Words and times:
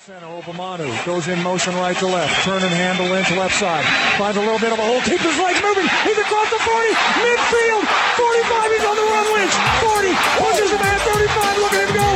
Center, 0.00 0.32
Obamanu 0.32 0.88
goes 1.04 1.28
in 1.28 1.36
motion 1.42 1.76
right 1.76 1.94
to 1.98 2.06
left. 2.06 2.32
Turn 2.42 2.62
and 2.62 2.72
handle 2.72 3.12
into 3.12 3.36
left 3.36 3.52
side. 3.52 3.84
Finds 4.16 4.38
a 4.38 4.40
little 4.40 4.58
bit 4.58 4.72
of 4.72 4.78
a 4.78 4.82
hole. 4.82 4.96
Keeps 5.04 5.20
his 5.20 5.36
legs 5.36 5.60
moving. 5.60 5.84
He's 6.08 6.16
across 6.16 6.48
the 6.48 6.56
40. 6.56 6.88
Midfield. 7.20 7.84
45. 8.16 8.72
He's 8.72 8.86
on 8.88 8.96
the 8.96 9.04
run. 9.04 9.26
Lynch. 9.36 9.52
40. 9.84 10.08
Pushes 10.40 10.72
him 10.72 10.80
at 10.80 11.04
35. 11.04 11.60
Look 11.60 11.76
at 11.76 11.84
him 11.84 11.92
go. 11.92 12.08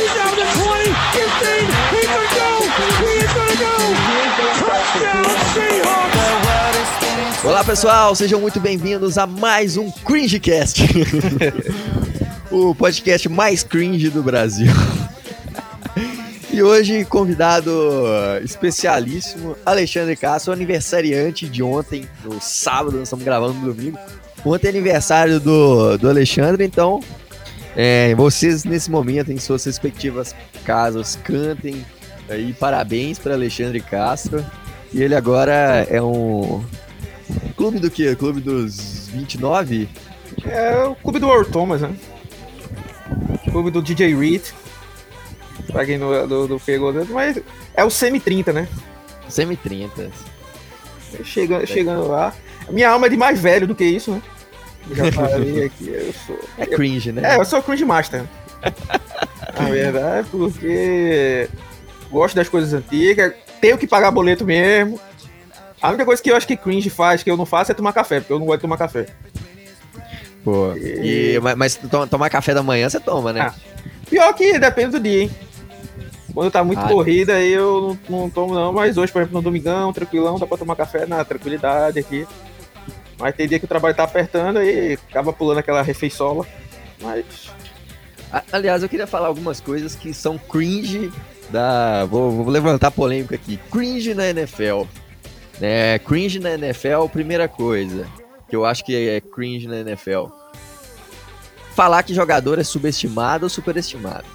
He's 0.00 0.08
down 0.16 0.32
to 0.32 0.48
20. 0.48 0.88
15. 0.88 1.60
He's 1.92 2.08
going 2.08 2.24
to 2.24 2.40
go. 2.40 2.72
He 3.04 3.20
is 3.20 3.32
going 3.36 3.52
to 3.52 3.60
go. 3.60 3.76
Touchdown 4.56 5.28
Seahawks. 5.52 6.16
Olá 7.44 7.62
pessoal, 7.62 8.14
sejam 8.14 8.40
muito 8.40 8.58
bem-vindos 8.58 9.18
a 9.18 9.26
mais 9.26 9.76
um 9.76 9.90
Cringecast, 9.90 10.78
o 12.50 12.74
podcast 12.74 13.28
mais 13.28 13.62
cringe 13.62 14.08
do 14.08 14.22
Brasil. 14.22 14.72
E 16.56 16.62
hoje, 16.62 17.04
convidado 17.04 17.70
especialíssimo, 18.42 19.54
Alexandre 19.66 20.16
Castro, 20.16 20.54
aniversariante 20.54 21.46
de 21.46 21.62
ontem, 21.62 22.08
no 22.24 22.40
sábado, 22.40 22.96
nós 22.96 23.08
estamos 23.08 23.26
gravando 23.26 23.60
no 23.60 23.74
domingo. 23.74 23.98
Ontem 24.42 24.68
é 24.68 24.70
aniversário 24.70 25.38
do, 25.38 25.98
do 25.98 26.08
Alexandre, 26.08 26.64
então 26.64 27.00
é, 27.76 28.14
vocês 28.14 28.64
nesse 28.64 28.90
momento, 28.90 29.30
em 29.30 29.36
suas 29.36 29.66
respectivas 29.66 30.34
casas, 30.64 31.16
cantem 31.22 31.84
aí 32.26 32.54
parabéns 32.54 33.18
para 33.18 33.34
Alexandre 33.34 33.82
Castro. 33.82 34.42
E 34.94 35.02
ele 35.02 35.14
agora 35.14 35.86
é 35.90 36.00
um. 36.00 36.64
Clube 37.54 37.78
do 37.78 37.90
quê? 37.90 38.16
Clube 38.16 38.40
dos 38.40 39.08
29? 39.08 39.90
É 40.46 40.84
o 40.84 40.94
clube 40.94 41.18
do 41.18 41.28
Earl 41.28 41.50
Thomas, 41.50 41.82
né? 41.82 41.94
Clube 43.52 43.70
do 43.70 43.82
DJ 43.82 44.16
Reed. 44.16 44.42
Pra 45.72 45.84
quem 45.84 45.98
não, 45.98 46.26
não, 46.26 46.46
não 46.48 46.58
pegou, 46.58 46.92
mas 47.10 47.38
é 47.74 47.84
o 47.84 47.88
semi-30, 47.90 48.52
né? 48.52 48.68
Semi-30. 49.28 50.10
Chegando, 51.24 51.66
chegando 51.66 52.06
lá. 52.08 52.32
Minha 52.70 52.90
alma 52.90 53.06
é 53.06 53.10
de 53.10 53.16
mais 53.16 53.40
velho 53.40 53.66
do 53.66 53.74
que 53.74 53.84
isso, 53.84 54.10
né? 54.12 54.22
Já 54.92 55.10
falei 55.12 55.64
aqui, 55.64 55.88
eu 55.88 56.12
sou. 56.26 56.38
É 56.58 56.66
cringe, 56.66 57.10
né? 57.12 57.34
É, 57.34 57.40
eu 57.40 57.44
sou 57.44 57.62
cringe 57.62 57.84
master. 57.84 58.24
Na 59.58 59.70
verdade, 59.70 60.28
porque 60.30 61.48
gosto 62.10 62.34
das 62.36 62.48
coisas 62.48 62.72
antigas, 62.72 63.32
tenho 63.60 63.78
que 63.78 63.86
pagar 63.86 64.10
boleto 64.10 64.44
mesmo. 64.44 65.00
A 65.80 65.88
única 65.88 66.04
coisa 66.04 66.22
que 66.22 66.30
eu 66.30 66.36
acho 66.36 66.46
que 66.46 66.56
cringe 66.56 66.90
faz, 66.90 67.22
que 67.22 67.30
eu 67.30 67.36
não 67.36 67.46
faço, 67.46 67.70
é 67.72 67.74
tomar 67.74 67.92
café, 67.92 68.20
porque 68.20 68.32
eu 68.32 68.38
não 68.38 68.46
gosto 68.46 68.58
de 68.58 68.62
tomar 68.62 68.76
café. 68.78 69.06
Pô, 70.44 70.72
e, 70.76 71.38
mas, 71.42 71.56
mas 71.56 71.76
to- 71.76 72.06
tomar 72.06 72.30
café 72.30 72.54
da 72.54 72.62
manhã 72.62 72.88
você 72.88 73.00
toma, 73.00 73.32
né? 73.32 73.40
Ah, 73.40 73.54
Pior 74.08 74.32
que 74.34 74.58
depende 74.58 74.92
do 74.92 75.00
dia, 75.00 75.22
hein? 75.22 75.30
Quando 76.36 76.50
tá 76.50 76.62
muito 76.62 76.80
Ah, 76.80 76.88
corrida, 76.88 77.36
aí 77.36 77.50
eu 77.50 77.98
não, 78.10 78.20
não 78.20 78.28
tomo 78.28 78.54
não, 78.54 78.70
mas 78.70 78.98
hoje, 78.98 79.10
por 79.10 79.22
exemplo, 79.22 79.38
no 79.38 79.42
domingão, 79.42 79.90
tranquilão, 79.90 80.38
dá 80.38 80.46
pra 80.46 80.58
tomar 80.58 80.76
café 80.76 81.06
na 81.06 81.24
tranquilidade 81.24 81.98
aqui. 81.98 82.26
Mas 83.18 83.34
tem 83.34 83.48
dia 83.48 83.58
que 83.58 83.64
o 83.64 83.68
trabalho 83.68 83.94
tá 83.96 84.04
apertando 84.04 84.62
e 84.62 84.98
acaba 85.08 85.32
pulando 85.32 85.60
aquela 85.60 85.80
refeiçola. 85.80 86.46
Mas. 87.00 87.24
Aliás, 88.52 88.82
eu 88.82 88.88
queria 88.90 89.06
falar 89.06 89.28
algumas 89.28 89.60
coisas 89.60 89.94
que 89.94 90.12
são 90.12 90.36
cringe 90.36 91.10
da. 91.48 92.04
Vou, 92.04 92.30
vou 92.30 92.48
levantar 92.50 92.90
polêmica 92.90 93.34
aqui. 93.34 93.58
Cringe 93.72 94.12
na 94.12 94.28
NFL. 94.28 94.82
É, 95.58 95.98
cringe 96.00 96.38
na 96.38 96.50
NFL, 96.52 97.06
primeira 97.10 97.48
coisa 97.48 98.06
que 98.46 98.54
eu 98.54 98.66
acho 98.66 98.84
que 98.84 99.08
é 99.08 99.22
cringe 99.22 99.66
na 99.66 99.78
NFL. 99.78 100.26
Falar 101.74 102.02
que 102.02 102.12
jogador 102.12 102.58
é 102.58 102.64
subestimado 102.64 103.46
ou 103.46 103.48
superestimado. 103.48 104.26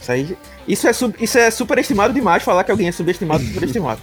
Isso 0.00 0.12
aí. 0.12 0.36
Isso 0.66 0.88
é, 0.88 0.92
sub- 0.92 1.16
isso 1.20 1.38
é 1.38 1.50
superestimado 1.50 2.12
demais 2.12 2.42
falar 2.42 2.64
que 2.64 2.70
alguém 2.70 2.88
é 2.88 2.92
subestimado 2.92 3.42
superestimado. 3.46 4.00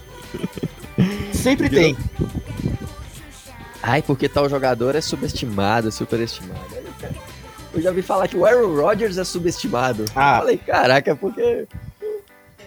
Sempre 1.34 1.70
tem. 1.70 1.98
Ai, 3.82 4.02
porque 4.02 4.30
tal 4.30 4.48
jogador 4.50 4.96
é 4.96 5.02
subestimado, 5.02 5.92
superestimado. 5.92 6.62
Eu 7.74 7.82
já 7.82 7.90
ouvi 7.90 8.02
falar 8.02 8.28
que 8.28 8.38
o 8.38 8.46
Aaron 8.46 8.74
Rodgers 8.76 9.18
é 9.18 9.24
subestimado. 9.24 10.06
Ah. 10.16 10.36
Eu 10.36 10.40
falei, 10.40 10.58
caraca, 10.58 11.12
é 11.12 11.16
porque. 11.16 11.68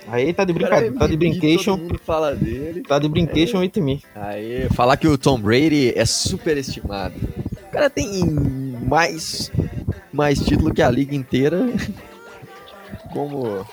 Aí 0.08 0.32
tá 0.32 0.44
de 0.44 0.50
é 0.50 0.54
brincadeira. 0.54 0.94
Tá 0.96 1.06
de 1.06 1.16
brincation. 1.16 1.88
Fala 2.04 2.34
dele. 2.34 2.82
Tá 2.82 2.98
de 2.98 3.08
brincation 3.08 3.60
with 3.60 3.72
me. 3.76 4.02
Aí, 4.14 4.68
falar 4.74 4.96
que 4.96 5.08
o 5.08 5.16
Tom 5.16 5.40
Brady 5.40 5.92
é 5.96 6.04
superestimado. 6.04 7.14
O 7.68 7.70
cara 7.72 7.88
tem 7.88 8.24
mais, 8.86 9.50
mais 10.12 10.38
título 10.38 10.72
que 10.74 10.82
a 10.82 10.90
liga 10.90 11.14
inteira. 11.14 11.66
Como, 13.16 13.66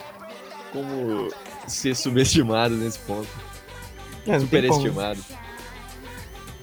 como 0.71 1.27
ser 1.67 1.93
subestimado 1.95 2.75
nesse 2.75 2.97
ponto. 2.99 3.27
É. 4.25 4.39
Superestimado. 4.39 5.19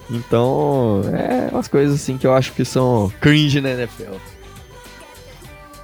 Então, 0.09 1.01
é 1.13 1.49
umas 1.51 1.67
coisas 1.67 2.01
assim 2.01 2.17
que 2.17 2.25
eu 2.25 2.33
acho 2.33 2.53
que 2.53 2.65
são 2.65 3.13
cringe 3.21 3.61
na 3.61 3.69
NFL. 3.69 4.15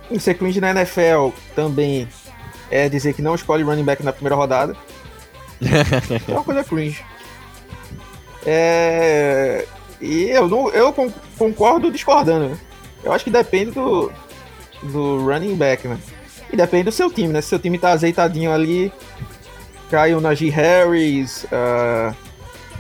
E 0.10 0.20
ser 0.20 0.34
cringe 0.34 0.60
na 0.60 0.72
NFL 0.72 1.30
também 1.56 2.08
é 2.72 2.90
dizer 2.90 3.14
que 3.14 3.22
não 3.22 3.36
escolhe 3.36 3.64
running 3.64 3.84
back 3.84 4.04
na 4.04 4.12
primeira 4.12 4.36
rodada. 4.36 4.76
é 6.28 6.32
uma 6.32 6.44
coisa 6.44 6.64
cringe. 6.64 7.06
É... 8.44 9.68
E 10.02 10.30
eu, 10.30 10.48
não, 10.48 10.70
eu 10.70 10.92
con- 10.92 11.14
concordo 11.38 11.92
discordando. 11.92 12.60
Eu 13.04 13.14
acho 13.14 13.24
que 13.24 13.30
depende 13.30 13.72
do, 13.72 14.12
do 14.84 15.26
running 15.26 15.56
back, 15.56 15.88
né? 15.88 15.98
E 16.52 16.56
depende 16.56 16.86
do 16.86 16.92
seu 16.92 17.12
time, 17.12 17.30
né? 17.30 17.42
Se 17.42 17.50
seu 17.50 17.60
time 17.60 17.78
tá 17.78 17.92
azeitadinho 17.92 18.52
ali, 18.52 18.92
cai 19.90 20.14
o 20.14 20.22
Najee 20.22 20.50
Harris, 20.50 21.46
ah, 21.52 22.14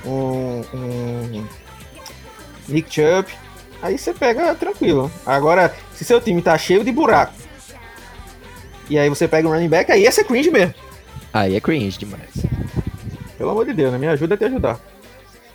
um, 0.05 0.63
um 0.73 1.45
Nick 2.67 2.93
Chubb, 2.93 3.27
aí 3.81 3.97
você 3.97 4.13
pega 4.13 4.55
tranquilo. 4.55 5.11
Agora, 5.25 5.73
se 5.93 6.05
seu 6.05 6.21
time 6.21 6.41
tá 6.41 6.57
cheio 6.57 6.83
de 6.83 6.91
buraco, 6.91 7.33
e 8.89 8.97
aí 8.97 9.09
você 9.09 9.27
pega 9.27 9.47
um 9.47 9.51
running 9.51 9.69
back, 9.69 9.91
aí 9.91 10.03
ia 10.03 10.11
ser 10.11 10.23
cringe 10.23 10.49
mesmo. 10.49 10.73
Aí 11.33 11.55
é 11.55 11.59
cringe 11.59 11.99
demais. 11.99 12.31
Pelo 13.37 13.51
amor 13.51 13.65
de 13.65 13.73
Deus, 13.73 13.91
né? 13.91 13.97
Me 13.97 14.07
ajuda 14.07 14.35
a 14.35 14.37
te 14.37 14.45
ajudar. 14.45 14.79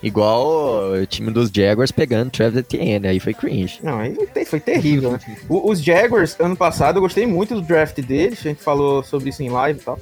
Igual 0.02 0.92
o 0.94 1.06
time 1.06 1.30
dos 1.30 1.48
Jaguars 1.48 1.92
pegando 1.92 2.30
Travis 2.30 2.58
Etienne, 2.58 3.06
aí 3.06 3.20
foi 3.20 3.32
cringe. 3.32 3.78
Não, 3.82 3.98
aí 4.00 4.16
foi- 4.44 4.58
terrível, 4.60 5.12
né? 5.12 5.18
Os 5.48 5.80
Jaguars, 5.82 6.36
ano 6.40 6.56
passado, 6.56 6.96
eu 6.96 7.02
gostei 7.02 7.26
muito 7.26 7.54
do 7.54 7.62
draft 7.62 8.00
deles, 8.00 8.40
a 8.40 8.42
gente 8.48 8.62
falou 8.62 9.02
sobre 9.04 9.30
isso 9.30 9.42
em 9.42 9.48
live 9.50 9.78
e 9.78 9.82
tal. 9.82 9.98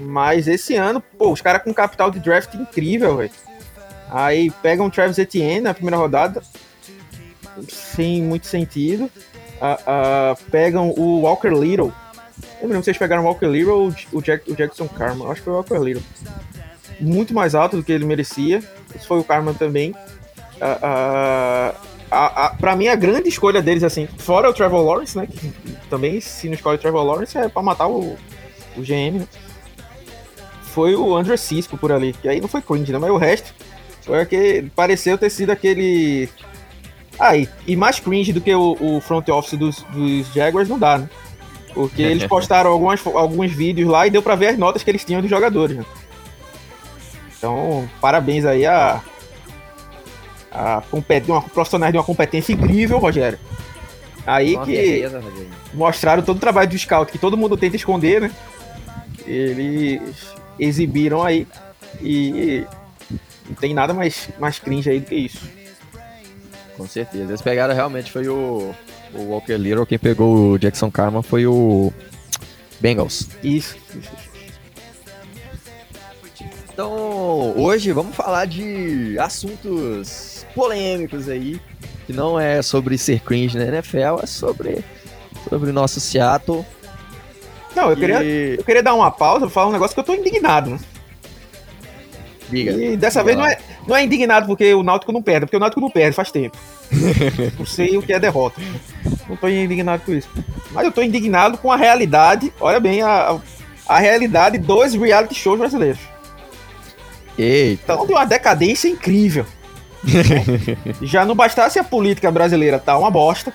Mas 0.00 0.46
esse 0.48 0.74
ano, 0.76 1.00
pô, 1.00 1.32
os 1.32 1.40
caras 1.40 1.62
com 1.62 1.72
capital 1.72 2.10
de 2.10 2.18
draft 2.20 2.52
incrível, 2.54 3.16
velho. 3.16 3.30
Aí 4.10 4.50
pegam 4.62 4.90
Travis 4.90 5.18
Etienne 5.18 5.60
na 5.62 5.72
primeira 5.74 5.96
rodada, 5.96 6.42
sem 7.68 8.22
muito 8.22 8.46
sentido. 8.46 9.10
Ah, 9.60 9.78
ah, 9.86 10.36
pegam 10.50 10.90
o 10.90 11.20
Walker 11.22 11.48
Little. 11.48 11.92
Eu 12.60 12.62
não 12.62 12.68
lembro 12.70 12.78
se 12.78 12.84
vocês 12.86 12.98
pegaram 12.98 13.22
o 13.22 13.26
Walker 13.26 13.46
Little 13.46 13.72
ou 13.74 13.94
o, 14.12 14.20
Jack- 14.22 14.50
o 14.50 14.54
Jackson 14.56 14.88
Carman. 14.88 15.28
Acho 15.30 15.36
que 15.40 15.44
foi 15.44 15.52
o 15.52 15.56
Walker 15.56 15.78
Little. 15.78 16.02
Muito 17.00 17.34
mais 17.34 17.54
alto 17.54 17.76
do 17.76 17.82
que 17.82 17.92
ele 17.92 18.04
merecia. 18.04 18.62
Esse 18.94 19.06
foi 19.06 19.18
o 19.18 19.24
Carman 19.24 19.54
também. 19.54 19.94
Ah, 20.60 20.78
ah, 20.82 21.74
a, 22.10 22.46
a, 22.46 22.50
pra 22.50 22.76
mim, 22.76 22.88
a 22.88 22.94
grande 22.94 23.28
escolha 23.28 23.60
deles, 23.60 23.82
assim, 23.82 24.06
fora 24.18 24.48
o 24.48 24.54
Trevor 24.54 24.84
Lawrence, 24.84 25.16
né? 25.16 25.26
Que 25.26 25.52
também, 25.90 26.20
se 26.20 26.46
não 26.46 26.54
escolhe 26.54 26.76
o 26.76 26.80
Trevor 26.80 27.04
Lawrence, 27.04 27.36
é 27.36 27.48
pra 27.48 27.62
matar 27.62 27.88
o, 27.88 28.16
o 28.76 28.80
GM, 28.80 29.18
né? 29.18 29.28
Foi 30.62 30.94
o 30.94 31.14
Andrew 31.16 31.36
Cisco 31.38 31.76
por 31.76 31.92
ali. 31.92 32.12
Que 32.12 32.28
aí 32.28 32.40
não 32.40 32.48
foi 32.48 32.60
cringe, 32.60 32.92
né? 32.92 32.98
Mas 32.98 33.10
o 33.10 33.16
resto 33.16 33.54
foi 34.02 34.20
aquele. 34.20 34.70
Pareceu 34.70 35.16
ter 35.16 35.30
sido 35.30 35.50
aquele. 35.50 36.28
Ah, 37.18 37.36
e, 37.36 37.48
e 37.66 37.76
mais 37.76 38.00
cringe 38.00 38.32
do 38.32 38.40
que 38.40 38.52
o, 38.52 38.76
o 38.80 39.00
front 39.00 39.28
office 39.28 39.58
dos, 39.58 39.82
dos 39.92 40.32
Jaguars 40.34 40.68
não 40.68 40.78
dá, 40.78 40.98
né? 40.98 41.08
Porque 41.72 42.02
eles 42.02 42.26
postaram 42.28 42.70
algumas, 42.70 43.04
alguns 43.06 43.52
vídeos 43.52 43.88
lá 43.88 44.06
e 44.06 44.10
deu 44.10 44.22
pra 44.22 44.34
ver 44.34 44.48
as 44.48 44.58
notas 44.58 44.82
que 44.82 44.90
eles 44.90 45.04
tinham 45.04 45.20
dos 45.20 45.30
jogadores, 45.30 45.76
né? 45.76 45.84
Então, 47.44 47.86
parabéns 48.00 48.46
aí 48.46 48.64
a, 48.64 49.02
a 50.50 50.82
uma, 51.28 51.42
profissionais 51.42 51.92
de 51.92 51.98
uma 51.98 52.04
competência 52.04 52.54
incrível, 52.54 52.96
Rogério. 52.96 53.38
Aí 54.26 54.56
que 54.60 54.72
beleza, 54.72 55.20
Rogério. 55.20 55.50
mostraram 55.74 56.22
todo 56.22 56.38
o 56.38 56.40
trabalho 56.40 56.70
do 56.70 56.78
scout 56.78 57.12
que 57.12 57.18
todo 57.18 57.36
mundo 57.36 57.54
tenta 57.54 57.76
esconder, 57.76 58.22
né? 58.22 58.30
Eles 59.26 60.00
exibiram 60.58 61.22
aí 61.22 61.46
e 62.00 62.64
não 63.46 63.54
tem 63.56 63.74
nada 63.74 63.92
mais, 63.92 64.30
mais 64.38 64.58
cringe 64.58 64.88
aí 64.88 65.00
do 65.00 65.06
que 65.06 65.14
isso. 65.14 65.46
Com 66.78 66.88
certeza. 66.88 67.24
Eles 67.24 67.42
pegaram 67.42 67.74
realmente 67.74 68.10
foi 68.10 68.26
o, 68.26 68.74
o 69.12 69.18
Walker 69.18 69.58
Little, 69.58 69.84
quem 69.84 69.98
pegou 69.98 70.52
o 70.52 70.58
Jackson 70.58 70.90
Carman 70.90 71.22
foi 71.22 71.46
o 71.46 71.92
Bengals. 72.80 73.28
Isso. 73.42 73.76
isso, 73.76 73.98
isso. 73.98 74.33
Então, 76.74 77.54
hoje 77.56 77.92
vamos 77.92 78.16
falar 78.16 78.46
de 78.46 79.16
assuntos 79.20 80.44
polêmicos 80.56 81.28
aí, 81.28 81.60
que 82.04 82.12
não 82.12 82.38
é 82.38 82.60
sobre 82.62 82.98
ser 82.98 83.20
cringe 83.20 83.56
na 83.56 83.64
NFL, 83.64 84.18
é 84.20 84.26
sobre 84.26 84.84
sobre 85.48 85.70
o 85.70 85.72
nosso 85.72 86.00
Seattle. 86.00 86.66
Não, 87.76 87.90
eu 87.90 87.96
queria, 87.96 88.24
E- 88.24 88.56
eu 88.58 88.64
queria 88.64 88.82
dar 88.82 88.94
uma 88.94 89.08
pausa 89.08 89.42
pra 89.46 89.50
falar 89.50 89.68
um 89.68 89.72
negócio 89.72 89.94
que 89.94 90.00
eu 90.00 90.04
tô 90.04 90.14
indignado? 90.14 90.76
Diga. 92.50 92.72
E 92.72 92.96
dessa 92.96 93.22
vez 93.22 93.36
não 93.36 93.46
é, 93.46 93.56
não 93.86 93.94
é 93.96 94.02
indignado 94.04 94.46
porque 94.46 94.74
o 94.74 94.82
Náutico 94.82 95.12
não 95.12 95.22
perde, 95.22 95.46
porque 95.46 95.56
o 95.56 95.60
Náutico 95.60 95.80
não 95.80 95.90
perde 95.90 96.16
faz 96.16 96.32
tempo. 96.32 96.56
não 97.56 97.66
sei 97.66 97.96
o 97.96 98.02
que 98.02 98.12
é 98.12 98.18
derrota. 98.18 98.60
Não 99.28 99.36
tô 99.36 99.48
indignado 99.48 100.02
com 100.04 100.12
isso. 100.12 100.28
Mas 100.72 100.84
eu 100.84 100.90
tô 100.92 101.02
indignado 101.02 101.56
com 101.56 101.70
a 101.70 101.76
realidade, 101.76 102.52
olha 102.60 102.80
bem, 102.80 103.00
a, 103.00 103.38
a 103.86 103.98
realidade 104.00 104.58
dos 104.58 104.92
reality 104.94 105.34
shows 105.36 105.58
brasileiros. 105.58 106.00
Eita. 107.38 107.92
Então 107.92 108.06
tem 108.06 108.16
uma 108.16 108.24
decadência 108.24 108.88
incrível. 108.88 109.46
Já 111.02 111.24
não 111.24 111.34
bastasse 111.34 111.78
a 111.78 111.84
política 111.84 112.30
brasileira 112.30 112.78
tá 112.78 112.96
uma 112.98 113.10
bosta, 113.10 113.52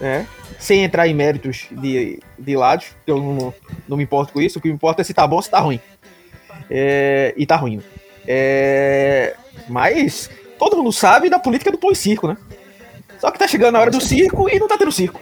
né? 0.00 0.26
Sem 0.58 0.84
entrar 0.84 1.08
em 1.08 1.14
méritos 1.14 1.66
de, 1.72 2.20
de 2.38 2.56
lados, 2.56 2.86
que 3.04 3.10
eu 3.10 3.18
não, 3.18 3.54
não 3.88 3.96
me 3.96 4.04
importo 4.04 4.32
com 4.32 4.40
isso, 4.40 4.58
o 4.58 4.62
que 4.62 4.68
me 4.68 4.74
importa 4.74 5.02
é 5.02 5.04
se 5.04 5.12
tá 5.12 5.26
bom 5.26 5.36
ou 5.36 5.42
se 5.42 5.50
tá 5.50 5.58
ruim. 5.58 5.80
É, 6.70 7.34
e 7.36 7.44
tá 7.44 7.56
ruim. 7.56 7.82
É, 8.26 9.34
mas 9.68 10.30
todo 10.58 10.76
mundo 10.76 10.92
sabe 10.92 11.28
da 11.28 11.38
política 11.40 11.72
do 11.72 11.78
pão 11.78 11.90
e 11.90 11.96
circo, 11.96 12.28
né? 12.28 12.36
Só 13.20 13.30
que 13.30 13.38
tá 13.38 13.48
chegando 13.48 13.76
a 13.76 13.80
hora 13.80 13.90
do 13.90 14.00
circo 14.00 14.48
e 14.48 14.58
não 14.58 14.68
tá 14.68 14.78
tendo 14.78 14.92
circo. 14.92 15.20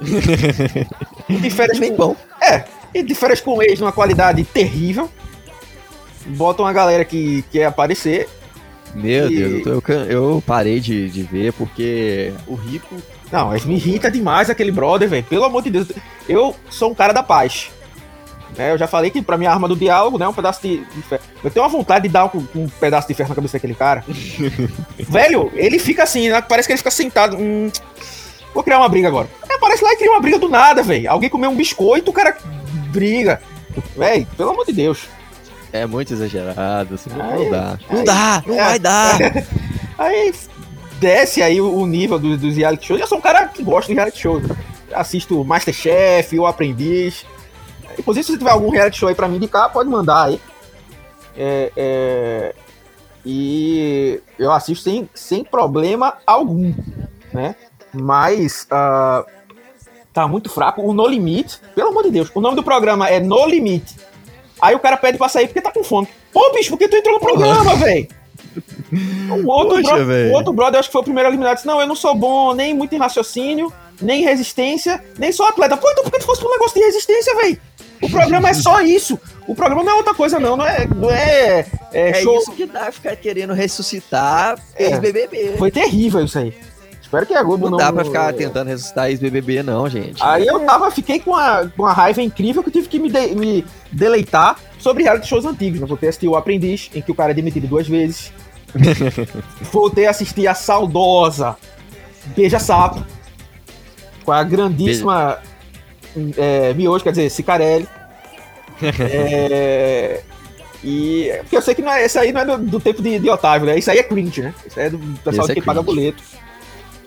E 1.28 1.36
de 1.36 1.50
férias 1.50 1.78
Bem 1.78 1.92
com, 1.92 1.96
bom. 1.96 2.16
é, 2.42 2.64
e 2.92 3.02
de 3.02 3.14
férias 3.14 3.40
com 3.40 3.62
ex 3.62 3.80
numa 3.80 3.92
qualidade 3.92 4.44
terrível. 4.44 5.08
Botam 6.26 6.64
uma 6.64 6.72
galera 6.72 7.04
que 7.04 7.44
quer 7.50 7.64
aparecer 7.66 8.28
Meu 8.94 9.30
E- 9.30 9.36
Deus, 9.36 9.66
eu, 9.66 9.80
tô- 9.82 9.92
eu 9.92 10.42
parei 10.46 10.78
de, 10.80 11.08
de 11.08 11.22
ver 11.22 11.52
porque 11.54 12.32
o 12.46 12.54
rico. 12.54 12.94
Não, 13.30 13.48
mas 13.48 13.64
me 13.64 13.74
irrita 13.74 14.10
demais 14.10 14.50
aquele 14.50 14.70
brother, 14.70 15.08
velho. 15.08 15.24
Pelo 15.24 15.44
amor 15.44 15.62
de 15.62 15.70
Deus. 15.70 15.88
Eu 16.28 16.54
sou 16.68 16.90
um 16.90 16.94
cara 16.94 17.12
da 17.14 17.22
paz. 17.22 17.70
Né, 18.56 18.70
eu 18.70 18.76
já 18.76 18.86
falei 18.86 19.10
que 19.10 19.22
pra 19.22 19.38
mim 19.38 19.46
a 19.46 19.52
arma 19.52 19.66
do 19.66 19.74
diálogo, 19.74 20.18
né, 20.18 20.26
é 20.26 20.28
um 20.28 20.34
pedaço 20.34 20.60
de, 20.60 20.84
de 20.84 21.00
ferro. 21.02 21.22
Eu 21.42 21.50
tenho 21.50 21.64
uma 21.64 21.70
vontade 21.72 22.06
de 22.06 22.12
dar 22.12 22.26
um, 22.26 22.46
um 22.54 22.68
pedaço 22.68 23.08
de 23.08 23.14
ferro 23.14 23.30
na 23.30 23.34
cabeça 23.34 23.54
daquele 23.56 23.74
cara. 23.74 24.04
Velho, 25.08 25.50
ele 25.54 25.78
fica 25.78 26.02
assim, 26.02 26.28
né? 26.28 26.42
Parece 26.42 26.68
que 26.68 26.72
ele 26.72 26.78
fica 26.78 26.90
sentado. 26.90 27.36
Hum, 27.38 27.70
vou 28.52 28.62
criar 28.62 28.78
uma 28.78 28.88
briga 28.90 29.08
agora. 29.08 29.26
Aparece 29.50 29.82
lá 29.82 29.92
e 29.94 29.96
cria 29.96 30.10
uma 30.10 30.20
briga 30.20 30.38
do 30.38 30.50
nada, 30.50 30.82
velho. 30.82 31.10
Alguém 31.10 31.30
comeu 31.30 31.48
um 31.50 31.56
biscoito, 31.56 32.10
o 32.10 32.14
cara 32.14 32.36
briga. 32.90 33.40
Velho, 33.96 34.26
pelo 34.36 34.50
amor 34.50 34.66
de 34.66 34.72
Deus. 34.74 35.04
É 35.72 35.86
muito 35.86 36.12
exagerado, 36.12 36.94
assim, 36.96 37.10
não, 37.10 37.30
Aí- 37.30 37.44
não 37.44 37.50
dá. 37.50 37.78
Não 37.90 38.04
dá, 38.04 38.42
é. 38.46 38.56
vai 38.56 38.78
dar. 38.78 39.18
Aí 39.98 40.34
desce 41.00 41.42
aí 41.42 41.60
o, 41.60 41.86
nível 41.86 42.18
do- 42.18 42.36
dos 42.36 42.56
reality 42.56 42.86
shows. 42.88 43.00
Eu 43.00 43.06
sou 43.06 43.18
um 43.18 43.22
cara 43.22 43.46
que 43.48 43.62
gosta 43.62 43.88
de 43.88 43.94
reality 43.94 44.18
shows. 44.20 44.42
Assisto 44.92 45.42
Masterchef, 45.44 46.38
O 46.38 46.46
Aprendiz. 46.46 47.24
Inclusive, 47.98 48.24
se 48.24 48.32
você 48.32 48.38
tiver 48.38 48.50
algum 48.50 48.70
reality 48.70 48.98
show 48.98 49.08
aí 49.08 49.14
pra 49.14 49.26
me 49.28 49.36
indicar, 49.36 49.70
pode 49.72 49.88
mandar 49.88 50.24
aí. 50.26 50.40
É, 51.36 51.72
é, 51.76 52.54
E 53.24 54.20
eu 54.38 54.52
assisto 54.52 54.84
sem, 54.84 55.08
sem 55.14 55.44
problema 55.44 56.14
algum, 56.26 56.74
né? 57.32 57.54
Mas 57.94 58.66
ah, 58.70 59.24
tá 60.12 60.26
muito 60.28 60.50
fraco. 60.50 60.82
O 60.82 60.92
No 60.92 61.06
Limite, 61.06 61.58
pelo 61.74 61.88
amor 61.90 62.02
de 62.04 62.10
Deus, 62.10 62.30
o 62.34 62.40
nome 62.40 62.56
do 62.56 62.62
programa 62.62 63.08
é 63.08 63.20
No 63.20 63.46
Limite. 63.46 63.96
Aí 64.62 64.74
o 64.74 64.78
cara 64.80 64.96
pede 64.96 65.18
pra 65.18 65.28
sair 65.28 65.48
porque 65.48 65.60
tá 65.60 65.70
com 65.72 65.82
fome. 65.84 66.08
Pô, 66.32 66.52
bicho, 66.54 66.70
por 66.70 66.78
que 66.78 66.86
tu 66.88 66.96
entrou 66.96 67.14
no 67.16 67.20
programa, 67.20 67.74
velho? 67.76 68.06
Um 68.92 69.46
outro, 69.48 69.80
Poxa, 69.82 70.04
bro- 70.04 70.28
o 70.28 70.32
outro 70.32 70.52
brother, 70.52 70.78
acho 70.78 70.88
que 70.88 70.92
foi 70.92 71.00
o 71.00 71.04
primeiro 71.04 71.28
eliminado, 71.30 71.54
disse, 71.54 71.66
não, 71.66 71.80
eu 71.80 71.86
não 71.86 71.94
sou 71.96 72.14
bom 72.14 72.52
nem 72.54 72.74
muito 72.74 72.94
em 72.94 72.98
raciocínio, 72.98 73.72
nem 74.00 74.20
em 74.20 74.24
resistência, 74.24 75.02
nem 75.18 75.32
sou 75.32 75.46
atleta. 75.46 75.76
Pô, 75.76 75.90
então 75.90 76.04
por 76.04 76.12
que 76.12 76.18
tu 76.18 76.26
fosse 76.26 76.44
um 76.44 76.50
negócio 76.50 76.78
de 76.78 76.84
resistência, 76.84 77.34
velho? 77.36 77.58
O 78.02 78.10
programa 78.10 78.50
é 78.50 78.54
só 78.54 78.80
isso. 78.82 79.18
O 79.48 79.54
programa 79.54 79.82
não 79.82 79.92
é 79.92 79.94
outra 79.94 80.12
coisa, 80.12 80.38
não. 80.38 80.56
Não 80.56 80.66
é, 80.66 80.86
não 80.86 81.10
é, 81.10 81.64
é 81.92 82.10
É 82.10 82.14
show. 82.14 82.36
isso 82.36 82.52
que 82.52 82.66
dá 82.66 82.92
ficar 82.92 83.16
querendo 83.16 83.54
ressuscitar 83.54 84.58
É. 84.76 84.84
ex-BBB. 84.84 85.54
Foi 85.56 85.70
terrível 85.70 86.22
isso 86.24 86.38
aí. 86.38 86.52
Espero 87.12 87.26
que 87.26 87.34
a 87.34 87.42
Globo 87.42 87.64
Não 87.64 87.72
não... 87.72 87.76
dá 87.76 87.92
pra 87.92 88.06
ficar 88.06 88.32
tentando 88.32 88.68
ressuscitar 88.68 89.10
ex-BBB, 89.10 89.62
não, 89.62 89.86
gente. 89.86 90.16
Aí 90.22 90.46
eu 90.46 90.60
tava, 90.60 90.90
fiquei 90.90 91.20
com 91.20 91.32
uma, 91.32 91.70
com 91.76 91.82
uma 91.82 91.92
raiva 91.92 92.22
incrível 92.22 92.62
que 92.62 92.70
eu 92.70 92.72
tive 92.72 92.88
que 92.88 92.98
me, 92.98 93.10
de- 93.10 93.34
me 93.34 93.66
deleitar 93.92 94.56
sobre 94.78 95.02
reality 95.02 95.28
shows 95.28 95.44
antigos. 95.44 95.78
né? 95.78 95.86
Voltei 95.86 96.08
a 96.08 96.10
assistir 96.10 96.26
O 96.26 96.36
Aprendiz, 96.36 96.88
em 96.94 97.02
que 97.02 97.12
o 97.12 97.14
cara 97.14 97.32
é 97.32 97.34
demitido 97.34 97.66
duas 97.68 97.86
vezes. 97.86 98.32
Voltei 99.70 100.06
a 100.06 100.10
assistir 100.10 100.48
a 100.48 100.54
saudosa 100.54 101.54
Beija 102.34 102.58
Sapo, 102.58 103.04
com 104.24 104.32
a 104.32 104.42
grandíssima 104.42 105.38
é, 106.38 106.72
Miojo, 106.72 107.04
quer 107.04 107.10
dizer, 107.10 107.28
Cicarelli. 107.28 107.86
É, 108.82 110.22
e 110.82 111.30
porque 111.42 111.56
eu 111.58 111.62
sei 111.62 111.74
que 111.74 111.82
não 111.82 111.92
é, 111.92 112.04
esse 112.06 112.18
aí 112.18 112.32
não 112.32 112.40
é 112.40 112.44
do, 112.46 112.58
do 112.58 112.80
tempo 112.80 113.00
de, 113.02 113.18
de 113.18 113.30
Otávio, 113.30 113.66
né? 113.66 113.78
Isso 113.78 113.90
aí 113.90 113.98
é 113.98 114.02
cringe, 114.02 114.42
né? 114.42 114.54
Isso 114.66 114.80
aí 114.80 114.86
é 114.86 114.90
do 114.90 114.98
pessoal 115.22 115.46
é 115.48 115.54
que 115.54 115.60
paga 115.62 115.82
cringe. 115.82 115.94
boleto. 115.94 116.22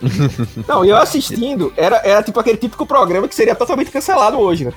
Não, 0.68 0.84
e 0.84 0.90
eu 0.90 0.98
assistindo, 0.98 1.74
era, 1.78 1.98
era 1.98 2.24
tipo 2.24 2.40
aquele 2.40 2.58
típico 2.58 2.86
programa 2.86 3.28
que 3.28 3.36
seria 3.36 3.56
totalmente 3.56 3.92
cancelado 3.92 4.38
hoje, 4.40 4.66
né? 4.66 4.74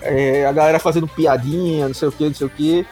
É, 0.00 0.46
a 0.46 0.52
galera 0.52 0.78
fazendo 0.78 1.08
piadinha, 1.08 1.88
não 1.88 1.94
sei 1.94 2.08
o 2.08 2.12
que, 2.12 2.24
não 2.24 2.34
sei 2.34 2.46
o 2.46 2.50
que. 2.50 2.86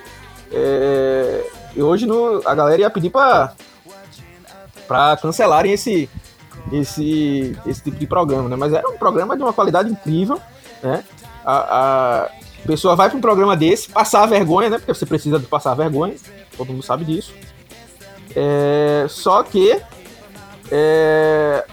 É, 0.52 1.46
e 1.74 1.82
hoje 1.82 2.06
no, 2.06 2.42
a 2.44 2.54
galera 2.54 2.82
ia 2.82 2.90
pedir 2.90 3.10
pra, 3.10 3.54
pra 4.86 5.16
cancelarem 5.16 5.72
esse, 5.72 6.08
esse, 6.72 7.56
esse 7.66 7.82
tipo 7.82 7.96
de 7.96 8.06
programa, 8.06 8.48
né? 8.48 8.56
Mas 8.56 8.72
era 8.72 8.88
um 8.88 8.96
programa 8.96 9.36
de 9.36 9.42
uma 9.42 9.52
qualidade 9.52 9.90
incrível, 9.90 10.40
né? 10.82 11.04
A, 11.44 12.24
a 12.24 12.30
pessoa 12.66 12.96
vai 12.96 13.08
pra 13.08 13.16
um 13.16 13.20
programa 13.20 13.56
desse, 13.56 13.88
passar 13.88 14.24
a 14.24 14.26
vergonha, 14.26 14.68
né? 14.68 14.78
Porque 14.78 14.92
você 14.92 15.06
precisa 15.06 15.38
de 15.38 15.46
passar 15.46 15.72
a 15.72 15.76
vergonha, 15.76 16.16
todo 16.56 16.72
mundo 16.72 16.82
sabe 16.82 17.04
disso. 17.04 17.32
É, 18.34 19.06
só 19.08 19.42
que 19.42 19.80
é, 20.70 21.64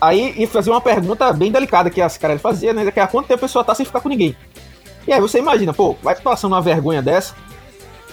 aí 0.00 0.34
ia 0.38 0.48
fazer 0.48 0.70
uma 0.70 0.80
pergunta 0.80 1.32
bem 1.32 1.50
delicada 1.50 1.90
que 1.90 2.00
as 2.00 2.16
caras 2.16 2.40
faziam, 2.40 2.72
né? 2.72 2.90
Que 2.90 3.00
é 3.00 3.02
há 3.02 3.06
quanto 3.06 3.26
tempo 3.26 3.38
a 3.38 3.46
pessoa 3.46 3.64
tá 3.64 3.74
sem 3.74 3.86
ficar 3.86 4.00
com 4.00 4.08
ninguém. 4.08 4.36
E 5.06 5.12
aí 5.12 5.20
você 5.20 5.38
imagina, 5.38 5.72
pô, 5.72 5.96
vai 6.02 6.14
passando 6.16 6.52
uma 6.52 6.62
vergonha 6.62 7.02
dessa, 7.02 7.34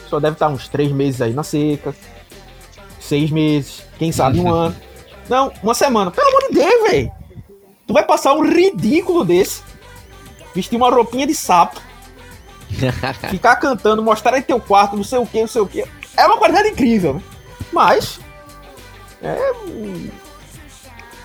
só 0.09 0.19
deve 0.19 0.33
estar 0.33 0.47
uns 0.47 0.67
três 0.67 0.91
meses 0.91 1.21
aí 1.21 1.33
na 1.33 1.43
seca, 1.43 1.95
seis 2.99 3.29
meses, 3.29 3.83
quem 3.97 4.11
sabe 4.11 4.39
um 4.39 4.51
ano. 4.51 4.75
Não, 5.29 5.51
uma 5.61 5.73
semana. 5.73 6.11
Pelo 6.11 6.27
amor 6.27 6.47
de 6.49 6.55
Deus, 6.55 6.89
velho. 6.89 7.11
Tu 7.85 7.93
vai 7.93 8.03
passar 8.03 8.33
um 8.33 8.45
ridículo 8.45 9.23
desse, 9.23 9.61
vestir 10.53 10.75
uma 10.75 10.89
roupinha 10.89 11.25
de 11.25 11.33
sapo, 11.33 11.79
ficar 13.29 13.55
cantando, 13.57 14.03
mostrar 14.03 14.37
em 14.37 14.41
teu 14.41 14.59
quarto, 14.59 14.95
não 14.95 15.03
sei 15.03 15.19
o 15.19 15.25
que, 15.25 15.39
não 15.39 15.47
sei 15.47 15.61
o 15.61 15.67
que. 15.67 15.85
É 16.15 16.25
uma 16.25 16.37
qualidade 16.37 16.69
incrível? 16.69 17.21
Mas. 17.71 18.19
É, 19.21 19.37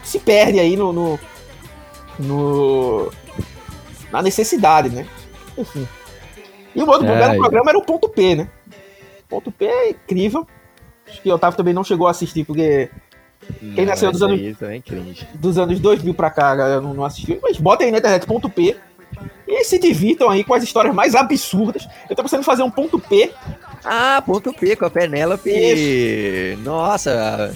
se 0.02 0.18
perde 0.18 0.58
aí 0.58 0.76
no, 0.76 0.92
no, 0.92 1.18
no- 2.18 3.12
na 4.10 4.22
necessidade, 4.22 4.88
né? 4.88 5.06
Enfim. 5.56 5.86
E 6.74 6.82
o 6.82 6.88
outro 6.88 7.06
É, 7.06 7.34
e- 7.34 7.38
programa 7.38 7.70
era 7.70 7.78
o 7.78 7.84
ponto 7.84 8.08
P, 8.08 8.34
né? 8.34 8.48
Ponto 9.28 9.50
P 9.52 9.64
é 9.66 9.90
incrível. 9.90 10.46
Acho 11.08 11.20
que 11.22 11.30
o 11.30 11.34
Otávio 11.34 11.56
também 11.56 11.74
não 11.74 11.84
chegou 11.84 12.06
a 12.06 12.10
assistir, 12.10 12.44
porque 12.44 12.88
Quem 13.74 13.84
nasceu 13.84 14.10
dos 14.12 14.22
anos- 14.22 14.40
é 14.40 14.82
dos 15.34 15.58
anos 15.58 15.80
2000 15.80 16.14
pra 16.14 16.30
cá, 16.30 16.54
galera 16.54 16.80
não, 16.80 16.94
não 16.94 17.04
assistiu. 17.04 17.38
Mas 17.42 17.58
bota 17.58 17.84
aí 17.84 17.90
na 17.90 17.98
internet 17.98 18.26
ponto 18.26 18.48
P 18.48 18.76
e 19.46 19.64
se 19.64 19.78
divirtam 19.78 20.30
aí 20.30 20.42
com 20.44 20.54
as 20.54 20.62
histórias 20.62 20.94
mais 20.94 21.14
absurdas. 21.14 21.86
Eu 22.08 22.16
tô 22.16 22.22
pensando 22.22 22.40
em 22.40 22.44
fazer 22.44 22.62
um 22.62 22.70
ponto 22.70 22.98
P. 22.98 23.30
Ah, 23.84 24.22
ponto 24.24 24.52
P 24.54 24.76
com 24.76 24.86
a 24.86 24.90
Penélope. 24.90 26.56
Nossa, 26.62 27.54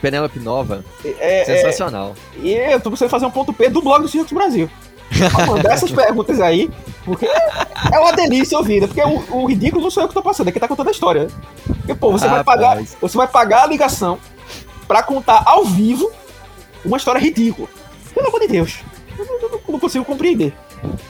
Penélope 0.00 0.38
Nova. 0.38 0.84
É, 1.04 1.40
é, 1.40 1.44
Sensacional. 1.44 2.14
e 2.36 2.52
eu 2.52 2.80
tô 2.80 2.90
pensando 2.90 3.08
em 3.08 3.10
fazer 3.10 3.26
um 3.26 3.30
ponto 3.30 3.52
P 3.52 3.68
do 3.68 3.80
blog 3.80 4.02
do 4.02 4.08
Circus 4.08 4.32
Brasil. 4.32 4.70
Pra 5.30 5.46
mandar 5.46 5.72
essas 5.74 5.90
perguntas 5.90 6.40
aí, 6.40 6.70
porque 7.04 7.26
é 7.26 7.98
uma 7.98 8.12
delícia 8.12 8.56
ouvir, 8.56 8.80
né? 8.80 8.86
Porque 8.86 9.02
o, 9.02 9.42
o 9.42 9.46
ridículo 9.46 9.82
não 9.82 9.90
sou 9.90 10.02
eu 10.02 10.08
que 10.08 10.14
tô 10.14 10.22
passando, 10.22 10.48
é 10.48 10.52
quem 10.52 10.60
tá 10.60 10.68
contando 10.68 10.88
a 10.88 10.92
história. 10.92 11.28
Porque, 11.66 11.94
pô, 11.94 12.12
você 12.12 12.28
vai 12.28 12.44
pagar. 12.44 12.82
Você 13.00 13.16
vai 13.16 13.28
pagar 13.28 13.64
a 13.64 13.66
ligação 13.66 14.18
pra 14.86 15.02
contar 15.02 15.42
ao 15.46 15.64
vivo 15.64 16.10
uma 16.84 16.96
história 16.96 17.20
ridícula. 17.20 17.68
Pelo 18.14 18.28
amor 18.28 18.40
de 18.40 18.48
Deus. 18.48 18.80
Eu 19.18 19.24
não, 19.24 19.40
eu 19.40 19.62
não 19.68 19.78
consigo 19.78 20.04
compreender. 20.04 20.52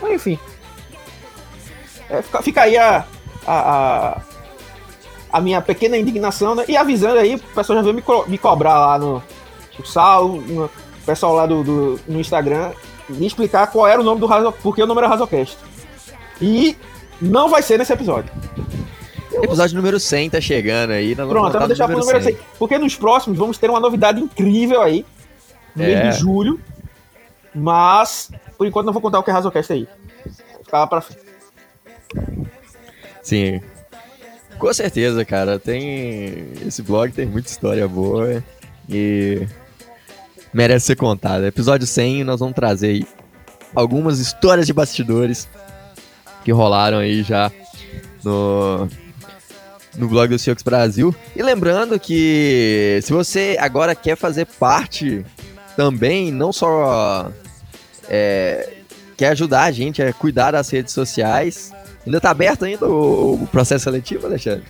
Mas 0.00 0.12
enfim. 0.12 0.38
É, 2.08 2.22
fica, 2.22 2.42
fica 2.42 2.62
aí 2.62 2.76
a, 2.76 3.04
a, 3.46 3.54
a, 3.54 4.20
a 5.32 5.40
minha 5.40 5.60
pequena 5.62 5.96
indignação, 5.96 6.54
né? 6.54 6.64
E 6.68 6.76
avisando 6.76 7.18
aí, 7.18 7.36
o 7.36 7.38
pessoal 7.54 7.78
já 7.78 7.82
veio 7.82 7.94
me, 7.94 8.02
co- 8.02 8.24
me 8.28 8.36
cobrar 8.38 8.78
lá 8.78 8.98
no, 8.98 9.22
no 9.78 9.86
Sal, 9.86 10.28
no, 10.28 10.64
o 10.66 10.70
pessoal 11.06 11.34
lá 11.34 11.46
do, 11.46 11.62
do- 11.64 12.00
no 12.06 12.20
Instagram, 12.20 12.72
me 13.08 13.26
explicar 13.26 13.66
qual 13.68 13.86
era 13.86 14.00
o 14.00 14.04
nome 14.04 14.20
do 14.20 14.26
Razo, 14.26 14.52
porque 14.62 14.82
o 14.82 14.86
nome 14.86 15.00
era 15.00 15.08
Razocast. 15.08 15.56
E 16.40 16.76
não 17.20 17.48
vai 17.48 17.62
ser 17.62 17.78
nesse 17.78 17.92
episódio. 17.92 18.32
Episódio 19.32 19.74
número 19.76 19.98
100 19.98 20.30
tá 20.30 20.40
chegando 20.40 20.90
aí. 20.90 21.14
Pronto, 21.16 21.54
eu 21.54 21.58
vou 21.60 21.68
deixar 21.68 21.88
pro 21.88 21.98
número 21.98 22.22
100. 22.22 22.36
Porque 22.58 22.76
nos 22.78 22.94
próximos 22.94 23.38
vamos 23.38 23.56
ter 23.56 23.70
uma 23.70 23.80
novidade 23.80 24.20
incrível 24.20 24.82
aí. 24.82 25.06
No 25.74 25.82
É. 25.82 25.86
mês 26.04 26.16
de 26.16 26.20
julho. 26.20 26.60
Mas, 27.54 28.30
por 28.58 28.66
enquanto, 28.66 28.86
não 28.86 28.92
vou 28.92 29.00
contar 29.00 29.18
o 29.18 29.22
que 29.22 29.30
é 29.30 29.32
Razocast 29.32 29.72
aí. 29.72 29.88
ficava 30.62 30.86
pra 30.86 31.00
frente. 31.00 31.22
Sim. 33.22 33.60
Com 34.58 34.72
certeza, 34.72 35.24
cara. 35.24 35.58
Tem. 35.58 36.52
Esse 36.66 36.82
blog 36.82 37.12
tem 37.12 37.26
muita 37.26 37.50
história 37.50 37.86
boa 37.88 38.42
e 38.88 39.46
merece 40.52 40.86
ser 40.86 40.96
contada. 40.96 41.46
Episódio 41.46 41.86
100, 41.86 42.24
nós 42.24 42.40
vamos 42.40 42.54
trazer 42.54 43.06
algumas 43.74 44.18
histórias 44.18 44.66
de 44.66 44.72
bastidores 44.72 45.48
que 46.44 46.52
rolaram 46.52 46.98
aí 46.98 47.22
já 47.22 47.50
no, 48.22 48.88
no 49.96 50.08
blog 50.08 50.28
do 50.28 50.38
Seahawks 50.38 50.62
Brasil. 50.62 51.14
E 51.34 51.42
lembrando 51.42 51.98
que 51.98 53.00
se 53.02 53.12
você 53.12 53.56
agora 53.58 53.94
quer 53.94 54.16
fazer 54.16 54.46
parte 54.46 55.24
também, 55.76 56.30
não 56.30 56.52
só 56.52 57.30
é, 58.08 58.74
quer 59.16 59.28
ajudar 59.28 59.64
a 59.64 59.72
gente 59.72 60.02
a 60.02 60.12
cuidar 60.12 60.52
das 60.52 60.68
redes 60.68 60.92
sociais, 60.92 61.72
ainda 62.06 62.20
tá 62.20 62.30
aberto 62.30 62.64
ainda 62.64 62.86
o, 62.86 63.34
o 63.34 63.46
processo 63.46 63.84
seletivo, 63.84 64.26
Alexandre? 64.26 64.64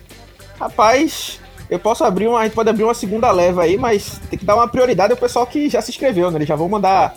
Rapaz, 0.59 1.39
eu 1.69 1.79
posso 1.79 2.03
abrir 2.03 2.27
uma. 2.27 2.39
A 2.39 2.43
gente 2.43 2.53
pode 2.53 2.69
abrir 2.69 2.83
uma 2.83 2.93
segunda 2.93 3.31
leva 3.31 3.63
aí, 3.63 3.77
mas 3.77 4.19
tem 4.29 4.37
que 4.37 4.45
dar 4.45 4.55
uma 4.55 4.67
prioridade 4.67 5.11
ao 5.11 5.17
pessoal 5.17 5.45
que 5.45 5.69
já 5.69 5.81
se 5.81 5.91
inscreveu, 5.91 6.29
né? 6.29 6.37
Eles 6.37 6.47
já 6.47 6.55
vão 6.55 6.69
mandar 6.69 7.15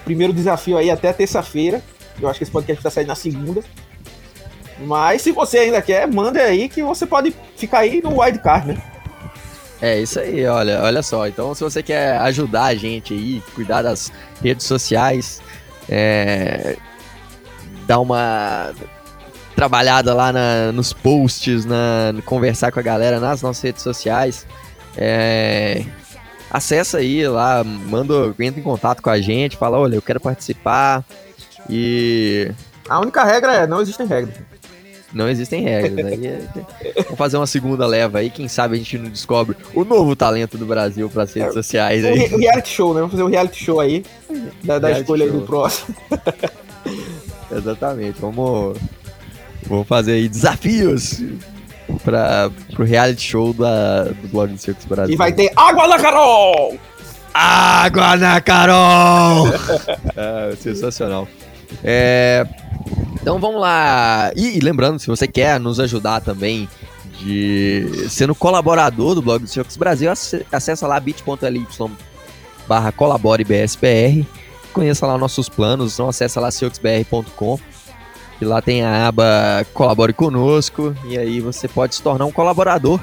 o 0.00 0.04
primeiro 0.04 0.32
desafio 0.32 0.76
aí 0.78 0.90
até 0.90 1.12
terça-feira. 1.12 1.82
Eu 2.20 2.28
acho 2.28 2.38
que 2.38 2.44
esse 2.44 2.52
podcast 2.52 2.82
vai 2.82 2.92
sair 2.92 3.06
na 3.06 3.14
segunda. 3.14 3.62
Mas 4.78 5.22
se 5.22 5.32
você 5.32 5.58
ainda 5.58 5.80
quer, 5.80 6.06
manda 6.06 6.40
aí 6.40 6.68
que 6.68 6.82
você 6.82 7.06
pode 7.06 7.34
ficar 7.56 7.80
aí 7.80 8.00
no 8.02 8.20
wildcard, 8.20 8.68
né? 8.68 8.82
É 9.80 10.00
isso 10.00 10.20
aí, 10.20 10.46
olha, 10.46 10.80
olha 10.82 11.02
só. 11.02 11.26
Então, 11.26 11.54
se 11.54 11.64
você 11.64 11.82
quer 11.82 12.16
ajudar 12.18 12.66
a 12.66 12.74
gente 12.74 13.12
aí, 13.12 13.42
cuidar 13.54 13.82
das 13.82 14.12
redes 14.40 14.64
sociais, 14.64 15.42
é, 15.88 16.76
dar 17.86 17.98
uma 17.98 18.72
trabalhada 19.62 20.12
lá 20.12 20.32
na, 20.32 20.72
nos 20.72 20.92
posts, 20.92 21.64
na, 21.64 22.12
conversar 22.24 22.72
com 22.72 22.80
a 22.80 22.82
galera 22.82 23.20
nas 23.20 23.42
nossas 23.42 23.62
redes 23.62 23.80
sociais, 23.80 24.44
é, 24.96 25.84
acessa 26.50 26.98
aí 26.98 27.24
lá, 27.28 27.62
manda, 27.62 28.34
entra 28.40 28.58
em 28.58 28.62
contato 28.64 29.00
com 29.00 29.08
a 29.08 29.20
gente, 29.20 29.56
fala, 29.56 29.78
olha, 29.78 29.94
eu 29.94 30.02
quero 30.02 30.18
participar 30.18 31.04
e... 31.70 32.50
A 32.88 32.98
única 32.98 33.22
regra 33.22 33.54
é, 33.54 33.66
não 33.68 33.80
existem 33.80 34.04
regras. 34.04 34.34
Não 35.12 35.28
existem 35.28 35.62
regras. 35.62 36.06
Aí 36.06 36.26
é... 36.26 36.42
Vamos 37.04 37.18
fazer 37.18 37.36
uma 37.36 37.46
segunda 37.46 37.86
leva 37.86 38.18
aí, 38.18 38.30
quem 38.30 38.48
sabe 38.48 38.74
a 38.74 38.78
gente 38.78 38.98
não 38.98 39.10
descobre 39.10 39.56
o 39.72 39.84
novo 39.84 40.16
talento 40.16 40.58
do 40.58 40.66
Brasil 40.66 41.08
para 41.08 41.22
as 41.22 41.32
redes 41.32 41.50
é, 41.50 41.52
sociais. 41.52 42.04
Aí. 42.04 42.34
O 42.34 42.38
reality 42.38 42.68
show, 42.68 42.92
né? 42.92 42.98
Vamos 42.98 43.12
fazer 43.12 43.22
um 43.22 43.30
reality 43.30 43.64
show 43.64 43.78
aí, 43.78 44.04
da, 44.64 44.80
da 44.80 44.90
escolha 44.90 45.28
show. 45.28 45.38
do 45.38 45.46
próximo. 45.46 45.94
Exatamente, 47.54 48.18
vamos, 48.18 48.76
vamos 49.72 49.88
fazer 49.88 50.12
aí 50.12 50.28
desafios 50.28 51.22
para 52.04 52.50
o 52.78 52.82
reality 52.82 53.22
show 53.22 53.54
da, 53.54 54.04
do 54.04 54.28
Blog 54.28 54.52
do 54.52 54.58
Circus 54.58 54.84
Brasil. 54.84 55.14
E 55.14 55.16
vai 55.16 55.32
ter 55.32 55.50
Água 55.56 55.88
na 55.88 55.98
Carol! 55.98 56.78
Água 57.32 58.16
na 58.18 58.40
Carol! 58.42 59.48
é, 60.14 60.54
sensacional. 60.60 61.26
É, 61.82 62.46
então 63.14 63.38
vamos 63.38 63.62
lá. 63.62 64.30
E, 64.36 64.58
e, 64.58 64.60
lembrando, 64.60 64.98
se 64.98 65.06
você 65.06 65.26
quer 65.26 65.58
nos 65.58 65.80
ajudar 65.80 66.20
também 66.20 66.68
de 67.18 68.06
sendo 68.10 68.34
colaborador 68.34 69.14
do 69.14 69.22
blog 69.22 69.40
do 69.40 69.48
Seahawks 69.48 69.78
Brasil, 69.78 70.12
acessa 70.50 70.86
lá 70.86 71.00
bit.ly 71.00 71.66
barra 72.68 72.92
colaborebspr. 72.92 74.26
Conheça 74.74 75.06
lá 75.06 75.16
nossos 75.16 75.48
planos, 75.48 75.94
então 75.94 76.10
acessa 76.10 76.40
lá 76.40 76.50
seahawksbr.com 76.50 77.58
e 78.42 78.44
lá 78.44 78.60
tem 78.60 78.82
a 78.82 79.06
aba 79.06 79.64
Colabore 79.72 80.12
Conosco 80.12 80.96
e 81.04 81.16
aí 81.16 81.40
você 81.40 81.68
pode 81.68 81.94
se 81.94 82.02
tornar 82.02 82.24
um 82.24 82.32
colaborador. 82.32 83.00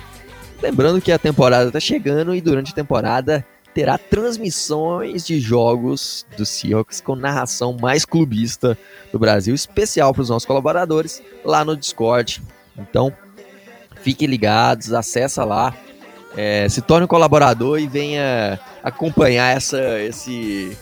Lembrando 0.61 0.99
que 0.99 1.13
a 1.13 1.17
temporada 1.17 1.67
está 1.67 1.79
chegando 1.79 2.35
e 2.35 2.41
durante 2.41 2.73
a 2.73 2.75
temporada 2.75 3.45
terá 3.73 3.97
transmissões 3.97 5.25
de 5.25 5.39
jogos 5.39 6.25
do 6.35 6.45
Seahawks 6.45 6.99
com 6.99 7.15
narração 7.15 7.77
mais 7.79 8.03
clubista 8.03 8.77
do 9.13 9.17
Brasil, 9.17 9.55
especial 9.55 10.13
para 10.13 10.23
os 10.23 10.29
nossos 10.29 10.45
colaboradores 10.45 11.23
lá 11.45 11.63
no 11.63 11.77
Discord. 11.77 12.41
Então, 12.77 13.13
fiquem 14.01 14.27
ligados, 14.27 14.91
acessa 14.91 15.45
lá, 15.45 15.73
é, 16.35 16.67
se 16.67 16.81
torne 16.81 17.05
um 17.05 17.07
colaborador 17.07 17.79
e 17.79 17.87
venha 17.87 18.59
acompanhar 18.83 19.55
essa, 19.55 20.01
esse 20.01 20.77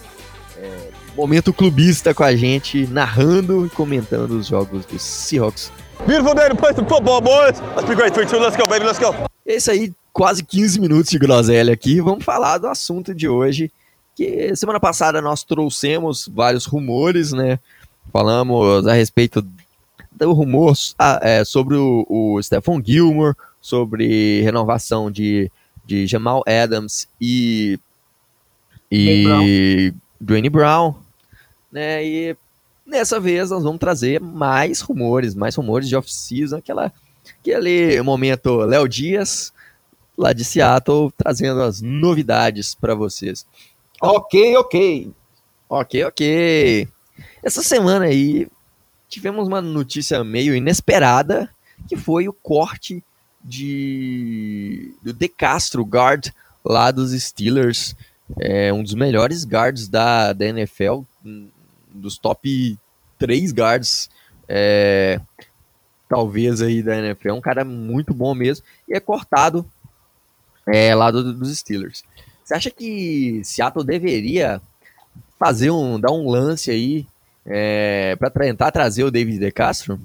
é, 0.58 0.97
momento 1.18 1.52
clubista 1.52 2.14
com 2.14 2.24
a 2.24 2.36
gente, 2.36 2.86
narrando 2.88 3.66
e 3.66 3.70
comentando 3.70 4.32
os 4.32 4.48
jogos 4.48 4.86
do 4.86 5.00
Seahawks. 5.00 5.72
Beautiful 6.06 6.36
day 6.36 6.48
to 6.48 6.56
play 6.56 6.76
some 6.76 6.88
football, 6.88 7.20
boys. 7.20 7.60
Let's 7.76 7.90
be 7.90 7.96
great. 7.96 8.14
3, 8.14 8.30
2, 8.30 8.40
let's 8.40 8.56
go, 8.56 8.68
baby, 8.68 8.86
let's 8.86 9.00
go. 9.00 9.16
É 9.44 9.56
isso 9.56 9.72
aí, 9.72 9.92
quase 10.14 10.44
15 10.44 10.80
minutos 10.80 11.10
de 11.10 11.18
groselha 11.18 11.74
aqui. 11.74 12.00
Vamos 12.00 12.24
falar 12.24 12.60
do 12.60 12.68
assunto 12.68 13.16
de 13.16 13.28
hoje, 13.28 13.72
que 14.16 14.56
semana 14.56 14.80
passada 14.80 15.20
nós 15.20 15.44
trouxemos 15.44 16.30
vários 16.32 16.66
rumores, 16.66 17.32
né? 17.32 17.58
Falamos 18.14 18.86
a 18.86 18.94
respeito 18.94 19.44
do 20.12 20.34
rumor 20.34 20.76
é, 21.22 21.44
sobre 21.44 21.76
o, 21.76 22.06
o 22.08 22.42
Stephon 22.44 22.80
Gilmore, 22.84 23.36
sobre 23.60 24.42
renovação 24.44 25.10
de, 25.10 25.52
de 25.84 26.06
Jamal 26.06 26.44
Adams 26.48 27.08
e, 27.20 27.80
e 28.92 29.92
Dwayne 30.22 30.50
Brown, 30.50 30.96
né? 31.78 32.04
E 32.04 32.36
nessa 32.86 33.20
vez 33.20 33.52
nós 33.52 33.64
vamos 33.64 33.80
trazer 33.80 34.20
mais 34.20 34.82
rumores, 34.82 35.36
mais 35.36 35.56
rumores 35.56 35.88
de 35.88 35.96
off-season, 35.96 36.58
aquela, 36.58 36.92
aquele 37.40 38.02
momento 38.02 38.58
Léo 38.58 38.88
Dias, 38.88 39.54
lá 40.18 40.34
de 40.34 40.44
Seattle, 40.44 41.12
trazendo 41.16 41.62
as 41.62 41.82
novidades 41.82 42.74
para 42.74 42.96
vocês. 42.96 43.46
Ok, 44.02 44.58
ok. 44.58 45.12
Ok, 45.70 46.04
ok. 46.04 46.88
Essa 47.44 47.62
semana 47.62 48.06
aí 48.06 48.48
tivemos 49.08 49.48
uma 49.48 49.62
notícia 49.62 50.24
meio 50.24 50.56
inesperada, 50.56 51.50
que 51.88 51.96
foi 51.96 52.28
o 52.28 52.34
corte 52.34 53.04
de 53.44 54.94
do 55.04 55.14
De 55.14 55.28
Castro, 55.28 55.84
guard 55.84 56.30
lá 56.66 56.90
dos 56.90 57.12
Steelers, 57.12 57.96
é 58.40 58.74
um 58.74 58.84
dos 58.84 58.94
melhores 58.94 59.46
guards 59.46 59.88
da, 59.88 60.34
da 60.34 60.46
NFL, 60.48 61.02
dos 61.98 62.18
top 62.18 62.78
3 63.20 63.52
guards, 63.52 64.10
é, 64.48 65.20
talvez 66.08 66.62
aí 66.62 66.82
da 66.82 66.98
NFL, 66.98 67.34
um 67.34 67.42
cara 67.42 67.66
muito 67.66 68.14
bom 68.14 68.34
mesmo, 68.34 68.66
e 68.88 68.96
é 68.96 69.00
cortado 69.00 69.66
é, 70.66 70.94
lá 70.94 71.12
do, 71.12 71.34
dos 71.34 71.58
Steelers. 71.58 72.04
Você 72.44 72.54
acha 72.54 72.70
que 72.70 73.42
Seattle 73.44 73.86
deveria 73.86 74.62
fazer 75.38 75.70
um, 75.70 76.00
dar 76.00 76.12
um 76.12 76.30
lance 76.30 76.72
aí 76.72 77.06
é, 77.46 78.16
para 78.16 78.30
tentar 78.30 78.72
trazer 78.72 79.04
o 79.04 79.12
David 79.12 79.40
De 79.40 79.52
Castro? 79.52 80.00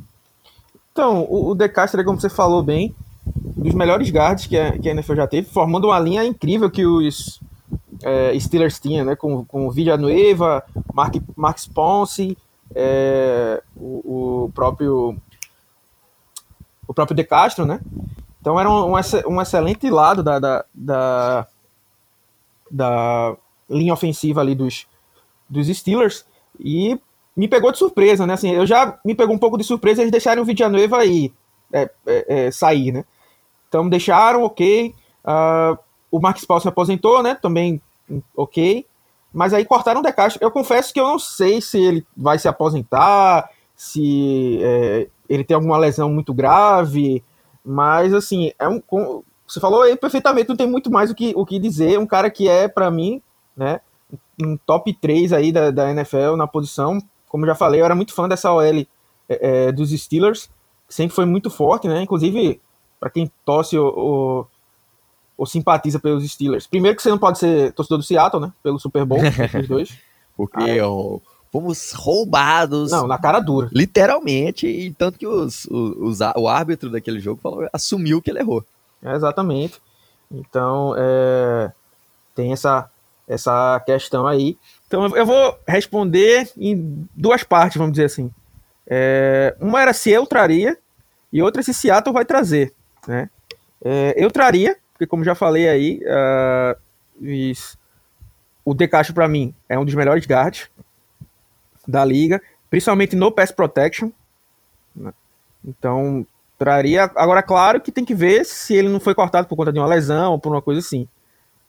Então, 0.92 1.22
o, 1.28 1.50
o 1.50 1.54
De 1.54 1.68
Castro, 1.68 2.04
como 2.04 2.20
você 2.20 2.28
falou 2.28 2.62
bem, 2.62 2.94
um 3.56 3.62
dos 3.62 3.74
melhores 3.74 4.10
guards 4.10 4.46
que 4.46 4.58
a, 4.58 4.78
que 4.78 4.88
a 4.88 4.92
NFL 4.92 5.14
já 5.14 5.26
teve, 5.26 5.48
formando 5.48 5.86
uma 5.86 5.98
linha 5.98 6.24
incrível 6.24 6.70
que 6.70 6.84
os 6.84 7.40
é, 8.02 8.38
Steelers 8.38 8.78
tinham, 8.80 9.04
né? 9.04 9.16
Com, 9.16 9.44
com 9.44 9.70
Villanueva, 9.70 10.64
Mark, 10.92 11.14
Mark 11.36 11.58
Ponce, 11.74 12.36
é, 12.74 13.62
o, 13.76 14.44
o, 14.44 14.52
próprio 14.52 15.16
o 16.86 16.94
próprio 16.94 17.16
De 17.16 17.24
Castro, 17.24 17.64
né? 17.64 17.80
Então 18.40 18.58
era 18.58 18.68
um, 18.68 18.94
um, 19.28 19.40
excelente 19.40 19.88
lado 19.88 20.22
da, 20.22 20.38
da, 20.38 20.64
da, 20.74 21.46
da, 22.70 23.36
linha 23.70 23.92
ofensiva 23.92 24.40
ali 24.40 24.54
dos, 24.54 24.86
dos 25.48 25.68
Steelers 25.68 26.26
e 26.58 26.98
me 27.36 27.46
pegou 27.46 27.70
de 27.70 27.78
surpresa, 27.78 28.26
né? 28.26 28.34
Assim, 28.34 28.50
eu 28.50 28.66
já 28.66 28.98
me 29.04 29.14
pegou 29.14 29.34
um 29.34 29.38
pouco 29.38 29.56
de 29.56 29.64
surpresa 29.64 30.02
eles 30.02 30.10
deixarem 30.10 30.42
o 30.42 30.44
Villanueva 30.44 30.98
aí 30.98 31.32
é, 31.72 31.90
é, 32.06 32.46
é, 32.46 32.50
sair, 32.50 32.92
né? 32.92 33.04
Então 33.68 33.88
deixaram, 33.88 34.42
ok. 34.42 34.94
Uh, 35.24 35.78
o 36.12 36.20
Marcos 36.20 36.44
Paul 36.44 36.60
se 36.60 36.68
aposentou, 36.68 37.22
né? 37.22 37.34
Também 37.34 37.80
ok. 38.36 38.86
Mas 39.32 39.52
aí 39.52 39.64
cortaram 39.64 40.00
o 40.00 40.02
Decastro. 40.04 40.38
Eu 40.40 40.50
confesso 40.50 40.92
que 40.92 41.00
eu 41.00 41.06
não 41.06 41.18
sei 41.18 41.60
se 41.60 41.80
ele 41.80 42.06
vai 42.14 42.38
se 42.38 42.46
aposentar, 42.46 43.50
se 43.74 44.60
é, 44.62 45.08
ele 45.28 45.42
tem 45.42 45.54
alguma 45.54 45.78
lesão 45.78 46.10
muito 46.10 46.34
grave, 46.34 47.24
mas, 47.64 48.12
assim, 48.12 48.52
é 48.58 48.68
um. 48.68 48.82
Você 49.46 49.60
falou 49.60 49.82
aí 49.82 49.96
perfeitamente, 49.96 50.48
não 50.48 50.56
tem 50.56 50.66
muito 50.66 50.90
mais 50.90 51.10
o 51.10 51.14
que, 51.14 51.32
o 51.36 51.44
que 51.44 51.58
dizer. 51.58 51.98
Um 51.98 52.06
cara 52.06 52.30
que 52.30 52.48
é, 52.48 52.68
para 52.68 52.90
mim, 52.90 53.22
né, 53.56 53.80
um 54.42 54.56
top 54.56 54.92
3 54.94 55.32
aí 55.32 55.52
da, 55.52 55.70
da 55.70 55.90
NFL 55.90 56.36
na 56.36 56.46
posição. 56.46 56.98
Como 57.28 57.46
já 57.46 57.54
falei, 57.54 57.80
eu 57.80 57.84
era 57.84 57.94
muito 57.94 58.14
fã 58.14 58.28
dessa 58.28 58.52
OL 58.52 58.62
é, 58.62 58.86
é, 59.28 59.72
dos 59.72 59.90
Steelers, 59.90 60.50
que 60.88 60.94
sempre 60.94 61.14
foi 61.14 61.24
muito 61.24 61.50
forte, 61.50 61.88
né? 61.88 62.02
Inclusive, 62.02 62.60
para 62.98 63.10
quem 63.10 63.30
torce 63.44 63.76
ou, 63.78 64.46
ou, 65.36 65.46
simpatiza 65.46 65.98
pelos 65.98 66.28
Steelers. 66.30 66.66
Primeiro 66.66 66.96
que 66.96 67.02
você 67.02 67.10
não 67.10 67.18
pode 67.18 67.38
ser 67.38 67.72
torcedor 67.72 67.98
do 67.98 68.04
Seattle, 68.04 68.42
né? 68.42 68.52
Pelo 68.62 68.78
Super 68.78 69.04
Bowl, 69.04 69.20
os 69.60 69.68
dois. 69.68 69.98
Porque 70.36 70.80
o 70.80 71.20
fomos 71.52 71.92
roubados. 71.92 72.90
Não, 72.90 73.06
na 73.06 73.18
cara 73.18 73.38
dura. 73.38 73.68
Literalmente, 73.70 74.66
e 74.66 74.90
tanto 74.92 75.18
que 75.18 75.26
os, 75.26 75.66
os, 75.66 76.20
os, 76.20 76.20
o 76.36 76.48
árbitro 76.48 76.88
daquele 76.88 77.20
jogo 77.20 77.40
falou, 77.40 77.68
assumiu 77.72 78.22
que 78.22 78.30
ele 78.30 78.40
errou. 78.40 78.64
É, 79.02 79.14
exatamente. 79.14 79.80
Então, 80.30 80.94
é, 80.96 81.70
tem 82.34 82.52
essa, 82.52 82.90
essa 83.28 83.78
questão 83.84 84.26
aí. 84.26 84.56
Então, 84.86 85.14
eu 85.14 85.26
vou 85.26 85.58
responder 85.68 86.50
em 86.56 87.06
duas 87.14 87.44
partes, 87.44 87.76
vamos 87.76 87.92
dizer 87.92 88.06
assim. 88.06 88.30
É, 88.86 89.54
uma 89.60 89.82
era 89.82 89.92
se 89.92 90.10
eu 90.10 90.26
traria, 90.26 90.78
e 91.30 91.42
outra 91.42 91.62
se 91.62 91.74
Seattle 91.74 92.14
vai 92.14 92.24
trazer. 92.24 92.72
Né? 93.06 93.28
É, 93.84 94.14
eu 94.16 94.30
traria, 94.30 94.76
porque 95.02 95.06
como 95.06 95.24
já 95.24 95.34
falei 95.34 95.68
aí, 95.68 96.00
uh, 96.04 96.78
isso, 97.20 97.76
o 98.64 98.72
Decacho 98.72 99.12
para 99.12 99.26
mim 99.26 99.52
é 99.68 99.76
um 99.76 99.84
dos 99.84 99.94
melhores 99.94 100.24
guards 100.26 100.70
da 101.86 102.04
liga, 102.04 102.40
principalmente 102.70 103.16
no 103.16 103.32
pass 103.32 103.50
protection. 103.50 104.10
Né? 104.94 105.12
Então, 105.64 106.24
traria. 106.56 107.10
Agora, 107.16 107.42
claro 107.42 107.80
que 107.80 107.90
tem 107.90 108.04
que 108.04 108.14
ver 108.14 108.44
se 108.44 108.74
ele 108.76 108.88
não 108.88 109.00
foi 109.00 109.12
cortado 109.12 109.48
por 109.48 109.56
conta 109.56 109.72
de 109.72 109.80
uma 109.80 109.88
lesão 109.88 110.32
ou 110.32 110.38
por 110.38 110.52
uma 110.52 110.62
coisa 110.62 110.78
assim. 110.78 111.08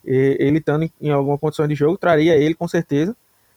E, 0.05 0.37
ele 0.39 0.59
estando 0.59 0.87
em, 1.01 1.09
alguma 1.09 1.37
condição 1.37 1.67
de 1.67 1.73
jogo, 1.73 1.97
traria 1.97 2.35
ele 2.35 2.53
com 2.53 2.67
certeza. 2.67 3.15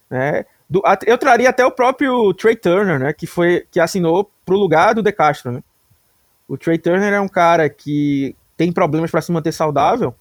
Né? 0.09 0.47
Do, 0.71 0.83
eu 1.06 1.18
traria 1.18 1.50
até 1.50 1.66
o 1.66 1.71
próprio 1.71 2.33
Trey 2.33 2.56
Turner, 2.56 2.99
né? 2.99 3.12
Que 3.12 3.26
foi 3.26 3.66
que 3.71 3.78
assinou 3.78 4.30
pro 4.45 4.56
lugar 4.56 4.95
do 4.95 5.02
De 5.02 5.12
Castro, 5.12 5.52
né? 5.52 5.62
O 6.49 6.56
Trey 6.56 6.78
Turner 6.78 7.12
é 7.12 7.21
um 7.21 7.28
cara 7.28 7.68
que 7.68 8.35
tem 8.57 8.73
problemas 8.73 9.11
para 9.11 9.21
se 9.21 9.31
manter 9.33 9.53
saudável, 9.53 10.15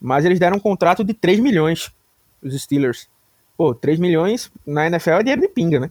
mas 0.00 0.24
eles 0.24 0.38
deram 0.38 0.56
um 0.56 0.60
contrato 0.60 1.04
de 1.04 1.14
3 1.14 1.38
milhões, 1.40 1.92
os 2.42 2.60
Steelers. 2.60 3.08
Pô, 3.56 3.74
3 3.74 3.98
milhões 3.98 4.50
na 4.66 4.86
NFL 4.86 5.10
é 5.10 5.22
dinheiro 5.22 5.42
de 5.42 5.48
pinga, 5.48 5.78
né? 5.78 5.90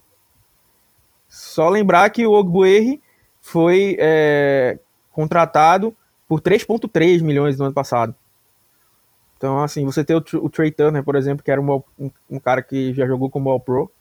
Só 1.29 1.69
lembrar 1.69 2.09
que 2.09 2.25
o 2.25 2.33
Ogbuerri 2.33 3.01
foi 3.41 3.95
é, 3.99 4.77
contratado 5.11 5.95
por 6.27 6.41
3,3 6.41 7.21
milhões 7.21 7.57
no 7.57 7.65
ano 7.65 7.73
passado. 7.73 8.15
Então, 9.37 9.63
assim, 9.63 9.85
você 9.85 10.03
ter 10.03 10.15
o, 10.15 10.23
o 10.41 10.49
Trey 10.49 10.71
Turner, 10.71 11.03
por 11.03 11.15
exemplo, 11.15 11.43
que 11.43 11.49
era 11.49 11.59
um, 11.59 11.83
um, 11.97 12.11
um 12.29 12.39
cara 12.39 12.61
que 12.61 12.93
já 12.93 13.07
jogou 13.07 13.29
como 13.29 13.49
All-Pro, 13.49 13.91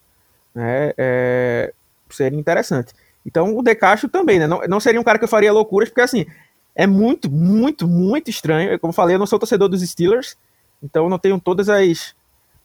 né, 0.55 0.93
é, 0.99 1.73
seria 2.11 2.38
interessante. 2.38 2.93
Então, 3.25 3.57
o 3.57 3.62
De 3.62 3.75
Castro 3.75 4.09
também, 4.09 4.38
né? 4.38 4.47
Não, 4.47 4.61
não 4.69 4.81
seria 4.81 5.00
um 5.00 5.05
cara 5.05 5.19
que 5.19 5.25
eu 5.25 5.29
faria 5.29 5.52
loucuras, 5.52 5.88
porque, 5.88 6.00
assim, 6.00 6.26
é 6.75 6.87
muito, 6.87 7.31
muito, 7.31 7.87
muito 7.87 8.31
estranho. 8.31 8.79
Como 8.79 8.91
eu 8.91 8.95
falei, 8.95 9.17
eu 9.17 9.19
não 9.19 9.27
sou 9.27 9.39
torcedor 9.39 9.69
dos 9.69 9.83
Steelers, 9.83 10.37
então 10.83 11.05
eu 11.05 11.11
não 11.11 11.19
tenho 11.19 11.41
todas 11.41 11.69
as 11.69 12.15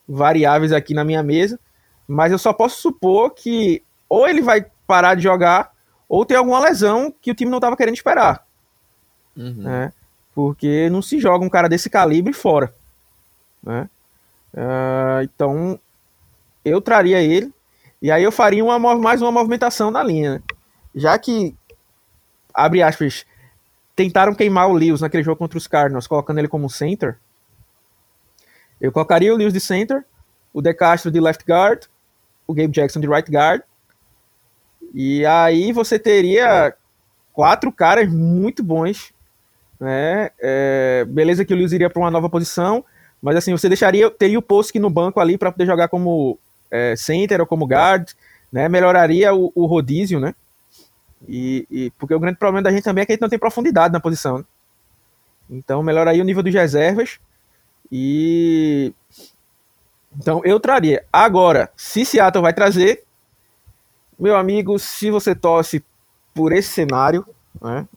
variáveis 0.07 0.71
aqui 0.71 0.93
na 0.93 1.03
minha 1.03 1.23
mesa, 1.23 1.59
mas 2.07 2.31
eu 2.31 2.37
só 2.37 2.53
posso 2.53 2.81
supor 2.81 3.31
que 3.31 3.83
ou 4.07 4.27
ele 4.27 4.41
vai 4.41 4.65
parar 4.85 5.15
de 5.15 5.23
jogar 5.23 5.73
ou 6.07 6.25
tem 6.25 6.37
alguma 6.37 6.59
lesão 6.59 7.13
que 7.21 7.31
o 7.31 7.35
time 7.35 7.49
não 7.49 7.57
estava 7.57 7.75
querendo 7.75 7.95
esperar. 7.95 8.45
Uhum. 9.35 9.53
Né? 9.63 9.93
Porque 10.33 10.89
não 10.89 11.01
se 11.01 11.19
joga 11.19 11.43
um 11.43 11.49
cara 11.49 11.67
desse 11.67 11.89
calibre 11.89 12.33
fora. 12.33 12.73
Né? 13.63 13.89
Uh, 14.53 15.23
então, 15.23 15.79
eu 16.63 16.79
traria 16.79 17.21
ele. 17.21 17.53
E 18.01 18.11
aí 18.11 18.23
eu 18.23 18.31
faria 18.31 18.63
uma, 18.63 18.77
mais 18.95 19.21
uma 19.21 19.31
movimentação 19.31 19.89
na 19.89 20.03
linha. 20.03 20.35
Né? 20.35 20.41
Já 20.93 21.17
que, 21.17 21.55
abre 22.53 22.83
aspas, 22.83 23.25
tentaram 23.95 24.35
queimar 24.35 24.69
o 24.69 24.73
Lewis 24.73 25.01
naquele 25.01 25.23
jogo 25.23 25.37
contra 25.37 25.57
os 25.57 25.67
Cardinals, 25.67 26.07
colocando 26.07 26.39
ele 26.39 26.47
como 26.47 26.69
center. 26.69 27.17
Eu 28.79 28.91
colocaria 28.91 29.33
o 29.33 29.37
Lewis 29.37 29.53
de 29.53 29.59
center, 29.59 30.03
o 30.53 30.61
De 30.61 30.73
Castro 30.73 31.09
de 31.09 31.19
left 31.19 31.43
guard, 31.47 31.85
o 32.45 32.53
Gabe 32.53 32.71
Jackson 32.71 32.99
de 32.99 33.07
right 33.07 33.31
guard. 33.31 33.61
E 34.93 35.25
aí 35.25 35.71
você 35.71 35.97
teria 35.97 36.75
quatro 37.33 37.71
caras 37.71 38.11
muito 38.11 38.63
bons. 38.63 39.13
Né? 39.79 40.29
É, 40.39 41.05
beleza 41.07 41.43
que 41.43 41.53
o 41.53 41.57
Lewis 41.57 41.71
iria 41.71 41.89
para 41.89 41.99
uma 41.99 42.11
nova 42.11 42.29
posição, 42.29 42.83
mas 43.21 43.35
assim, 43.35 43.51
você 43.51 43.67
deixaria, 43.67 44.09
teria 44.09 44.39
o 44.39 44.41
Post 44.41 44.77
no 44.79 44.89
banco 44.89 45.19
ali 45.19 45.37
para 45.37 45.51
poder 45.51 45.65
jogar 45.65 45.87
como 45.87 46.37
é, 46.69 46.95
center 46.95 47.39
ou 47.39 47.47
como 47.47 47.65
guard, 47.65 48.09
né? 48.51 48.69
Melhoraria 48.69 49.33
o, 49.33 49.51
o 49.55 49.65
rodízio, 49.65 50.19
né? 50.19 50.35
E, 51.27 51.67
e, 51.71 51.91
porque 51.91 52.13
o 52.13 52.19
grande 52.19 52.37
problema 52.37 52.63
da 52.63 52.71
gente 52.71 52.83
também 52.83 53.01
é 53.01 53.05
que 53.05 53.11
a 53.11 53.15
gente 53.15 53.21
não 53.21 53.29
tem 53.29 53.39
profundidade 53.39 53.93
na 53.93 53.99
posição. 53.99 54.39
Né? 54.39 54.45
Então 55.49 55.81
melhoraria 55.83 56.21
o 56.21 56.25
nível 56.25 56.43
dos 56.43 56.53
reservas 56.53 57.19
e 57.91 58.93
então 60.17 60.41
eu 60.43 60.59
traria. 60.59 61.03
Agora, 61.11 61.69
se 61.75 62.05
Seattle 62.05 62.41
vai 62.41 62.53
trazer, 62.53 63.03
meu 64.17 64.35
amigo, 64.35 64.79
se 64.79 65.11
você 65.11 65.35
torce 65.35 65.83
por 66.33 66.51
esse 66.51 66.69
cenário, 66.69 67.25
né, 67.61 67.87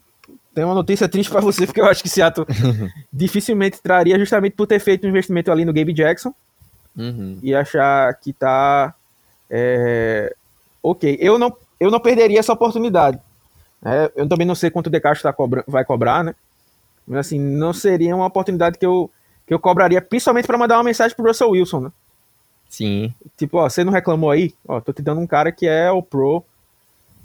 tem 0.54 0.64
uma 0.64 0.74
notícia 0.74 1.08
triste 1.08 1.30
para 1.30 1.40
você, 1.40 1.66
porque 1.66 1.80
eu 1.80 1.86
acho 1.86 2.02
que 2.02 2.08
Seattle 2.08 2.46
dificilmente 3.12 3.80
traria, 3.80 4.18
justamente 4.18 4.54
por 4.54 4.66
ter 4.66 4.80
feito 4.80 5.06
um 5.06 5.10
investimento 5.10 5.52
ali 5.52 5.64
no 5.64 5.72
Gabe 5.72 5.92
Jackson 5.92 6.34
uhum. 6.96 7.38
e 7.40 7.54
achar 7.54 8.12
que 8.14 8.32
tá 8.32 8.94
é, 9.48 10.34
ok. 10.82 11.16
Eu 11.20 11.38
não, 11.38 11.56
eu 11.78 11.90
não 11.90 12.00
perderia 12.00 12.38
essa 12.38 12.52
oportunidade. 12.52 13.18
É, 13.84 14.10
eu 14.16 14.28
também 14.28 14.46
não 14.46 14.54
sei 14.54 14.70
quanto 14.70 14.88
o 14.88 14.90
Decastro 14.90 15.22
tá 15.22 15.32
cobra, 15.32 15.64
vai 15.66 15.84
cobrar, 15.84 16.24
né? 16.24 16.34
Mas 17.06 17.20
assim, 17.20 17.38
não 17.38 17.72
seria 17.72 18.14
uma 18.14 18.26
oportunidade 18.26 18.78
que 18.78 18.86
eu 18.86 19.10
que 19.46 19.54
eu 19.54 19.58
cobraria 19.58 20.02
principalmente 20.02 20.46
para 20.46 20.58
mandar 20.58 20.76
uma 20.76 20.84
mensagem 20.84 21.16
pro 21.16 21.26
Russell 21.26 21.50
Wilson, 21.50 21.80
né? 21.80 21.92
Sim. 22.68 23.14
Tipo, 23.34 23.56
ó, 23.56 23.68
você 23.68 23.82
não 23.82 23.90
reclamou 23.90 24.30
aí? 24.30 24.54
Ó, 24.66 24.78
tô 24.78 24.92
te 24.92 25.00
dando 25.00 25.22
um 25.22 25.26
cara 25.26 25.50
que 25.50 25.66
é 25.66 25.90
o 25.90 26.02
pro, 26.02 26.44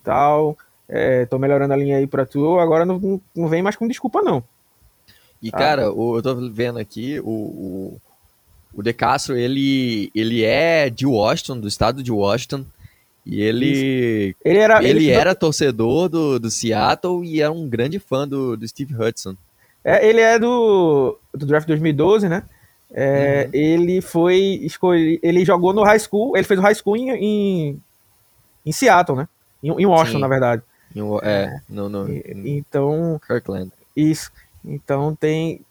tal, 0.01 0.57
é, 0.87 1.25
tô 1.25 1.37
melhorando 1.37 1.73
a 1.73 1.77
linha 1.77 1.97
aí 1.97 2.07
pra 2.07 2.25
tu, 2.25 2.57
agora 2.59 2.85
não, 2.85 3.19
não 3.35 3.47
vem 3.49 3.61
mais 3.61 3.75
com 3.75 3.87
desculpa, 3.87 4.21
não. 4.21 4.41
E, 5.41 5.51
tá? 5.51 5.57
cara, 5.57 5.91
o, 5.91 6.17
eu 6.17 6.23
tô 6.23 6.33
vendo 6.49 6.79
aqui, 6.79 7.19
o, 7.19 7.25
o, 7.25 8.01
o 8.73 8.81
De 8.81 8.93
Castro, 8.93 9.35
ele, 9.35 10.09
ele 10.15 10.45
é 10.45 10.89
de 10.89 11.05
Washington, 11.05 11.59
do 11.59 11.67
estado 11.67 12.01
de 12.01 12.11
Washington, 12.11 12.65
e 13.25 13.41
ele, 13.41 14.35
ele 14.43 14.59
era, 14.59 14.83
ele, 14.83 15.05
ele 15.05 15.11
era 15.11 15.33
torcedor 15.33 16.09
do, 16.09 16.39
do 16.39 16.51
Seattle 16.51 17.23
e 17.23 17.41
era 17.41 17.51
um 17.51 17.69
grande 17.69 17.97
fã 17.97 18.27
do, 18.27 18.57
do 18.57 18.67
Steve 18.67 18.93
Hudson. 18.95 19.35
É, 19.83 20.07
ele 20.07 20.19
é 20.19 20.37
do, 20.37 21.17
do 21.33 21.45
draft 21.45 21.67
2012, 21.67 22.27
né? 22.27 22.43
É, 22.93 23.45
uhum. 23.45 23.49
Ele 23.53 24.01
foi. 24.01 24.69
Ele 25.23 25.45
jogou 25.45 25.73
no 25.73 25.83
high 25.83 25.99
school. 25.99 26.35
Ele 26.37 26.45
fez 26.45 26.59
o 26.59 26.63
high 26.63 26.75
school 26.75 26.97
em, 26.97 27.09
em, 27.11 27.81
em 28.65 28.71
Seattle, 28.71 29.17
né? 29.17 29.27
Em, 29.63 29.69
em 29.69 29.85
Washington, 29.85 30.17
Sim. 30.17 30.21
na 30.21 30.27
verdade. 30.27 30.61
Em, 30.95 31.01
é, 31.23 31.59
no, 31.69 31.89
no, 31.89 32.07
então. 32.45 33.19
Kirkland. 33.25 33.71
Isso. 33.95 34.31
Então 34.63 35.15
tem, 35.15 35.61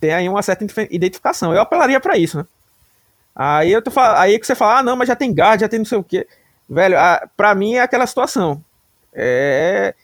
tem 0.00 0.12
aí 0.12 0.28
uma 0.28 0.42
certa 0.42 0.64
identificação. 0.90 1.54
Eu 1.54 1.60
apelaria 1.60 2.00
para 2.00 2.16
isso, 2.16 2.38
né? 2.38 2.46
Aí 3.34 3.72
eu 3.72 3.80
tô 3.80 3.90
aí 3.98 4.38
que 4.38 4.46
você 4.46 4.54
fala, 4.54 4.80
ah, 4.80 4.82
não, 4.82 4.94
mas 4.94 5.08
já 5.08 5.16
tem 5.16 5.32
guard, 5.32 5.60
já 5.60 5.68
tem 5.68 5.78
não 5.78 5.86
sei 5.86 5.96
o 5.96 6.04
quê. 6.04 6.26
Velho, 6.72 6.98
a, 6.98 7.28
pra 7.36 7.54
mim 7.54 7.74
é 7.74 7.80
aquela 7.80 8.06
situação. 8.06 8.64
É 9.12 9.94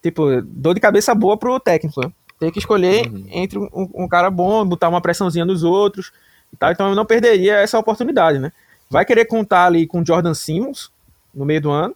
tipo, 0.00 0.40
dor 0.42 0.74
de 0.74 0.80
cabeça 0.80 1.14
boa 1.14 1.36
pro 1.36 1.58
técnico. 1.58 2.00
Né? 2.00 2.12
Tem 2.38 2.50
que 2.50 2.58
escolher 2.58 3.08
uhum. 3.08 3.26
entre 3.30 3.58
um, 3.58 3.68
um, 3.72 4.08
cara 4.08 4.30
bom, 4.30 4.64
botar 4.64 4.88
uma 4.88 5.00
pressãozinha 5.00 5.44
nos 5.44 5.64
outros 5.64 6.12
e 6.52 6.56
tal. 6.56 6.70
Então 6.70 6.88
eu 6.88 6.94
não 6.94 7.04
perderia 7.04 7.56
essa 7.56 7.78
oportunidade, 7.78 8.38
né? 8.38 8.52
Vai 8.88 9.04
querer 9.04 9.24
contar 9.24 9.66
ali 9.66 9.86
com 9.86 10.04
Jordan 10.04 10.34
Simmons 10.34 10.92
no 11.34 11.44
meio 11.44 11.60
do 11.60 11.70
ano. 11.70 11.94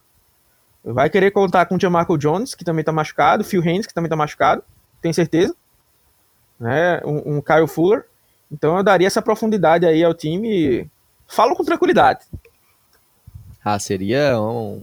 Vai 0.83 1.09
querer 1.09 1.31
contar 1.31 1.65
com 1.65 1.75
o 1.75 1.79
Jamarco 1.79 2.17
Jones, 2.17 2.55
que 2.55 2.63
também 2.63 2.83
tá 2.83 2.91
machucado, 2.91 3.43
Phil 3.43 3.61
Haynes, 3.61 3.85
que 3.85 3.93
também 3.93 4.09
tá 4.09 4.15
machucado, 4.15 4.63
tenho 5.01 5.13
certeza. 5.13 5.55
Né? 6.59 7.01
Um, 7.05 7.37
um 7.37 7.41
Kyle 7.41 7.67
Fuller. 7.67 8.05
Então 8.51 8.77
eu 8.77 8.83
daria 8.83 9.07
essa 9.07 9.21
profundidade 9.21 9.85
aí 9.85 10.03
ao 10.03 10.13
time. 10.13 10.89
Falo 11.27 11.55
com 11.55 11.63
tranquilidade. 11.63 12.25
Ah, 13.69 13.79
seria 13.79 14.39
um, 14.39 14.81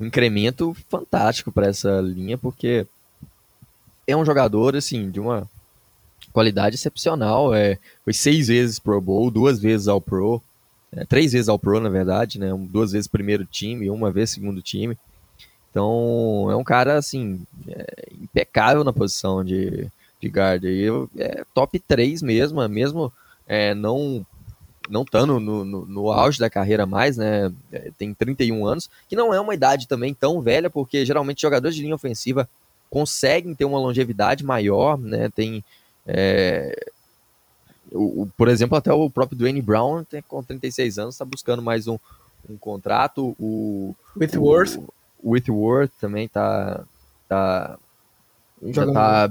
um 0.00 0.06
incremento 0.06 0.74
fantástico 0.88 1.52
para 1.52 1.66
essa 1.66 2.00
linha, 2.00 2.38
porque 2.38 2.86
é 4.06 4.16
um 4.16 4.24
jogador, 4.24 4.74
assim, 4.74 5.10
de 5.10 5.20
uma 5.20 5.46
qualidade 6.32 6.76
excepcional. 6.76 7.54
É, 7.54 7.78
foi 8.04 8.14
seis 8.14 8.48
vezes 8.48 8.78
Pro 8.78 8.98
Bowl, 9.02 9.30
duas 9.30 9.60
vezes 9.60 9.86
ao 9.86 10.00
Pro, 10.00 10.42
é, 10.90 11.04
três 11.04 11.32
vezes 11.32 11.50
ao 11.50 11.58
Pro, 11.58 11.78
na 11.78 11.90
verdade, 11.90 12.38
né? 12.38 12.48
Duas 12.70 12.92
vezes 12.92 13.06
primeiro 13.06 13.44
time, 13.44 13.90
uma 13.90 14.10
vez 14.10 14.30
segundo 14.30 14.62
time. 14.62 14.96
Então, 15.70 16.48
é 16.50 16.56
um 16.56 16.64
cara, 16.64 16.96
assim, 16.96 17.46
é, 17.68 18.08
impecável 18.18 18.82
na 18.82 18.94
posição 18.94 19.44
de, 19.44 19.90
de 20.18 20.28
guard. 20.28 20.64
E 20.64 20.86
é 21.18 21.44
top 21.52 21.78
3 21.78 22.22
mesmo, 22.22 22.66
mesmo 22.66 23.12
é, 23.46 23.74
não 23.74 24.24
não 24.88 25.02
estando 25.02 25.38
no, 25.38 25.64
no, 25.64 25.86
no, 25.86 26.10
auge 26.10 26.38
da 26.38 26.50
carreira 26.50 26.86
mais, 26.86 27.16
né? 27.16 27.52
É, 27.72 27.90
tem 27.96 28.12
31 28.12 28.66
anos, 28.66 28.90
que 29.08 29.16
não 29.16 29.32
é 29.32 29.40
uma 29.40 29.54
idade 29.54 29.88
também 29.88 30.14
tão 30.14 30.40
velha, 30.40 30.68
porque 30.68 31.04
geralmente 31.04 31.42
jogadores 31.42 31.76
de 31.76 31.82
linha 31.82 31.94
ofensiva 31.94 32.48
conseguem 32.90 33.54
ter 33.54 33.64
uma 33.64 33.78
longevidade 33.78 34.44
maior, 34.44 34.98
né? 34.98 35.30
Tem, 35.34 35.64
é, 36.06 36.90
o, 37.90 38.22
o, 38.22 38.32
por 38.36 38.48
exemplo, 38.48 38.76
até 38.76 38.92
o 38.92 39.08
próprio 39.08 39.38
Dwayne 39.38 39.62
Brown 39.62 40.04
tem, 40.04 40.22
com 40.22 40.42
36 40.42 40.98
anos 40.98 41.14
está 41.14 41.24
buscando 41.24 41.62
mais 41.62 41.88
um, 41.88 41.98
um 42.48 42.56
contrato. 42.56 43.34
O 43.38 43.94
Whitworth. 44.16 44.78
O 45.22 45.32
Whitworth 45.32 45.92
também 46.00 46.28
tá, 46.28 46.84
tá 47.28 47.78
já 48.62 48.90
tá 48.92 49.30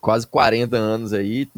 quase 0.00 0.26
40 0.26 0.76
anos 0.76 1.12
aí. 1.12 1.48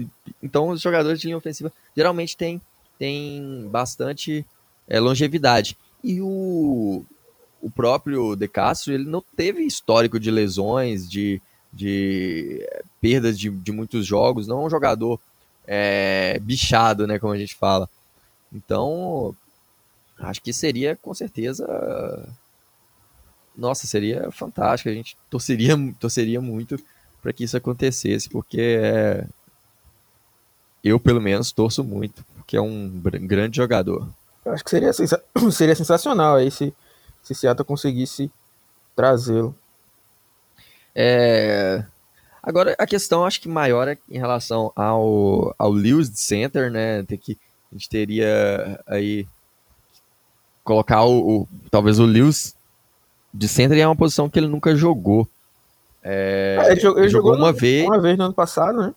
Então 0.42 0.68
os 0.68 0.80
jogadores 0.80 1.20
de 1.20 1.26
linha 1.26 1.38
ofensiva 1.38 1.72
geralmente 1.96 2.36
têm 2.36 2.60
tem 2.98 3.68
bastante 3.70 4.44
é, 4.88 5.00
longevidade. 5.00 5.76
E 6.02 6.20
o, 6.20 7.04
o 7.60 7.70
próprio 7.70 8.36
De 8.36 8.46
Castro, 8.48 8.92
ele 8.92 9.04
não 9.04 9.22
teve 9.36 9.62
histórico 9.62 10.20
de 10.20 10.30
lesões, 10.30 11.08
de, 11.08 11.40
de 11.72 12.60
é, 12.62 12.82
perdas 13.00 13.38
de, 13.38 13.50
de 13.50 13.72
muitos 13.72 14.06
jogos, 14.06 14.46
não 14.46 14.62
é 14.62 14.66
um 14.66 14.70
jogador 14.70 15.20
é, 15.66 16.38
bichado, 16.40 17.06
né, 17.06 17.18
como 17.18 17.32
a 17.32 17.38
gente 17.38 17.54
fala. 17.54 17.88
Então, 18.52 19.34
acho 20.18 20.42
que 20.42 20.52
seria 20.52 20.96
com 20.96 21.12
certeza. 21.12 22.28
Nossa, 23.56 23.86
seria 23.86 24.30
fantástico. 24.30 24.88
A 24.88 24.92
gente 24.92 25.16
torceria, 25.30 25.74
torceria 25.98 26.40
muito 26.40 26.78
para 27.22 27.32
que 27.32 27.44
isso 27.44 27.56
acontecesse, 27.56 28.28
porque 28.28 28.60
é, 28.60 29.26
eu, 30.84 31.00
pelo 31.00 31.20
menos, 31.20 31.50
torço 31.50 31.82
muito, 31.82 32.22
porque 32.44 32.56
é 32.56 32.60
um 32.60 32.88
grande 33.22 33.56
jogador. 33.56 34.06
Eu 34.44 34.52
acho 34.52 34.62
que 34.62 34.70
seria, 34.70 34.92
sensa- 34.92 35.22
seria 35.50 35.74
sensacional 35.74 36.36
aí 36.36 36.50
se, 36.50 36.74
se 37.22 37.34
Seattle 37.34 37.64
conseguisse 37.64 38.30
trazê-lo. 38.94 39.54
É, 40.94 41.84
Agora, 42.42 42.74
a 42.78 42.86
questão 42.86 43.24
acho 43.24 43.40
que 43.40 43.48
maior 43.48 43.88
é 43.88 43.96
em 44.08 44.18
relação 44.18 44.70
ao, 44.76 45.54
ao 45.58 45.72
Lewis 45.72 46.10
de 46.10 46.20
center, 46.20 46.70
né? 46.70 47.02
Tem 47.04 47.16
que, 47.16 47.38
a 47.72 47.74
gente 47.74 47.88
teria 47.88 48.78
aí 48.86 49.26
colocar 50.62 51.04
o, 51.04 51.40
o- 51.40 51.48
talvez 51.70 51.98
o 51.98 52.04
Lewis 52.04 52.54
de 53.32 53.48
center 53.48 53.78
é 53.78 53.86
uma 53.86 53.96
posição 53.96 54.28
que 54.28 54.38
ele 54.38 54.46
nunca 54.46 54.76
jogou. 54.76 55.26
É, 56.02 56.58
Ah, 56.60 56.70
ele 56.72 56.80
jogou, 56.80 57.00
ele 57.00 57.08
jogou 57.08 57.34
uma 57.34 57.50
no- 57.50 57.58
vez, 57.58 57.86
uma 57.86 57.98
vez 58.00 58.18
no 58.18 58.24
ano 58.24 58.34
passado, 58.34 58.78
né? 58.78 58.94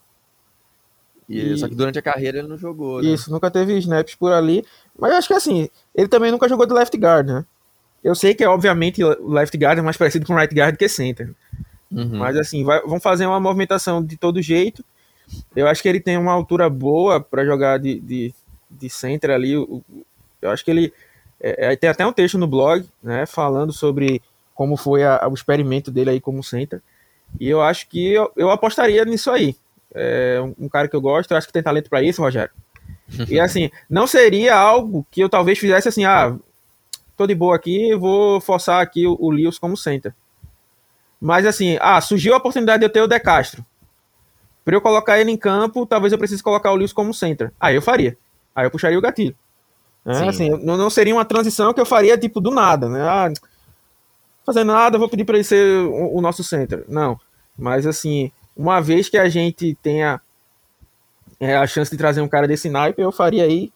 E, 1.29 1.53
e- 1.53 1.57
só 1.57 1.67
que 1.67 1.75
durante 1.75 1.99
a 1.99 2.01
carreira 2.01 2.39
ele 2.39 2.47
não 2.47 2.57
jogou. 2.57 3.01
né? 3.01 3.09
Isso, 3.09 3.31
nunca 3.31 3.49
teve 3.51 3.77
snaps 3.79 4.15
por 4.15 4.31
ali. 4.31 4.65
Mas 4.97 5.11
eu 5.11 5.17
acho 5.17 5.27
que 5.27 5.33
assim, 5.33 5.69
ele 5.93 6.07
também 6.07 6.31
nunca 6.31 6.47
jogou 6.47 6.65
de 6.65 6.73
left 6.73 6.97
guard, 6.97 7.27
né? 7.27 7.45
Eu 8.03 8.15
sei 8.15 8.33
que, 8.33 8.45
obviamente, 8.45 9.03
o 9.03 9.29
left 9.29 9.57
guard 9.57 9.79
é 9.79 9.81
mais 9.81 9.97
parecido 9.97 10.25
com 10.25 10.35
right 10.35 10.53
guard 10.53 10.77
que 10.77 10.87
center. 10.87 11.33
Uhum. 11.91 12.17
Mas 12.17 12.37
assim, 12.37 12.63
vai, 12.63 12.81
vão 12.81 12.99
fazer 12.99 13.25
uma 13.25 13.39
movimentação 13.39 14.03
de 14.03 14.15
todo 14.17 14.41
jeito. 14.41 14.83
Eu 15.55 15.67
acho 15.67 15.81
que 15.81 15.89
ele 15.89 15.99
tem 15.99 16.17
uma 16.17 16.31
altura 16.31 16.69
boa 16.69 17.19
para 17.19 17.43
jogar 17.43 17.79
de, 17.79 17.99
de, 17.99 18.33
de 18.69 18.89
center 18.89 19.31
ali. 19.31 19.53
Eu 19.53 20.49
acho 20.49 20.63
que 20.63 20.71
ele. 20.71 20.93
é, 21.41 21.73
é, 21.73 21.75
tem 21.75 21.89
até 21.89 22.05
um 22.05 22.13
texto 22.13 22.37
no 22.37 22.47
blog, 22.47 22.85
né? 23.03 23.25
Falando 23.25 23.73
sobre 23.73 24.21
como 24.53 24.77
foi 24.77 25.03
a- 25.03 25.27
o 25.29 25.33
experimento 25.33 25.91
dele 25.91 26.11
aí 26.11 26.21
como 26.21 26.43
center. 26.43 26.81
E 27.39 27.49
eu 27.49 27.61
acho 27.61 27.89
que 27.89 28.13
eu, 28.13 28.31
eu 28.37 28.49
apostaria 28.49 29.03
nisso 29.03 29.29
aí. 29.31 29.55
É 29.93 30.39
um, 30.57 30.67
cara 30.69 30.87
que 30.87 30.95
eu 30.95 31.01
gosto, 31.01 31.31
eu 31.31 31.37
acho 31.37 31.47
que 31.47 31.53
tem 31.53 31.63
talento 31.63 31.89
para 31.89 32.01
isso, 32.01 32.21
Rogério. 32.21 32.51
E 33.29 33.39
assim, 33.39 33.71
não 33.89 34.05
seria 34.05 34.55
algo 34.55 35.05
que 35.09 35.21
eu 35.21 35.29
talvez 35.29 35.57
fizesse 35.57 35.87
assim, 35.87 36.03
ah, 36.05 36.37
tô 37.15 37.25
de 37.25 37.33
boa 37.33 37.55
aqui, 37.55 37.95
vou 37.95 38.41
forçar 38.41 38.81
aqui 38.81 39.07
o, 39.07 39.17
o 39.19 39.29
Lewis 39.29 39.57
como 39.57 39.77
center. 39.77 40.13
Mas 41.19 41.45
assim, 41.45 41.77
ah, 41.81 41.99
surgiu 42.01 42.33
a 42.33 42.37
oportunidade 42.37 42.79
de 42.79 42.85
eu 42.85 42.89
ter 42.89 43.01
o 43.01 43.07
De 43.07 43.19
Castro. 43.19 43.65
Para 44.63 44.75
eu 44.75 44.81
colocar 44.81 45.19
ele 45.19 45.31
em 45.31 45.37
campo, 45.37 45.85
talvez 45.85 46.11
eu 46.11 46.19
precise 46.19 46.43
colocar 46.43 46.71
o 46.71 46.75
Lewis 46.75 46.93
como 46.93 47.13
center. 47.13 47.51
Aí 47.59 47.75
eu 47.75 47.81
faria. 47.81 48.17
Aí 48.53 48.65
eu 48.65 48.71
puxaria 48.71 48.97
o 48.97 49.01
gatilho. 49.01 49.35
Sim. 50.05 50.27
Assim, 50.27 50.49
não, 50.49 50.77
não 50.77 50.89
seria 50.89 51.13
uma 51.13 51.25
transição 51.25 51.73
que 51.73 51.81
eu 51.81 51.85
faria 51.85 52.17
tipo 52.17 52.39
do 52.39 52.51
nada, 52.51 52.87
né? 52.87 53.01
Ah, 53.01 53.31
fazendo 54.45 54.71
nada, 54.71 54.97
vou 54.97 55.09
pedir 55.09 55.25
para 55.25 55.35
ele 55.35 55.43
ser 55.43 55.85
o, 55.85 56.17
o 56.17 56.21
nosso 56.21 56.43
center. 56.43 56.85
Não. 56.87 57.19
Mas 57.57 57.85
assim, 57.85 58.31
uma 58.57 58.81
vez 58.81 59.07
que 59.07 59.17
a 59.17 59.29
gente 59.29 59.77
tenha 59.81 60.19
é, 61.39 61.55
a 61.55 61.67
chance 61.67 61.91
de 61.91 61.97
trazer 61.97 62.21
um 62.21 62.27
cara 62.27 62.47
desse 62.47 62.69
naipe, 62.69 63.01
eu 63.01 63.11
faria 63.11 63.43
aí 63.43 63.71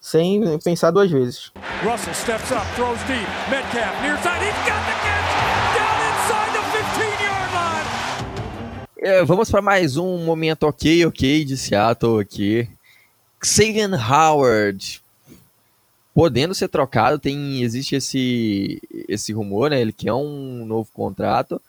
sem 0.00 0.58
pensar 0.58 0.90
duas 0.90 1.10
vezes. 1.10 1.52
Russell 1.82 2.14
steps 2.14 2.50
up, 2.50 2.66
throws 2.74 2.98
deep. 3.06 3.26
Metcalf 3.50 4.00
near 4.02 4.16
side. 4.18 4.42
He's 4.42 4.56
got 4.64 4.80
the 4.86 4.96
catch 5.04 5.30
down 5.76 5.96
inside 6.10 6.50
the 6.52 6.62
15 6.72 7.24
yard 7.24 7.52
line. 7.52 9.18
É, 9.18 9.24
vamos 9.24 9.50
para 9.50 9.60
mais 9.60 9.96
um 9.96 10.24
momento 10.24 10.64
ok, 10.64 11.04
ok 11.06 11.44
de 11.44 11.56
Seattle 11.56 12.20
aqui. 12.20 12.68
Xavier 13.42 13.90
Howard 14.10 15.02
podendo 16.14 16.54
ser 16.54 16.68
trocado, 16.68 17.18
tem 17.18 17.62
existe 17.62 17.96
esse 17.96 18.80
esse 19.08 19.32
rumor, 19.32 19.68
né? 19.70 19.80
Ele 19.80 19.92
quer 19.92 20.14
um 20.14 20.64
novo 20.64 20.88
contrato. 20.94 21.60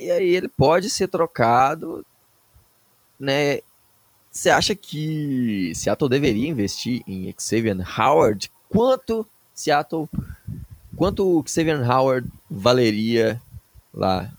E 0.00 0.10
aí 0.10 0.34
ele 0.34 0.48
pode 0.48 0.88
ser 0.88 1.08
trocado, 1.08 2.04
né? 3.18 3.58
Você 4.30 4.48
acha 4.48 4.74
que 4.74 5.72
Seattle 5.74 6.08
deveria 6.08 6.48
investir 6.48 7.02
em 7.06 7.34
Xavier 7.38 7.76
Howard? 8.00 8.50
Quanto 8.70 9.26
Seattle 9.54 10.08
quanto 10.96 11.44
Xavier 11.46 11.78
Howard 11.88 12.26
valeria 12.50 13.42
lá? 13.92 14.30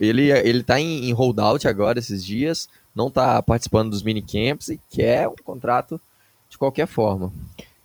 Ele, 0.00 0.32
ele 0.32 0.64
tá 0.64 0.80
em, 0.80 1.08
em 1.08 1.12
holdout 1.12 1.68
agora 1.68 2.00
esses 2.00 2.24
dias, 2.24 2.68
não 2.92 3.08
tá 3.08 3.40
participando 3.40 3.90
dos 3.90 4.02
minicamps 4.02 4.68
e 4.68 4.80
quer 4.90 5.28
um 5.28 5.36
contrato 5.44 6.00
de 6.48 6.58
qualquer 6.58 6.88
forma. 6.88 7.32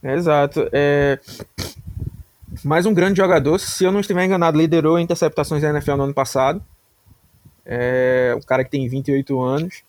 Exato. 0.02 0.68
É... 0.72 1.20
Mais 2.64 2.88
um 2.88 2.94
grande 2.94 3.18
jogador, 3.18 3.60
se 3.60 3.84
eu 3.84 3.92
não 3.92 4.00
estiver 4.00 4.26
enganado, 4.26 4.58
liderou 4.58 4.98
interceptações 4.98 5.62
da 5.62 5.70
NFL 5.70 5.96
no 5.96 6.04
ano 6.06 6.14
passado. 6.14 6.60
É... 7.68 8.34
Um 8.38 8.42
cara 8.42 8.64
que 8.64 8.72
tem 8.72 8.88
28 8.90 9.42
anos. 9.42 9.84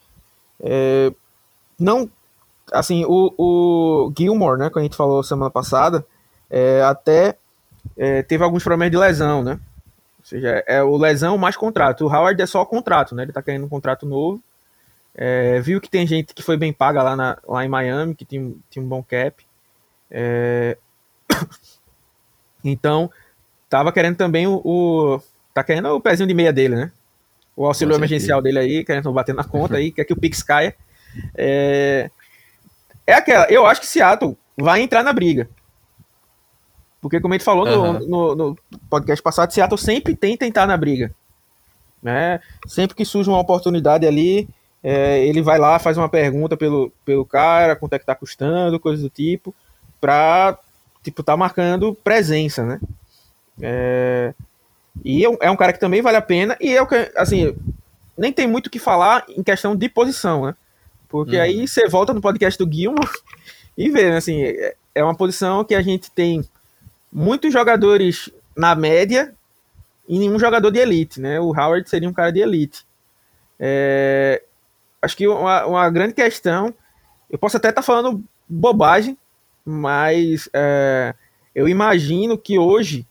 É... 0.61 1.13
Não. 1.79 2.11
Assim, 2.73 3.05
o, 3.07 3.33
o 3.39 4.13
Gilmore, 4.19 4.59
né, 4.59 4.69
que 4.69 4.79
a 4.79 4.83
gente 4.83 4.97
falou 4.97 5.23
semana 5.23 5.51
passada, 5.51 6.05
é, 6.51 6.83
até 6.83 7.37
é, 7.97 8.23
teve 8.23 8.45
alguns 8.45 8.63
problemas 8.63 8.91
de 8.91 8.99
lesão, 8.99 9.43
né? 9.43 9.59
Ou 10.19 10.25
seja, 10.25 10.63
é 10.67 10.83
o 10.83 10.97
lesão 10.99 11.39
mais 11.39 11.57
contrato. 11.57 12.05
O 12.05 12.09
Howard 12.15 12.43
é 12.43 12.47
só 12.47 12.65
contrato, 12.67 13.15
né? 13.15 13.23
Ele 13.23 13.33
tá 13.33 13.41
querendo 13.43 13.65
um 13.65 13.69
contrato 13.71 14.05
novo. 14.05 14.43
É, 15.15 15.61
viu 15.61 15.81
que 15.81 15.89
tem 15.89 16.07
gente 16.07 16.35
que 16.35 16.43
foi 16.43 16.59
bem 16.59 16.73
paga 16.73 17.03
lá, 17.03 17.17
na, 17.17 17.39
lá 17.49 17.65
em 17.65 17.69
Miami, 17.69 18.15
que 18.15 18.25
tinha, 18.27 18.53
tinha 18.69 18.85
um 18.85 18.89
bom 18.89 19.03
cap. 19.03 19.43
É, 20.11 20.77
Então, 22.65 23.11
tava 23.69 23.93
querendo 23.93 24.17
também 24.17 24.47
o, 24.47 24.61
o- 24.65 25.21
Tá 25.55 25.65
querendo 25.65 25.89
o 25.89 26.01
pezinho 26.01 26.29
de 26.29 26.35
meia 26.35 26.53
dele, 26.53 26.77
né? 26.77 26.93
O 27.59 27.67
auxílio 27.67 27.93
emergencial 27.97 28.41
dele 28.41 28.61
aí, 28.61 28.85
querendo 28.85 29.13
bater 29.13 29.35
na 29.35 29.43
conta 29.45 29.77
aí, 29.79 29.91
quer 29.91 30.05
que 30.05 30.13
o 30.13 30.17
Pix 30.17 30.45
caia. 30.45 30.77
É, 31.37 32.09
é 33.05 33.15
aquela. 33.15 33.51
Eu 33.51 33.67
acho 33.67 33.81
que 33.81 33.87
Seattle 33.89 34.39
vai 34.57 34.81
entrar 34.81 35.03
na 35.03 35.13
briga. 35.13 35.51
Porque, 37.01 37.21
como 37.21 37.35
a 37.35 37.37
gente 37.37 37.45
falou 37.45 37.65
no- 37.67 37.85
Aham. 37.85 37.99
no, 38.07 38.35
no 38.37 38.59
podcast 38.89 39.21
passado, 39.21 39.53
Seattle 39.53 39.77
sempre 39.77 40.15
tenta 40.15 40.47
entrar 40.47 40.69
na 40.69 40.77
briga. 40.77 41.13
Né? 42.01 42.39
Sempre 42.65 42.97
que 42.97 43.05
surge 43.05 43.29
uma 43.29 43.41
oportunidade 43.41 44.07
ali, 44.07 44.49
é, 44.81 45.27
ele 45.27 45.43
vai 45.43 45.59
lá, 45.59 45.81
faz 45.81 45.99
uma 45.99 46.09
pergunta 46.09 46.57
pelo, 46.57 46.93
pelo 47.05 47.25
cara, 47.25 47.75
quanto 47.75 47.95
é 47.95 47.99
que 47.99 48.07
tá 48.07 48.15
custando, 48.15 48.79
coisas 48.79 49.03
do 49.03 49.11
tipo, 49.11 49.53
pra, 50.01 50.57
tipo, 51.03 51.25
tá 51.25 51.37
marcando 51.37 51.93
presença, 51.93 52.65
né? 52.65 52.81
É, 53.61 54.33
e 55.05 55.25
é 55.25 55.29
um, 55.31 55.37
é 55.41 55.51
um 55.51 55.57
cara 55.57 55.73
que 55.73 55.81
também 55.81 56.03
vale 56.03 56.17
a 56.17 56.23
pena, 56.23 56.57
e 56.61 56.75
é 56.77 56.81
o 56.83 56.87
que, 56.87 57.11
assim, 57.17 57.55
nem 58.17 58.33
tem 58.33 58.47
muito 58.47 58.67
o 58.67 58.71
que 58.71 58.79
falar 58.79 59.25
em 59.29 59.43
questão 59.43 59.75
de 59.77 59.89
posição, 59.89 60.47
né? 60.47 60.55
Porque 61.09 61.37
Uhum. 61.37 61.43
aí 61.43 61.67
você 61.69 61.89
volta 61.89 62.13
no 62.13 62.21
podcast 62.21 62.59
do 62.63 62.71
Gilmore 62.71 63.09
e 63.77 63.89
vê, 63.91 64.11
né, 64.11 64.17
assim, 64.19 64.43
é- 64.43 64.75
é 64.95 65.05
uma 65.05 65.15
posição 65.15 65.65
que 65.65 65.75
a 65.75 65.81
gente 65.83 66.11
tem 66.11 66.45
muitos 67.13 67.53
jogadores 67.53 68.29
na 68.57 68.75
média 68.75 69.33
e 70.09 70.19
nenhum 70.19 70.39
jogador 70.39 70.71
de 70.71 70.79
elite, 70.81 71.21
né? 71.21 71.39
O 71.41 71.51
Howard 71.57 71.89
seria 71.89 72.09
um 72.09 72.13
cara 72.13 72.31
de 72.33 72.41
elite. 72.41 72.85
É, 73.61 74.43
acho 75.01 75.17
que 75.17 75.27
uma, 75.29 75.65
uma 75.67 75.91
grande 75.91 76.15
questão, 76.15 76.75
eu 77.31 77.39
posso 77.39 77.57
até 77.57 77.69
estar 77.69 77.83
falando 77.83 78.23
bobagem, 78.49 79.17
mas 79.65 80.49
é, 80.53 81.15
eu 81.55 81.69
imagino 81.69 82.37
que 82.39 82.59
hoje, 82.59 83.07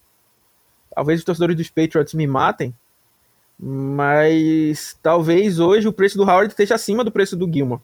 talvez 0.98 1.20
os 1.20 1.26
torcedores 1.26 1.56
dos 1.56 1.70
Patriots 1.70 2.16
me 2.16 2.26
matem, 2.26 2.74
mas 3.60 4.98
talvez 5.04 5.60
hoje 5.60 5.88
o 5.88 5.94
preço 5.94 6.18
do 6.18 6.24
Howard 6.24 6.48
esteja 6.48 6.74
acima 6.74 7.04
do 7.04 7.12
preço 7.12 7.38
do 7.38 7.48
Gilmore. 7.52 7.82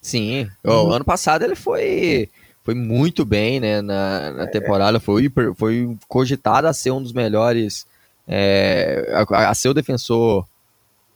Sim, 0.00 0.48
o 0.62 0.92
ano 0.92 1.04
passado 1.04 1.42
ele 1.42 1.56
foi, 1.56 2.28
foi 2.62 2.72
muito 2.74 3.24
bem 3.24 3.58
né, 3.58 3.82
na, 3.82 4.30
na 4.30 4.46
temporada, 4.46 5.00
foi, 5.00 5.28
foi 5.56 5.96
cogitado 6.06 6.68
a 6.68 6.72
ser 6.72 6.92
um 6.92 7.02
dos 7.02 7.12
melhores, 7.12 7.84
é, 8.28 9.12
a, 9.12 9.50
a 9.50 9.54
ser 9.54 9.70
o 9.70 9.74
defensor 9.74 10.46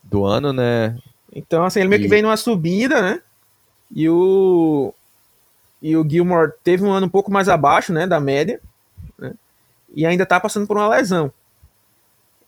do 0.02 0.24
ano, 0.24 0.52
né? 0.52 0.98
Então, 1.32 1.62
assim, 1.64 1.78
ele 1.78 1.90
meio 1.90 2.00
que 2.00 2.08
E- 2.08 2.10
vem 2.10 2.22
numa 2.22 2.36
subida, 2.36 3.00
né? 3.00 3.20
E 3.94 4.08
o. 4.08 4.92
e 5.80 5.96
o 5.96 6.08
Gilmore 6.08 6.50
teve 6.64 6.82
um 6.82 6.90
ano 6.90 7.06
um 7.06 7.10
pouco 7.10 7.30
mais 7.30 7.48
abaixo, 7.48 7.92
né, 7.92 8.04
da 8.04 8.18
média, 8.18 8.60
e 9.94 10.06
ainda 10.06 10.26
tá 10.26 10.38
passando 10.38 10.66
por 10.66 10.76
uma 10.76 10.88
lesão. 10.88 11.32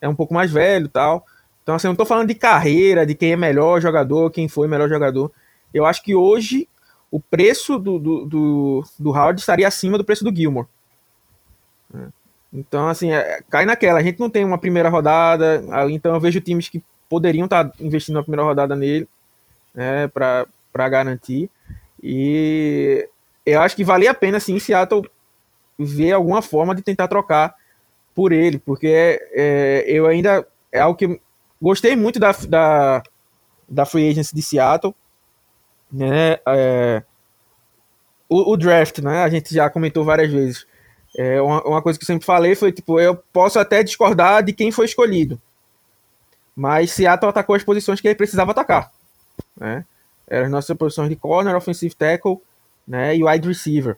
É 0.00 0.08
um 0.08 0.14
pouco 0.14 0.32
mais 0.34 0.50
velho 0.50 0.88
tal. 0.88 1.26
Então, 1.62 1.74
assim, 1.74 1.86
eu 1.86 1.90
não 1.90 1.96
tô 1.96 2.06
falando 2.06 2.28
de 2.28 2.34
carreira, 2.34 3.06
de 3.06 3.14
quem 3.14 3.32
é 3.32 3.36
melhor 3.36 3.80
jogador, 3.80 4.30
quem 4.30 4.48
foi 4.48 4.66
melhor 4.66 4.88
jogador. 4.88 5.30
Eu 5.72 5.84
acho 5.86 6.02
que 6.02 6.14
hoje 6.14 6.68
o 7.10 7.20
preço 7.20 7.78
do, 7.78 7.98
do, 7.98 8.24
do, 8.24 8.84
do 8.98 9.10
Howard 9.10 9.40
estaria 9.40 9.68
acima 9.68 9.98
do 9.98 10.04
preço 10.04 10.24
do 10.24 10.34
Gilmore. 10.34 10.66
Então, 12.52 12.88
assim, 12.88 13.12
é, 13.12 13.40
cai 13.48 13.64
naquela. 13.64 14.00
A 14.00 14.02
gente 14.02 14.18
não 14.18 14.30
tem 14.30 14.44
uma 14.44 14.58
primeira 14.58 14.88
rodada, 14.88 15.62
então 15.90 16.14
eu 16.14 16.20
vejo 16.20 16.40
times 16.40 16.68
que 16.68 16.82
poderiam 17.08 17.44
estar 17.44 17.64
tá 17.64 17.74
investindo 17.80 18.14
na 18.14 18.22
primeira 18.22 18.42
rodada 18.42 18.74
nele, 18.74 19.08
né, 19.74 20.08
para 20.08 20.88
garantir. 20.88 21.50
E 22.02 23.08
eu 23.44 23.60
acho 23.60 23.76
que 23.76 23.84
valia 23.84 24.10
a 24.10 24.14
pena, 24.14 24.40
sim, 24.40 24.58
Seattle 24.58 25.08
ver 25.84 26.12
alguma 26.12 26.42
forma 26.42 26.74
de 26.74 26.82
tentar 26.82 27.08
trocar 27.08 27.54
por 28.14 28.32
ele, 28.32 28.58
porque 28.58 29.20
é, 29.32 29.84
eu 29.86 30.06
ainda 30.06 30.46
é 30.72 30.80
algo 30.80 30.96
que 30.96 31.20
gostei 31.60 31.96
muito 31.96 32.18
da, 32.18 32.32
da, 32.32 33.02
da 33.68 33.84
free 33.84 34.08
agency 34.08 34.34
de 34.34 34.42
Seattle, 34.42 34.94
né? 35.90 36.38
É, 36.46 37.02
o, 38.28 38.52
o, 38.52 38.56
draft, 38.56 38.98
né? 38.98 39.22
A 39.22 39.28
gente 39.28 39.54
já 39.54 39.68
comentou 39.68 40.04
várias 40.04 40.30
vezes. 40.30 40.66
É, 41.16 41.40
uma, 41.40 41.62
uma, 41.64 41.82
coisa 41.82 41.98
que 41.98 42.04
eu 42.04 42.06
sempre 42.06 42.24
falei 42.24 42.54
foi 42.54 42.70
tipo, 42.70 43.00
eu 43.00 43.16
posso 43.32 43.58
até 43.58 43.82
discordar 43.82 44.44
de 44.44 44.52
quem 44.52 44.70
foi 44.70 44.84
escolhido, 44.84 45.40
mas 46.54 46.92
Seattle 46.92 47.28
atacou 47.28 47.56
as 47.56 47.64
posições 47.64 48.00
que 48.00 48.06
ele 48.06 48.14
precisava 48.14 48.52
atacar, 48.52 48.92
né? 49.56 49.84
Eram 50.28 50.46
as 50.46 50.52
nossas 50.52 50.76
posições 50.76 51.08
de 51.08 51.16
corner, 51.16 51.56
offensive 51.56 51.94
tackle, 51.96 52.40
né? 52.86 53.16
E 53.16 53.24
wide 53.24 53.48
receiver. 53.48 53.96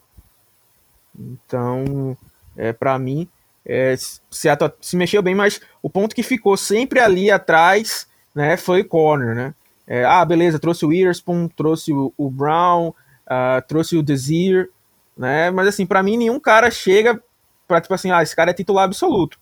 Então, 1.19 2.17
é, 2.57 2.73
para 2.73 2.99
mim, 2.99 3.29
é, 3.65 3.95
se 3.97 4.97
mexeu 4.97 5.23
bem, 5.23 5.35
mas 5.35 5.61
o 5.81 5.89
ponto 5.89 6.15
que 6.15 6.23
ficou 6.23 6.57
sempre 6.57 7.01
ali 7.01 7.31
atrás, 7.31 8.07
né? 8.35 8.57
Foi 8.57 8.81
o 8.81 8.89
corner, 8.89 9.35
né? 9.35 9.55
É, 9.87 10.05
ah, 10.05 10.25
beleza, 10.25 10.59
trouxe 10.59 10.85
o 10.85 10.89
Witherspoon, 10.89 11.49
trouxe 11.49 11.93
o, 11.93 12.13
o 12.17 12.31
Brown, 12.31 12.89
uh, 12.89 13.63
trouxe 13.67 13.97
o 13.97 14.03
Desir, 14.03 14.71
né? 15.17 15.51
Mas 15.51 15.69
assim, 15.69 15.87
para 15.87 16.03
mim 16.03 16.17
nenhum 16.17 16.41
cara 16.41 16.71
chega 16.71 17.23
para 17.67 17.81
tipo 17.81 17.95
assim, 17.95 18.11
ah, 18.11 18.23
esse 18.23 18.35
cara 18.35 18.51
é 18.51 18.55
titular 18.55 18.85
absoluto. 18.85 19.39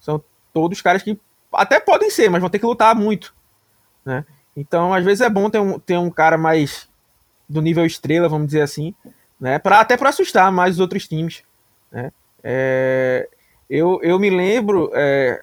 São 0.00 0.22
todos 0.52 0.80
caras 0.80 1.02
que 1.02 1.18
até 1.52 1.80
podem 1.80 2.10
ser, 2.10 2.28
mas 2.30 2.40
vão 2.40 2.50
ter 2.50 2.58
que 2.58 2.66
lutar 2.66 2.94
muito, 2.94 3.34
né? 4.04 4.24
Então, 4.56 4.92
às 4.92 5.04
vezes 5.04 5.20
é 5.20 5.30
bom 5.30 5.48
ter 5.48 5.58
um, 5.58 5.78
ter 5.78 5.98
um 5.98 6.10
cara 6.10 6.36
mais 6.36 6.88
do 7.48 7.62
nível 7.62 7.84
estrela, 7.86 8.28
vamos 8.28 8.48
dizer 8.48 8.62
assim, 8.62 8.94
né? 9.40 9.58
Para 9.58 9.80
até 9.80 9.96
para 9.96 10.10
assustar 10.10 10.52
mais 10.52 10.74
os 10.74 10.80
outros 10.80 11.08
times, 11.08 11.42
né? 11.90 12.12
É, 12.42 13.28
eu, 13.68 14.00
eu 14.02 14.18
me 14.18 14.30
lembro, 14.30 14.90
é, 14.94 15.42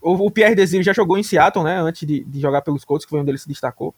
o, 0.00 0.26
o 0.26 0.30
Pierre 0.30 0.54
Desir 0.54 0.82
já 0.82 0.92
jogou 0.92 1.16
em 1.16 1.22
Seattle, 1.22 1.64
né? 1.64 1.76
Antes 1.76 2.06
de, 2.06 2.24
de, 2.24 2.40
jogar 2.40 2.62
pelos 2.62 2.84
Colts, 2.84 3.04
que 3.04 3.10
foi 3.10 3.20
onde 3.20 3.30
ele 3.30 3.38
se 3.38 3.48
destacou. 3.48 3.94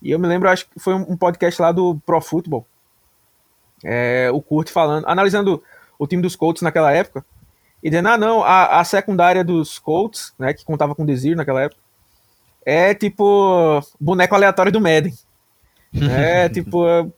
E 0.00 0.10
eu 0.10 0.18
me 0.18 0.26
lembro, 0.26 0.48
acho 0.48 0.68
que 0.68 0.80
foi 0.80 0.94
um 0.94 1.16
podcast 1.16 1.60
lá 1.60 1.72
do 1.72 1.96
Pro 2.06 2.20
Football. 2.20 2.66
É, 3.84 4.30
o 4.32 4.40
Kurt 4.40 4.70
falando, 4.70 5.06
analisando 5.06 5.62
o 5.98 6.06
time 6.06 6.22
dos 6.22 6.34
Colts 6.34 6.62
naquela 6.62 6.92
época. 6.92 7.24
E 7.82 7.90
dizendo, 7.90 8.08
ah, 8.08 8.18
não, 8.18 8.42
a, 8.42 8.80
a 8.80 8.84
secundária 8.84 9.44
dos 9.44 9.78
Colts, 9.78 10.32
né? 10.38 10.52
Que 10.52 10.64
contava 10.64 10.94
com 10.94 11.04
Desir 11.04 11.36
naquela 11.36 11.62
época. 11.62 11.80
É 12.64 12.94
tipo 12.94 13.80
boneco 14.00 14.34
aleatório 14.34 14.72
do 14.72 14.80
Madden. 14.80 15.14
É 16.10 16.50
tipo 16.50 17.10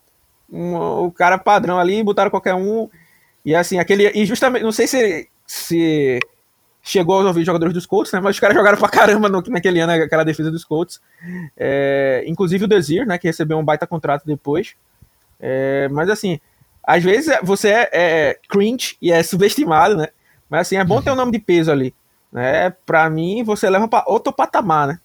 um, 0.52 0.74
o 1.04 1.12
cara 1.12 1.38
padrão 1.38 1.78
ali, 1.78 2.02
botaram 2.02 2.30
qualquer 2.30 2.54
um. 2.54 2.88
E 3.44 3.54
assim, 3.54 3.78
aquele. 3.78 4.10
E 4.10 4.26
justamente, 4.26 4.62
não 4.62 4.72
sei 4.72 4.86
se, 4.86 5.28
se 5.46 6.20
chegou 6.82 7.16
aos 7.16 7.26
ouvidos 7.26 7.46
jogadores 7.46 7.74
dos 7.74 7.86
Colts, 7.86 8.12
né? 8.12 8.20
Mas 8.20 8.36
os 8.36 8.40
caras 8.40 8.56
jogaram 8.56 8.78
pra 8.78 8.88
caramba 8.88 9.28
no, 9.28 9.42
naquele 9.48 9.80
ano, 9.80 9.92
aquela 9.92 10.24
defesa 10.24 10.50
dos 10.50 10.64
Colts. 10.64 11.00
É, 11.56 12.24
inclusive 12.26 12.64
o 12.64 12.68
Desir, 12.68 13.06
né? 13.06 13.18
Que 13.18 13.28
recebeu 13.28 13.58
um 13.58 13.64
baita 13.64 13.86
contrato 13.86 14.24
depois. 14.26 14.74
É, 15.38 15.88
mas 15.88 16.10
assim, 16.10 16.38
às 16.82 17.02
vezes 17.02 17.34
você 17.42 17.68
é, 17.68 17.88
é, 17.92 18.38
cringe 18.48 18.96
e 19.00 19.12
é 19.12 19.22
subestimado, 19.22 19.96
né? 19.96 20.08
Mas 20.48 20.62
assim, 20.62 20.76
é 20.76 20.84
bom 20.84 21.00
ter 21.00 21.10
um 21.10 21.16
nome 21.16 21.32
de 21.32 21.38
peso 21.38 21.70
ali. 21.70 21.94
Né? 22.32 22.70
Pra 22.84 23.08
mim, 23.08 23.42
você 23.42 23.68
leva 23.68 23.88
para 23.88 24.04
outro 24.06 24.32
patamar, 24.32 24.88
né? 24.88 25.00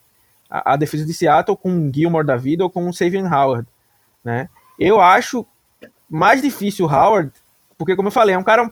A, 0.49 0.73
a, 0.73 0.75
defesa 0.75 1.05
de 1.05 1.13
Seattle 1.13 1.58
com 1.58 1.71
um 1.71 1.91
Gilmore 1.93 2.25
da 2.25 2.36
vida 2.36 2.63
ou 2.63 2.69
com 2.69 2.88
um 2.88 2.93
Savian 2.93 3.27
Howard, 3.27 3.67
né? 4.23 4.49
Eu 4.80 5.00
acho 5.00 5.46
mais 6.10 6.42
difícil 6.42 6.86
o 6.86 6.90
Howard, 6.90 7.32
porque 7.78 7.96
como 7.96 8.08
eu 8.08 8.12
falei, 8.12 8.36
é 8.36 8.38
um 8.38 8.44
cara 8.44 8.72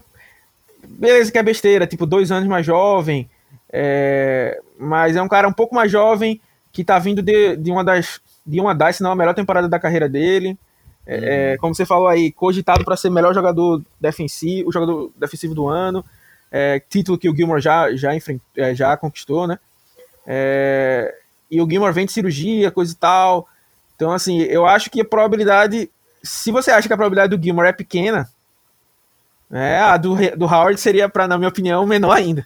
beleza 0.83 1.31
que 1.31 1.37
é 1.37 1.43
besteira, 1.43 1.87
tipo, 1.87 2.05
dois 2.05 2.31
anos 2.31 2.47
mais 2.47 2.65
jovem, 2.65 3.29
é, 3.71 4.59
mas 4.77 5.15
é 5.15 5.21
um 5.21 5.27
cara 5.27 5.47
um 5.47 5.53
pouco 5.53 5.73
mais 5.73 5.91
jovem 5.91 6.39
que 6.71 6.83
tá 6.83 6.99
vindo 6.99 7.21
de, 7.21 7.55
de 7.55 7.71
uma 7.71 7.83
das, 7.83 8.19
de 8.45 8.59
uma 8.59 8.73
das, 8.73 8.97
se 8.97 9.03
não 9.03 9.11
a 9.11 9.15
melhor 9.15 9.33
temporada 9.33 9.67
da 9.67 9.79
carreira 9.79 10.09
dele. 10.09 10.57
É, 11.05 11.17
uhum. 11.17 11.23
é, 11.25 11.57
como 11.57 11.75
você 11.75 11.85
falou 11.85 12.07
aí, 12.07 12.31
cogitado 12.31 12.83
para 12.85 12.95
ser 12.95 13.09
melhor 13.09 13.33
jogador 13.33 13.81
defensivo, 13.99 14.69
o 14.69 14.71
jogador 14.71 15.11
defensivo 15.17 15.53
do 15.53 15.67
ano, 15.67 16.03
é, 16.51 16.79
título 16.79 17.17
que 17.17 17.29
o 17.29 17.35
Gilmore 17.35 17.61
já, 17.61 17.93
já, 17.95 18.15
enfrent, 18.15 18.41
é, 18.55 18.73
já 18.73 18.95
conquistou, 18.95 19.47
né? 19.47 19.59
É, 20.25 21.13
e 21.49 21.61
o 21.61 21.69
Gilmore 21.69 21.93
vem 21.93 22.05
de 22.05 22.11
cirurgia, 22.11 22.71
coisa 22.71 22.93
e 22.93 22.95
tal. 22.95 23.47
Então, 24.03 24.11
assim, 24.11 24.41
eu 24.41 24.65
acho 24.65 24.89
que 24.89 24.99
a 24.99 25.05
probabilidade. 25.05 25.89
Se 26.21 26.51
você 26.51 26.71
acha 26.71 26.89
que 26.89 26.93
a 26.93 26.97
probabilidade 26.97 27.35
do 27.35 27.41
Gilmore 27.41 27.69
é 27.69 27.71
pequena, 27.71 28.29
é, 29.49 29.77
a 29.77 29.95
do, 29.95 30.15
do 30.35 30.45
Howard 30.45 30.77
seria, 30.77 31.07
pra, 31.07 31.25
na 31.25 31.37
minha 31.37 31.47
opinião, 31.47 31.87
menor 31.87 32.11
ainda. 32.11 32.45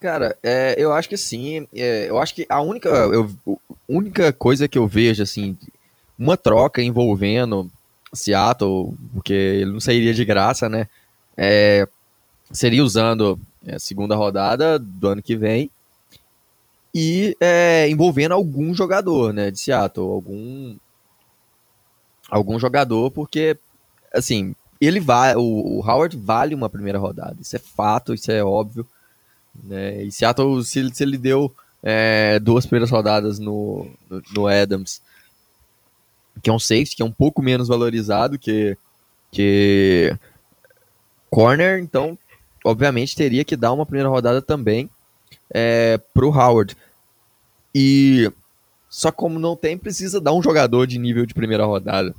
Cara, 0.00 0.36
é, 0.42 0.74
eu 0.76 0.92
acho 0.92 1.08
que 1.08 1.16
sim. 1.16 1.68
É, 1.72 2.10
eu 2.10 2.18
acho 2.18 2.34
que 2.34 2.44
a 2.48 2.60
única, 2.60 2.88
eu, 2.88 3.30
única 3.88 4.32
coisa 4.32 4.66
que 4.66 4.76
eu 4.76 4.88
vejo, 4.88 5.22
assim, 5.22 5.56
uma 6.18 6.36
troca 6.36 6.82
envolvendo 6.82 7.70
Seattle, 8.12 8.92
porque 9.14 9.32
ele 9.32 9.70
não 9.70 9.80
sairia 9.80 10.12
de 10.12 10.24
graça, 10.24 10.68
né? 10.68 10.88
É, 11.36 11.86
seria 12.50 12.82
usando 12.82 13.38
a 13.72 13.78
segunda 13.78 14.16
rodada 14.16 14.80
do 14.80 15.06
ano 15.06 15.22
que 15.22 15.36
vem 15.36 15.70
e 16.94 17.36
é, 17.40 17.88
envolvendo 17.88 18.32
algum 18.32 18.74
jogador, 18.74 19.32
né, 19.32 19.50
de 19.50 19.58
Seattle, 19.58 20.10
algum 20.10 20.76
algum 22.30 22.58
jogador, 22.58 23.10
porque 23.10 23.56
assim 24.12 24.54
ele 24.80 25.00
vai, 25.00 25.34
o, 25.34 25.40
o, 25.42 25.80
Howard 25.80 26.16
vale 26.16 26.54
uma 26.54 26.70
primeira 26.70 26.98
rodada, 26.98 27.36
isso 27.40 27.56
é 27.56 27.58
fato, 27.58 28.14
isso 28.14 28.30
é 28.30 28.44
óbvio. 28.44 28.86
Né? 29.64 30.04
E 30.04 30.12
Seattle, 30.12 30.64
se, 30.64 30.88
se 30.94 31.02
ele 31.02 31.18
deu 31.18 31.52
é, 31.82 32.38
duas 32.38 32.64
primeiras 32.64 32.90
rodadas 32.90 33.38
no, 33.38 33.90
no, 34.08 34.22
no, 34.34 34.46
Adams, 34.46 35.02
que 36.42 36.48
é 36.48 36.52
um 36.52 36.60
safety, 36.60 36.94
que 36.94 37.02
é 37.02 37.04
um 37.04 37.12
pouco 37.12 37.42
menos 37.42 37.66
valorizado 37.66 38.38
que, 38.38 38.76
que 39.32 40.16
corner, 41.28 41.80
então, 41.80 42.16
obviamente, 42.64 43.16
teria 43.16 43.44
que 43.44 43.56
dar 43.56 43.72
uma 43.72 43.86
primeira 43.86 44.08
rodada 44.08 44.40
também 44.40 44.88
é, 45.50 45.98
pro 46.12 46.30
Howard. 46.30 46.76
E 47.74 48.30
só 48.88 49.12
como 49.12 49.38
não 49.38 49.54
tem, 49.54 49.76
precisa 49.76 50.20
dar 50.20 50.32
um 50.32 50.42
jogador 50.42 50.86
de 50.86 50.98
nível 50.98 51.26
de 51.26 51.34
primeira 51.34 51.64
rodada. 51.64 52.14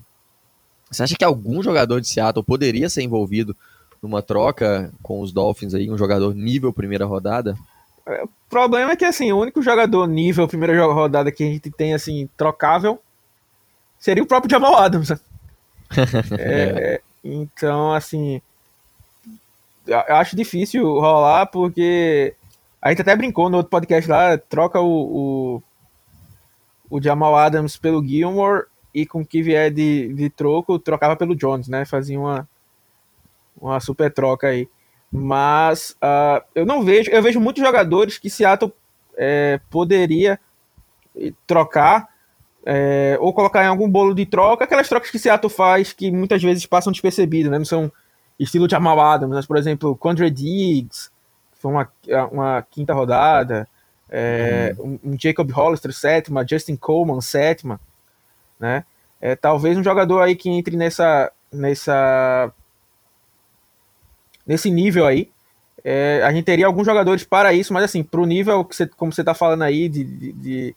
Você 0.89 1.03
acha 1.03 1.15
que 1.15 1.23
algum 1.23 1.61
jogador 1.61 1.99
de 1.99 2.07
Seattle 2.07 2.43
poderia 2.43 2.89
ser 2.89 3.03
envolvido 3.03 3.55
numa 4.01 4.21
troca 4.21 4.91
com 5.03 5.21
os 5.21 5.31
Dolphins 5.31 5.73
aí, 5.73 5.89
um 5.89 5.97
jogador 5.97 6.33
nível 6.33 6.73
primeira 6.73 7.05
rodada? 7.05 7.55
É, 8.07 8.23
o 8.23 8.29
problema 8.49 8.91
é 8.91 8.95
que 8.95 9.05
assim, 9.05 9.31
o 9.31 9.39
único 9.39 9.61
jogador 9.61 10.07
nível 10.07 10.47
primeira 10.47 10.81
rodada 10.85 11.31
que 11.31 11.43
a 11.43 11.47
gente 11.47 11.69
tem 11.69 11.93
assim 11.93 12.29
trocável 12.35 12.99
seria 13.99 14.23
o 14.23 14.27
próprio 14.27 14.49
Jamal 14.49 14.75
Adams. 14.77 15.11
é, 16.39 17.01
então, 17.23 17.93
assim, 17.93 18.41
eu 19.85 20.15
acho 20.15 20.35
difícil 20.35 20.83
rolar 20.83 21.47
porque 21.47 22.33
a 22.81 22.89
gente 22.89 23.01
até 23.01 23.15
brincou 23.15 23.49
no 23.49 23.57
outro 23.57 23.69
podcast 23.69 24.09
lá, 24.09 24.37
troca 24.37 24.79
o, 24.79 25.61
o, 26.89 26.97
o 26.97 27.01
Jamal 27.01 27.35
Adams 27.35 27.77
pelo 27.77 28.05
Gilmore 28.05 28.65
e 28.93 29.05
com 29.05 29.21
o 29.21 29.25
que 29.25 29.41
vier 29.41 29.71
de, 29.71 30.13
de 30.13 30.29
troco, 30.29 30.79
trocava 30.79 31.15
pelo 31.15 31.35
Jones, 31.35 31.67
né? 31.67 31.85
Fazia 31.85 32.19
uma, 32.19 32.47
uma 33.59 33.79
super 33.79 34.11
troca 34.11 34.47
aí. 34.47 34.67
Mas 35.11 35.95
uh, 36.03 36.43
eu 36.55 36.65
não 36.65 36.83
vejo, 36.83 37.09
eu 37.11 37.21
vejo 37.21 37.39
muitos 37.39 37.63
jogadores 37.63 38.17
que 38.17 38.29
Seattle 38.29 38.73
é, 39.17 39.59
poderia 39.69 40.39
trocar 41.45 42.07
é, 42.65 43.17
ou 43.19 43.33
colocar 43.33 43.63
em 43.63 43.67
algum 43.67 43.89
bolo 43.89 44.13
de 44.13 44.25
troca, 44.25 44.63
aquelas 44.63 44.87
trocas 44.87 45.09
que 45.09 45.19
Seattle 45.19 45.51
faz 45.51 45.91
que 45.91 46.11
muitas 46.11 46.41
vezes 46.41 46.65
passam 46.65 46.91
despercebidas, 46.91 47.51
né? 47.51 47.57
Não 47.57 47.65
são 47.65 47.91
estilo 48.39 48.67
de 48.67 48.71
Jamal 48.71 48.99
Adams, 48.99 49.35
mas, 49.35 49.45
por 49.45 49.57
exemplo, 49.57 49.95
Condre 49.95 50.29
Diggs, 50.29 51.09
foi 51.59 51.71
uma, 51.71 51.91
uma 52.31 52.61
quinta 52.63 52.93
rodada, 52.93 53.67
é, 54.09 54.73
uhum. 54.79 54.99
um, 55.03 55.11
um, 55.11 55.19
Jacob 55.19 55.51
Hollister, 55.51 55.93
sétima, 55.93 56.45
Justin 56.47 56.75
Coleman, 56.75 57.21
sétima, 57.21 57.79
né? 58.59 58.83
É, 59.21 59.35
talvez 59.35 59.77
um 59.77 59.83
jogador 59.83 60.21
aí 60.21 60.35
que 60.35 60.49
entre 60.49 60.75
nessa, 60.77 61.31
nessa 61.51 62.51
nesse 64.47 64.71
nível 64.71 65.05
aí. 65.05 65.29
É, 65.83 66.21
a 66.25 66.31
gente 66.33 66.43
teria 66.43 66.65
alguns 66.65 66.85
jogadores 66.85 67.23
para 67.23 67.53
isso, 67.53 67.71
mas 67.71 67.83
assim, 67.83 68.03
para 68.03 68.19
o 68.19 68.25
nível 68.25 68.65
que 68.65 68.75
você, 68.75 68.87
como 68.87 69.13
você 69.13 69.21
está 69.21 69.33
falando 69.33 69.61
aí, 69.61 69.87
de, 69.87 70.03
de, 70.03 70.33
de, 70.33 70.75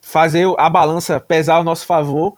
fazer 0.00 0.46
a 0.56 0.70
balança 0.70 1.20
pesar 1.20 1.56
ao 1.56 1.64
nosso 1.64 1.84
favor, 1.84 2.34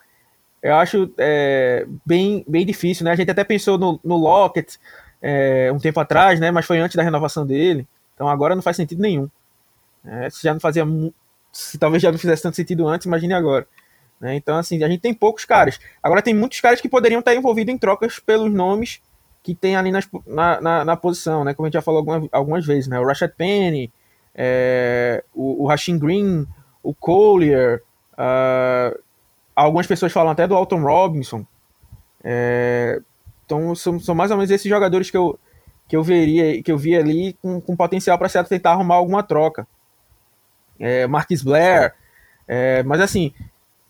eu 0.63 0.75
acho 0.75 1.11
é, 1.17 1.87
bem, 2.05 2.45
bem 2.47 2.67
difícil, 2.67 3.05
né? 3.05 3.13
A 3.13 3.17
gente 3.17 3.31
até 3.31 3.45
pensou 3.45 3.79
no, 3.79 3.99
no 4.05 4.17
Lockett 4.17 4.79
é, 5.23 5.71
um 5.73 5.79
tempo 5.79 6.01
atrás, 6.01 6.41
né? 6.41 6.51
Mas 6.51 6.67
foi 6.67 6.79
antes 6.79 6.97
da 6.97 7.03
renovação 7.03 7.47
dele, 7.47 7.87
então 8.15 8.29
agora 8.29 8.55
não 8.55 8.63
faz 8.63 8.77
sentido 8.77 9.01
nenhum. 9.01 9.29
É, 10.05 10.31
se 10.31 10.43
já 10.43 10.53
não 10.53 10.61
fazia, 10.61 10.85
se 11.53 11.79
talvez 11.79 12.03
já 12.03 12.11
não 12.11 12.19
fizesse 12.19 12.43
tanto 12.43 12.57
sentido 12.57 12.89
antes, 12.89 13.07
imagine 13.07 13.35
agora. 13.35 13.67
Né? 14.21 14.35
Então, 14.35 14.57
assim, 14.57 14.83
a 14.83 14.89
gente 14.89 15.01
tem 15.01 15.15
poucos 15.15 15.45
caras. 15.45 15.81
Agora 16.03 16.23
tem 16.23 16.35
muitos 16.35 16.61
caras 16.61 16.81
que 16.81 16.89
poderiam 16.89 17.21
estar 17.21 17.35
envolvidos 17.35 17.75
em 17.75 17.79
trocas 17.79 18.19
pelos 18.19 18.53
nomes 18.53 19.01
que 19.43 19.55
tem 19.55 19.77
ali 19.77 19.91
nas, 19.91 20.07
na, 20.27 20.61
na, 20.61 20.85
na, 20.85 20.97
posição, 20.97 21.45
né? 21.45 21.55
Como 21.55 21.65
a 21.65 21.69
gente 21.69 21.75
já 21.75 21.83
falou 21.83 21.99
algumas, 21.99 22.29
algumas 22.31 22.67
vezes, 22.67 22.89
né? 22.89 23.01
O 23.01 23.07
Rashad 23.07 23.33
Penny, 23.35 23.91
é, 24.35 25.25
o, 25.35 25.65
o 25.65 25.67
Rasheen 25.67 25.99
Green, 25.99 26.47
o 26.83 26.95
Collier, 26.95 27.83
uh, 28.13 28.99
algumas 29.57 29.87
pessoas 29.87 30.13
falam 30.13 30.33
até 30.33 30.47
do 30.47 30.55
Alton 30.55 30.83
Robinson. 30.83 31.47
É, 32.23 33.01
então 33.51 33.75
são, 33.75 33.99
são 33.99 34.15
mais 34.15 34.31
ou 34.31 34.37
menos 34.37 34.51
esses 34.51 34.69
jogadores 34.69 35.11
que 35.11 35.17
eu, 35.17 35.37
que 35.89 35.97
eu 35.97 36.05
veria, 36.05 36.63
que 36.63 36.71
eu 36.71 36.79
vi 36.79 36.97
ali 36.97 37.33
com, 37.43 37.61
com 37.61 37.75
potencial 37.75 38.17
para 38.17 38.45
tentar 38.45 38.71
arrumar 38.71 38.95
alguma 38.95 39.25
troca. 39.25 39.67
É, 40.79 41.07
Marquis 41.09 41.43
Blair, 41.43 41.95
é, 42.47 42.83
mas 42.85 43.01
assim, 43.01 43.35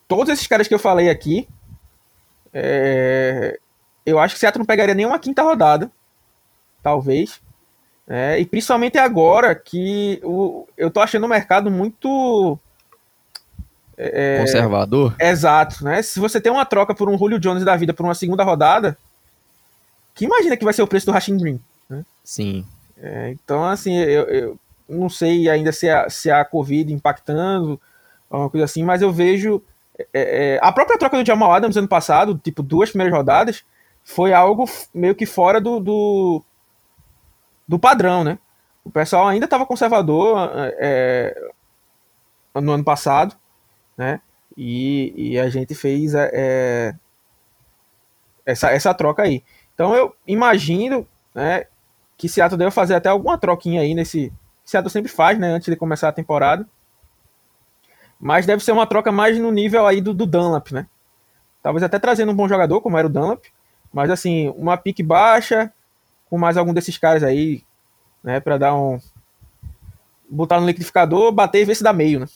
todos 0.08 0.32
esses 0.32 0.46
caras 0.46 0.66
que 0.66 0.74
eu 0.74 0.78
falei 0.78 1.10
aqui, 1.10 1.46
é, 2.54 3.60
eu 4.04 4.18
acho 4.18 4.34
que 4.34 4.38
o 4.38 4.40
Seattle 4.40 4.60
não 4.60 4.66
pegaria 4.66 4.94
nenhuma 4.94 5.18
quinta 5.18 5.42
rodada, 5.42 5.90
talvez. 6.82 7.40
É, 8.08 8.40
e 8.40 8.46
principalmente 8.46 8.98
agora 8.98 9.54
que 9.54 10.20
o, 10.24 10.66
eu 10.76 10.90
tô 10.90 11.00
achando 11.00 11.24
o 11.24 11.28
mercado 11.28 11.70
muito. 11.70 12.58
É, 13.96 14.38
Conservador? 14.40 15.14
Exato, 15.20 15.84
né? 15.84 16.02
Se 16.02 16.18
você 16.18 16.40
tem 16.40 16.50
uma 16.50 16.64
troca 16.64 16.94
por 16.94 17.08
um 17.08 17.16
Julio 17.16 17.38
Jones 17.38 17.62
da 17.62 17.76
vida 17.76 17.94
por 17.94 18.04
uma 18.04 18.14
segunda 18.14 18.42
rodada, 18.42 18.98
que 20.20 20.26
imagina 20.26 20.54
que 20.54 20.64
vai 20.64 20.74
ser 20.74 20.82
o 20.82 20.86
preço 20.86 21.06
do 21.06 21.12
Rashing 21.12 21.38
Green? 21.38 21.58
Né? 21.88 22.04
Sim. 22.22 22.66
É, 22.98 23.30
então, 23.30 23.64
assim, 23.64 23.96
eu, 23.96 24.24
eu, 24.24 24.58
não 24.86 25.08
sei 25.08 25.48
ainda 25.48 25.72
se 25.72 25.88
a, 25.88 26.10
se 26.10 26.30
a 26.30 26.44
Covid 26.44 26.92
impactando, 26.92 27.80
alguma 28.28 28.50
coisa 28.50 28.66
assim, 28.66 28.82
mas 28.82 29.00
eu 29.00 29.10
vejo. 29.10 29.62
É, 30.12 30.56
é, 30.56 30.58
a 30.60 30.70
própria 30.72 30.98
troca 30.98 31.16
do 31.16 31.26
Jamal 31.26 31.50
Adams 31.54 31.78
ano 31.78 31.88
passado, 31.88 32.38
tipo, 32.44 32.62
duas 32.62 32.90
primeiras 32.90 33.16
rodadas, 33.16 33.64
foi 34.04 34.34
algo 34.34 34.68
meio 34.92 35.14
que 35.14 35.24
fora 35.24 35.58
do, 35.58 35.80
do, 35.80 36.44
do 37.66 37.78
padrão, 37.78 38.22
né? 38.22 38.38
O 38.84 38.90
pessoal 38.90 39.26
ainda 39.26 39.46
estava 39.46 39.64
conservador 39.64 40.36
é, 40.78 41.34
no 42.56 42.72
ano 42.72 42.84
passado, 42.84 43.34
né? 43.96 44.20
E, 44.54 45.14
e 45.16 45.38
a 45.38 45.48
gente 45.48 45.74
fez 45.74 46.14
é, 46.14 46.30
é, 46.30 46.94
essa, 48.44 48.70
essa 48.70 48.92
troca 48.92 49.22
aí. 49.22 49.42
Então 49.80 49.96
eu 49.96 50.14
imagino 50.26 51.08
né, 51.34 51.64
que 52.18 52.28
Seattle 52.28 52.58
deve 52.58 52.70
fazer 52.70 52.94
até 52.94 53.08
alguma 53.08 53.38
troquinha 53.38 53.80
aí 53.80 53.94
nesse. 53.94 54.30
Seattle 54.62 54.90
sempre 54.90 55.10
faz, 55.10 55.38
né? 55.38 55.52
Antes 55.54 55.70
de 55.70 55.76
começar 55.76 56.10
a 56.10 56.12
temporada. 56.12 56.68
Mas 58.20 58.44
deve 58.44 58.62
ser 58.62 58.72
uma 58.72 58.86
troca 58.86 59.10
mais 59.10 59.38
no 59.38 59.50
nível 59.50 59.86
aí 59.86 60.02
do, 60.02 60.12
do 60.12 60.26
Dunlap, 60.26 60.70
né? 60.72 60.86
Talvez 61.62 61.82
até 61.82 61.98
trazendo 61.98 62.30
um 62.30 62.34
bom 62.34 62.46
jogador, 62.46 62.82
como 62.82 62.98
era 62.98 63.06
o 63.06 63.10
Dunlap. 63.10 63.42
Mas 63.90 64.10
assim, 64.10 64.52
uma 64.54 64.76
pique 64.76 65.02
baixa, 65.02 65.72
com 66.28 66.36
mais 66.36 66.58
algum 66.58 66.74
desses 66.74 66.98
caras 66.98 67.22
aí, 67.22 67.64
né, 68.22 68.38
para 68.38 68.58
dar 68.58 68.76
um 68.76 69.00
botar 70.28 70.60
no 70.60 70.66
liquidificador, 70.66 71.32
bater 71.32 71.62
e 71.62 71.64
ver 71.64 71.74
se 71.74 71.82
dá 71.82 71.94
meio, 71.94 72.20
né? 72.20 72.26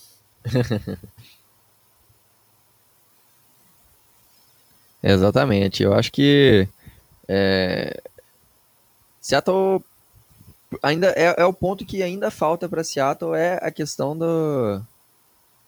Exatamente. 5.03 5.83
Eu 5.83 5.93
acho 5.93 6.11
que 6.11 6.67
é, 7.29 8.01
Seattle 9.21 9.83
ainda 10.83 11.09
é, 11.17 11.35
é, 11.39 11.45
o 11.45 11.53
ponto 11.53 11.85
que 11.85 12.03
ainda 12.03 12.31
falta 12.31 12.69
para 12.69 12.85
Seattle 12.85 13.35
é 13.35 13.59
a 13.63 13.71
questão 13.71 14.17
do 14.17 14.81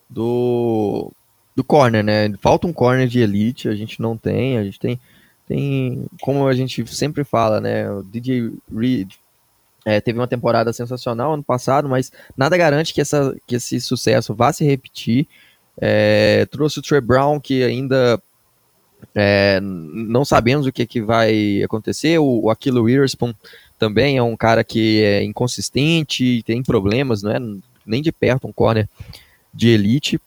do 0.09 1.13
do 1.55 1.65
corner, 1.65 2.05
né? 2.05 2.33
Falta 2.41 2.67
um 2.67 2.73
corner 2.73 3.09
de 3.09 3.21
elite, 3.21 3.69
a 3.69 3.75
gente 3.75 4.01
não 4.01 4.17
tem, 4.17 4.59
a 4.59 4.65
gente 4.65 4.79
tem 4.79 5.01
tem, 5.47 6.07
como 6.21 6.49
a 6.49 6.55
gente 6.55 6.85
sempre 6.93 7.23
fala, 7.23 7.61
né, 7.61 7.89
o 7.89 8.03
DJ 8.03 8.53
Reed 8.75 9.13
é, 9.85 10.01
teve 10.01 10.19
uma 10.19 10.27
temporada 10.27 10.73
sensacional 10.73 11.35
ano 11.35 11.45
passado, 11.45 11.89
mas 11.89 12.11
nada 12.37 12.57
garante 12.57 12.93
que, 12.93 13.01
essa, 13.01 13.37
que 13.47 13.55
esse 13.55 13.81
sucesso 13.81 14.35
vá 14.35 14.53
se 14.53 14.65
repetir. 14.65 15.29
É, 15.79 16.45
trouxe 16.47 16.81
o 16.81 16.83
Trey 16.83 17.01
Brown, 17.01 17.39
que 17.39 17.63
ainda 17.63 18.21
é, 19.15 19.61
não 19.63 20.25
sabemos 20.25 20.67
o 20.67 20.73
que, 20.73 20.87
que 20.87 21.01
vai 21.01 21.63
acontecer. 21.63 22.19
O, 22.19 22.45
o 22.45 22.51
Aquilo 22.51 22.83
Witherspoon 22.83 23.35
também 23.79 24.17
é 24.17 24.23
um 24.23 24.37
cara 24.37 24.65
que 24.65 25.03
é 25.03 25.23
inconsistente, 25.23 26.43
tem 26.45 26.63
problemas, 26.63 27.23
não 27.23 27.31
é 27.31 27.39
nem 27.85 28.03
de 28.03 28.13
perto 28.13 28.47
um 28.47 28.53
corner 28.53 28.89
de 29.53 29.69
elite. 29.69 30.21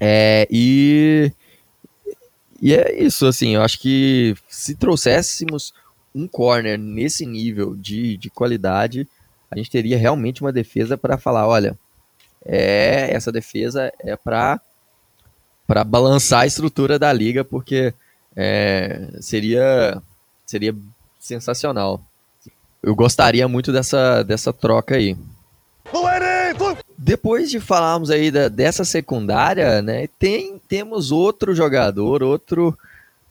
É, 0.00 0.46
e 0.50 1.32
e 2.60 2.72
é 2.74 2.96
isso, 3.02 3.26
assim, 3.26 3.56
eu 3.56 3.62
acho 3.62 3.80
que 3.80 4.36
se 4.48 4.76
trouxéssemos 4.76 5.74
um 6.14 6.28
corner 6.28 6.78
nesse 6.78 7.26
nível 7.26 7.74
de, 7.74 8.16
de 8.16 8.30
qualidade, 8.30 9.08
a 9.50 9.56
gente 9.56 9.68
teria 9.68 9.98
realmente 9.98 10.42
uma 10.42 10.52
defesa 10.52 10.96
para 10.96 11.18
falar, 11.18 11.48
olha, 11.48 11.76
é 12.44 13.10
essa 13.12 13.32
defesa 13.32 13.92
é 13.98 14.16
para 14.16 14.60
para 15.66 15.84
balançar 15.84 16.40
a 16.40 16.46
estrutura 16.46 16.98
da 16.98 17.12
liga, 17.12 17.44
porque 17.44 17.94
é, 18.36 19.08
seria 19.20 20.02
seria 20.44 20.74
sensacional. 21.18 22.02
Eu 22.82 22.94
gostaria 22.94 23.46
muito 23.46 23.72
dessa, 23.72 24.22
dessa 24.22 24.52
troca 24.52 24.96
aí. 24.96 25.16
Depois 26.98 27.50
de 27.50 27.60
falarmos 27.60 28.10
aí 28.10 28.30
da, 28.30 28.48
dessa 28.48 28.84
secundária, 28.84 29.80
né, 29.80 30.08
tem, 30.18 30.60
temos 30.68 31.10
outro 31.10 31.54
jogador, 31.54 32.22
outro 32.22 32.76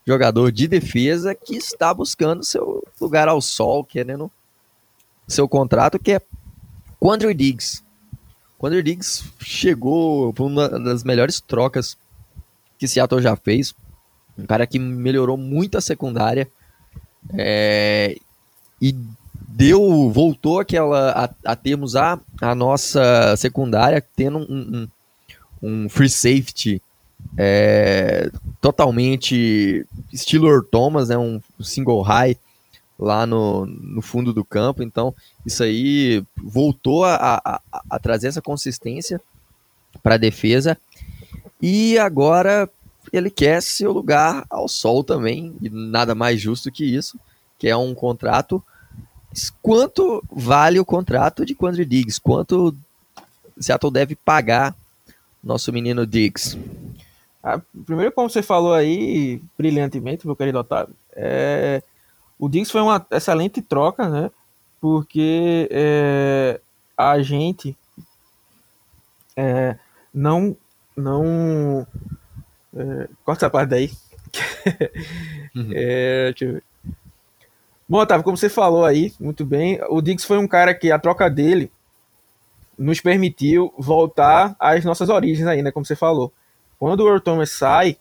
jogador 0.05 0.51
de 0.51 0.67
defesa 0.67 1.35
que 1.35 1.55
está 1.55 1.93
buscando 1.93 2.43
seu 2.43 2.83
lugar 2.99 3.27
ao 3.27 3.41
sol, 3.41 3.83
querendo 3.83 4.31
seu 5.27 5.47
contrato, 5.47 5.99
que 5.99 6.13
é 6.13 6.21
Quandre 6.99 7.33
Diggs. 7.33 7.83
Quandre 8.57 8.81
Diggs 8.81 9.23
chegou 9.39 10.33
por 10.33 10.45
uma 10.45 10.67
das 10.67 11.03
melhores 11.03 11.39
trocas 11.39 11.97
que 12.81 12.87
Seattle 12.87 13.21
já 13.21 13.35
fez. 13.35 13.75
Um 14.35 14.47
cara 14.47 14.65
que 14.65 14.79
melhorou 14.79 15.37
muito 15.37 15.77
a 15.77 15.81
secundária. 15.81 16.49
É, 17.31 18.15
e 18.81 18.95
deu, 19.47 20.09
voltou 20.09 20.59
aquela 20.59 21.11
a, 21.11 21.51
a 21.51 21.55
termos 21.55 21.95
a, 21.95 22.19
a 22.41 22.55
nossa 22.55 23.35
secundária 23.37 24.03
tendo 24.15 24.39
um, 24.39 24.87
um, 25.61 25.83
um 25.83 25.89
free 25.89 26.09
safety 26.09 26.81
é, 27.37 28.31
totalmente 28.59 29.85
estilo 30.11 30.63
Thomas, 30.63 31.09
né, 31.09 31.17
um 31.19 31.39
single 31.59 32.01
high 32.01 32.35
lá 32.97 33.27
no, 33.27 33.67
no 33.67 34.01
fundo 34.01 34.33
do 34.33 34.43
campo, 34.43 34.81
então 34.81 35.13
isso 35.45 35.61
aí 35.61 36.23
voltou 36.35 37.05
a, 37.05 37.39
a, 37.45 37.61
a 37.87 37.99
trazer 37.99 38.29
essa 38.29 38.41
consistência 38.41 39.21
para 40.01 40.15
a 40.15 40.17
defesa 40.17 40.75
e 41.62 41.97
agora 41.97 42.69
ele 43.12 43.30
quer 43.30 43.62
seu 43.62 43.91
lugar 43.91 44.45
ao 44.50 44.67
sol 44.67 45.04
também, 45.04 45.56
e 45.62 45.69
nada 45.69 46.16
mais 46.16 46.39
justo 46.39 46.72
que 46.72 46.84
isso, 46.84 47.20
que 47.57 47.68
é 47.68 47.76
um 47.76 47.93
contrato 47.93 48.64
quanto 49.62 50.24
vale 50.32 50.80
o 50.80 50.86
contrato 50.86 51.45
de 51.45 51.55
Quandre 51.55 51.86
Diggs? 51.86 52.20
Quanto 52.20 52.76
Seattle 53.59 53.91
deve 53.91 54.16
pagar 54.16 54.76
nosso 55.43 55.72
menino 55.72 56.05
Diggs? 56.05 56.57
Ah, 57.43 57.59
primeiro, 57.86 58.12
como 58.12 58.30
você 58.30 58.41
falou 58.41 58.74
aí, 58.74 59.41
brilhantemente, 59.57 60.28
meu 60.28 60.36
querido 60.36 60.59
Otávio, 60.59 60.95
é, 61.14 61.82
o 62.38 62.47
Diggs 62.47 62.72
foi 62.72 62.82
uma 62.82 63.05
excelente 63.12 63.62
troca, 63.62 64.07
né? 64.09 64.30
Porque 64.80 65.68
é, 65.72 66.59
a 66.97 67.22
gente 67.22 67.76
é, 69.36 69.78
não. 70.14 70.55
Não 70.95 71.85
é, 72.75 73.07
corta 73.23 73.45
essa 73.45 73.49
parte 73.49 73.69
daí. 73.69 73.91
uhum. 75.55 75.71
é, 75.73 76.31
deixa 76.31 76.45
eu 76.45 76.53
ver. 76.53 76.63
Bom, 77.87 77.99
Otávio, 77.99 78.23
como 78.23 78.37
você 78.37 78.47
falou 78.47 78.85
aí, 78.85 79.13
muito 79.19 79.45
bem, 79.45 79.79
o 79.89 80.01
Diggs 80.01 80.25
foi 80.25 80.37
um 80.37 80.47
cara 80.47 80.73
que 80.73 80.91
a 80.91 80.99
troca 80.99 81.29
dele 81.29 81.69
nos 82.77 83.01
permitiu 83.01 83.73
voltar 83.77 84.55
às 84.57 84.85
nossas 84.85 85.09
origens 85.09 85.45
aí, 85.45 85.61
né, 85.61 85.71
como 85.71 85.85
você 85.85 85.95
falou. 85.95 86.31
Quando 86.79 87.01
o 87.01 87.07
Earl 87.07 87.19
Thomas 87.19 87.51
sai, 87.51 87.97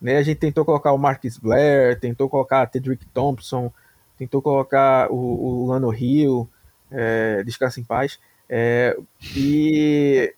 Né? 0.00 0.16
A 0.16 0.22
gente 0.22 0.38
tentou 0.38 0.64
colocar 0.64 0.92
o 0.92 0.98
Marcus 0.98 1.36
Blair, 1.36 1.98
tentou 2.00 2.28
colocar 2.28 2.66
Tedrick 2.66 3.06
Thompson, 3.06 3.72
tentou 4.16 4.40
colocar 4.42 5.10
o, 5.12 5.16
o 5.16 5.66
Lano 5.66 5.94
Hill, 5.94 6.48
é, 6.90 7.42
descansa 7.44 7.80
em 7.80 7.84
paz. 7.84 8.18
É, 8.48 8.96
e, 9.36 10.34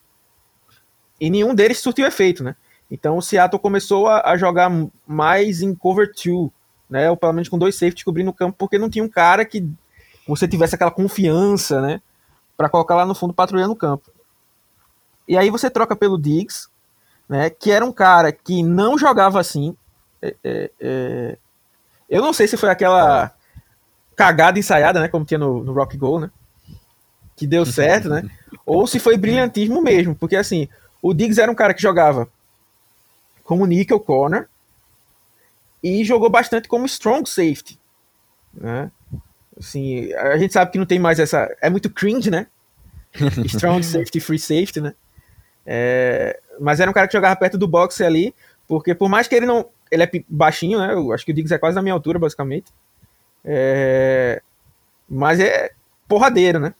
e 1.22 1.30
nenhum 1.30 1.54
deles 1.54 1.78
surtiu 1.78 2.04
efeito, 2.04 2.42
né? 2.42 2.56
Então 2.90 3.16
o 3.16 3.22
Seattle 3.22 3.62
começou 3.62 4.08
a, 4.08 4.32
a 4.32 4.36
jogar 4.36 4.68
mais 5.06 5.62
em 5.62 5.72
cover 5.72 6.10
2, 6.12 6.50
né? 6.90 7.08
Ou 7.08 7.16
pelo 7.16 7.32
menos 7.32 7.48
com 7.48 7.56
dois 7.56 7.76
safeties 7.76 8.02
cobrindo 8.02 8.30
o 8.30 8.34
campo, 8.34 8.56
porque 8.58 8.76
não 8.76 8.90
tinha 8.90 9.04
um 9.04 9.08
cara 9.08 9.44
que 9.44 9.64
você 10.26 10.48
tivesse 10.48 10.74
aquela 10.74 10.90
confiança, 10.90 11.80
né? 11.80 12.02
Para 12.56 12.68
colocar 12.68 12.96
lá 12.96 13.06
no 13.06 13.14
fundo 13.14 13.32
patrulhando 13.32 13.72
o 13.72 13.76
campo. 13.76 14.10
E 15.28 15.36
aí 15.36 15.48
você 15.48 15.70
troca 15.70 15.94
pelo 15.94 16.18
Diggs, 16.18 16.66
né? 17.28 17.48
Que 17.50 17.70
era 17.70 17.86
um 17.86 17.92
cara 17.92 18.32
que 18.32 18.60
não 18.60 18.98
jogava 18.98 19.38
assim. 19.38 19.76
É, 20.20 20.34
é, 20.42 20.70
é... 20.80 21.38
Eu 22.10 22.20
não 22.20 22.32
sei 22.32 22.48
se 22.48 22.56
foi 22.56 22.68
aquela 22.68 23.32
cagada 24.16 24.58
ensaiada, 24.58 24.98
né? 24.98 25.06
Como 25.06 25.24
tinha 25.24 25.38
no, 25.38 25.62
no 25.62 25.72
Rock 25.72 25.96
Go, 25.96 26.18
né? 26.18 26.32
Que 27.36 27.46
deu 27.46 27.64
certo, 27.64 28.08
né? 28.08 28.28
Ou 28.66 28.88
se 28.88 28.98
foi 28.98 29.16
brilhantismo 29.16 29.80
mesmo, 29.80 30.16
porque 30.16 30.34
assim, 30.34 30.68
o 31.02 31.12
Diggs 31.12 31.40
era 31.40 31.50
um 31.50 31.54
cara 31.54 31.74
que 31.74 31.82
jogava 31.82 32.28
como 33.42 33.66
nickel 33.66 33.98
corner 33.98 34.48
e 35.82 36.04
jogou 36.04 36.30
bastante 36.30 36.68
como 36.68 36.86
strong 36.86 37.28
safety, 37.28 37.78
né? 38.54 38.90
Assim, 39.58 40.12
a 40.14 40.38
gente 40.38 40.52
sabe 40.52 40.70
que 40.70 40.78
não 40.78 40.86
tem 40.86 41.00
mais 41.00 41.18
essa, 41.18 41.54
é 41.60 41.68
muito 41.68 41.90
cringe, 41.90 42.30
né? 42.30 42.46
strong 43.46 43.84
safety, 43.84 44.20
free 44.20 44.38
safety, 44.38 44.80
né? 44.80 44.94
É, 45.66 46.40
mas 46.60 46.80
era 46.80 46.90
um 46.90 46.94
cara 46.94 47.06
que 47.06 47.12
jogava 47.12 47.36
perto 47.36 47.58
do 47.58 47.68
boxe 47.68 48.04
ali, 48.04 48.34
porque 48.66 48.94
por 48.94 49.08
mais 49.08 49.26
que 49.26 49.34
ele 49.34 49.44
não, 49.44 49.68
ele 49.90 50.04
é 50.04 50.10
baixinho, 50.28 50.78
né? 50.78 50.94
Eu 50.94 51.12
acho 51.12 51.24
que 51.24 51.32
o 51.32 51.34
Diggs 51.34 51.52
é 51.52 51.58
quase 51.58 51.74
da 51.74 51.82
minha 51.82 51.92
altura, 51.92 52.18
basicamente. 52.18 52.72
É, 53.44 54.40
mas 55.08 55.40
é 55.40 55.72
porradeiro, 56.08 56.60
né? 56.60 56.74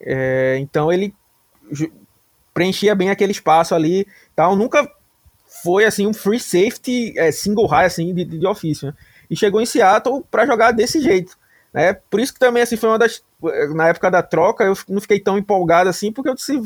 É, 0.00 0.56
então 0.60 0.92
ele 0.92 1.12
preenchia 2.58 2.92
bem 2.92 3.08
aquele 3.08 3.30
espaço 3.30 3.72
ali, 3.72 4.04
tal. 4.34 4.56
Nunca 4.56 4.90
foi 5.62 5.84
assim 5.84 6.08
um 6.08 6.12
free 6.12 6.40
safety 6.40 7.16
é, 7.16 7.30
single 7.30 7.66
high 7.66 7.86
assim 7.86 8.12
de, 8.12 8.24
de 8.24 8.44
ofício, 8.44 8.88
né? 8.88 8.94
E 9.30 9.36
chegou 9.36 9.60
em 9.60 9.66
Seattle 9.66 10.24
para 10.28 10.44
jogar 10.44 10.72
desse 10.72 11.00
jeito, 11.00 11.38
né? 11.72 11.92
Por 11.92 12.18
isso 12.18 12.34
que 12.34 12.40
também 12.40 12.60
assim 12.60 12.76
foi 12.76 12.88
uma 12.88 12.98
das 12.98 13.22
na 13.76 13.86
época 13.86 14.10
da 14.10 14.20
troca 14.20 14.64
eu 14.64 14.76
não 14.88 15.00
fiquei 15.00 15.20
tão 15.20 15.38
empolgado 15.38 15.88
assim 15.88 16.10
porque 16.10 16.28
eu 16.28 16.34
disse 16.34 16.60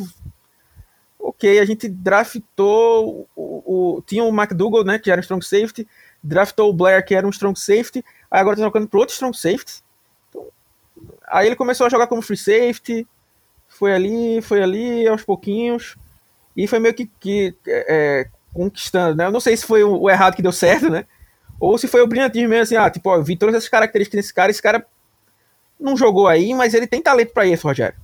ok, 1.18 1.59
a 1.61 1.64
gente 1.66 1.86
draftou 1.86 3.28
o, 3.36 3.97
o 3.99 4.03
tinha 4.07 4.24
o 4.24 4.34
McDougall, 4.34 4.84
né, 4.84 4.99
que 4.99 5.11
era 5.11 5.20
um 5.20 5.22
strong 5.22 5.45
safety, 5.45 5.86
draftou 6.24 6.70
o 6.70 6.72
Blair 6.72 7.05
que 7.05 7.14
era 7.14 7.26
um 7.26 7.30
strong 7.30 7.59
safety, 7.59 8.03
aí 8.30 8.40
agora 8.40 8.57
tá 8.57 8.62
trocando 8.62 8.88
para 8.88 8.99
outro 8.99 9.12
strong 9.12 9.36
safety. 9.36 9.82
Então, 10.30 10.47
aí 11.28 11.47
ele 11.47 11.57
começou 11.57 11.86
a 11.86 11.90
jogar 11.90 12.07
como 12.07 12.22
free 12.22 12.38
safety, 12.38 13.07
foi 13.83 13.93
ali, 13.93 14.41
foi 14.41 14.62
ali 14.62 15.09
aos 15.09 15.24
pouquinhos 15.24 15.97
e 16.57 16.68
foi 16.68 16.78
meio 16.78 16.95
que, 16.95 17.11
que 17.18 17.53
é, 17.66 18.28
conquistando, 18.55 19.16
né? 19.16 19.26
Eu 19.26 19.33
não 19.33 19.41
sei 19.41 19.57
se 19.57 19.66
foi 19.66 19.83
o, 19.83 20.09
errado 20.09 20.37
que 20.37 20.43
deu 20.43 20.53
certo, 20.53 20.89
né? 20.89 21.05
Ou 21.59 21.76
se 21.76 21.89
foi 21.89 22.01
o 22.01 22.07
brilhantismo 22.07 22.49
mesmo, 22.49 22.62
assim, 22.62 22.76
ah, 22.76 22.89
tipo, 22.89 23.11
ó, 23.11 23.16
eu 23.16 23.24
vi 23.24 23.37
todas 23.37 23.57
essas 23.57 23.68
características 23.68 24.18
desse 24.18 24.33
cara, 24.33 24.53
esse 24.53 24.62
cara 24.62 24.87
não 25.80 25.97
jogou 25.97 26.28
aí, 26.28 26.55
mas 26.55 26.74
ele 26.74 26.87
tem 26.87 27.03
talento 27.03 27.33
para 27.33 27.45
isso, 27.45 27.66
Rogério. 27.66 27.97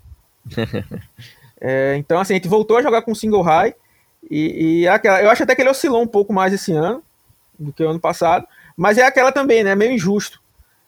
é, 1.60 1.94
então, 1.96 2.18
assim, 2.18 2.32
a 2.32 2.36
gente 2.38 2.48
voltou 2.48 2.76
a 2.76 2.82
jogar 2.82 3.02
com 3.02 3.14
single 3.14 3.42
high, 3.42 3.72
e, 4.28 4.80
e 4.80 4.88
aquela, 4.88 5.22
eu 5.22 5.30
acho 5.30 5.44
até 5.44 5.54
que 5.54 5.62
ele 5.62 5.70
oscilou 5.70 6.02
um 6.02 6.08
pouco 6.08 6.32
mais 6.32 6.52
esse 6.52 6.72
ano 6.72 7.04
do 7.56 7.72
que 7.72 7.84
o 7.84 7.88
ano 7.88 8.00
passado, 8.00 8.48
mas 8.76 8.98
é 8.98 9.02
aquela 9.02 9.30
também, 9.30 9.62
né? 9.62 9.76
Meio 9.76 9.92
injusto. 9.92 10.42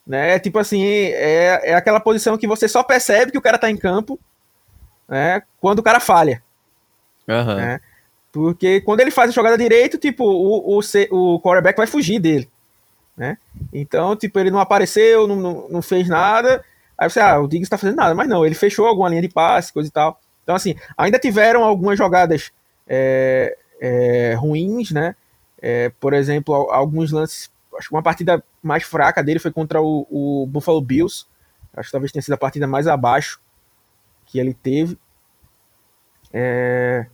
Né? 0.05 0.35
É 0.35 0.39
tipo 0.41 0.59
assim, 0.59 0.83
é, 0.83 1.71
é 1.71 1.75
aquela 1.77 2.01
posição 2.01 2.37
que 2.37 2.49
você 2.49 2.67
só 2.67 2.83
percebe 2.83 3.31
que 3.31 3.39
o 3.39 3.43
cara 3.43 3.57
tá 3.57 3.71
em 3.71 3.77
campo 3.77 4.19
né, 5.11 5.43
quando 5.61 5.81
o 5.81 5.83
cara 5.83 5.99
falha. 5.99 6.41
Uhum. 7.27 7.57
Né? 7.57 7.81
Porque 8.33 8.81
quando 8.81 9.01
ele 9.01 9.11
faz 9.11 9.31
a 9.31 9.33
jogada 9.33 9.59
direito, 9.59 9.99
tipo, 9.99 10.25
o, 10.25 10.79
o, 10.79 10.81
o 11.11 11.41
quarterback 11.41 11.77
vai 11.77 11.87
fugir 11.89 12.21
dele. 12.21 12.49
Né? 13.17 13.37
Então, 13.73 14.15
tipo, 14.15 14.39
ele 14.39 14.53
não 14.53 14.61
apareceu, 14.61 15.27
não, 15.27 15.37
não, 15.37 15.69
não 15.69 15.83
fez 15.83 16.09
nada. 16.09 16.65
Aí 16.97 17.11
você, 17.11 17.19
ah, 17.19 17.41
o 17.41 17.49
Diggs 17.49 17.69
tá 17.69 17.77
fazendo 17.77 17.97
nada. 17.97 18.15
Mas 18.15 18.29
não, 18.29 18.47
ele 18.47 18.55
fechou 18.55 18.87
alguma 18.87 19.09
linha 19.09 19.23
de 19.23 19.29
passe, 19.29 19.73
coisa 19.73 19.89
e 19.89 19.93
tal. 19.93 20.21
Então, 20.45 20.55
assim, 20.55 20.77
ainda 20.97 21.19
tiveram 21.19 21.65
algumas 21.65 21.99
jogadas 21.99 22.53
é, 22.87 23.57
é, 23.81 24.35
ruins, 24.35 24.93
né? 24.93 25.17
É, 25.61 25.91
por 26.01 26.13
exemplo, 26.13 26.55
alguns 26.71 27.11
lances. 27.11 27.51
Acho 27.77 27.89
que 27.89 27.95
uma 27.95 28.03
partida 28.03 28.43
mais 28.63 28.85
fraca 28.85 29.23
dele 29.23 29.39
foi 29.39 29.51
contra 29.51 29.83
o, 29.83 30.07
o 30.11 30.47
Buffalo 30.47 30.81
Bills. 30.81 31.27
Acho 31.77 31.89
que 31.89 31.93
talvez 31.93 32.13
tenha 32.13 32.23
sido 32.23 32.35
a 32.35 32.39
partida 32.39 32.67
mais 32.67 32.87
abaixo 32.87 33.41
que 34.31 34.39
ele 34.39 34.55
teve. 34.55 34.99
É, 36.33 37.07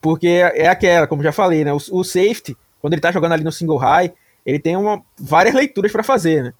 porque 0.00 0.28
é 0.28 0.68
aquela, 0.68 1.06
como 1.06 1.22
já 1.22 1.32
falei, 1.32 1.64
né? 1.64 1.72
O, 1.72 1.76
o, 1.76 2.04
safety, 2.04 2.56
quando 2.80 2.94
ele 2.94 3.02
tá 3.02 3.12
jogando 3.12 3.32
ali 3.32 3.44
no 3.44 3.52
single 3.52 3.76
high, 3.76 4.12
ele 4.44 4.58
tem 4.58 4.76
uma, 4.76 5.02
várias 5.18 5.54
leituras 5.54 5.92
para 5.92 6.02
fazer, 6.02 6.42
né? 6.42 6.54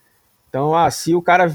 Então, 0.49 0.77
ah, 0.77 0.91
se 0.91 1.15
o 1.15 1.23
cara 1.23 1.53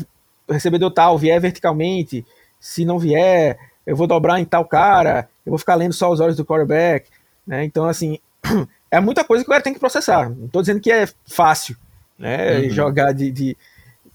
o 0.48 0.54
recebedor 0.54 0.92
tal 0.92 1.18
vier 1.18 1.40
verticalmente, 1.40 2.26
se 2.60 2.86
não 2.86 2.98
vier, 2.98 3.58
eu 3.86 3.96
vou 3.96 4.08
dobrar 4.08 4.40
em 4.40 4.46
tal 4.46 4.66
cara, 4.66 5.30
eu 5.46 5.52
vou 5.52 5.60
ficar 5.60 5.76
lendo 5.76 5.94
só 5.94 6.10
os 6.12 6.20
olhos 6.20 6.38
do 6.38 6.46
quarterback, 6.46 7.10
né? 7.46 7.64
Então, 7.64 7.86
assim, 7.86 8.18
é 8.90 9.00
muita 9.00 9.24
coisa 9.24 9.44
que 9.44 9.50
o 9.50 9.52
cara 9.52 9.64
tem 9.64 9.74
que 9.74 9.80
processar. 9.80 10.30
Não 10.30 10.48
tô 10.48 10.62
dizendo 10.62 10.80
que 10.80 10.92
é 10.92 11.08
fácil, 11.26 11.78
né? 12.18 12.60
Uhum. 12.60 12.70
Jogar 12.70 13.14
de, 13.14 13.32
de, 13.32 13.58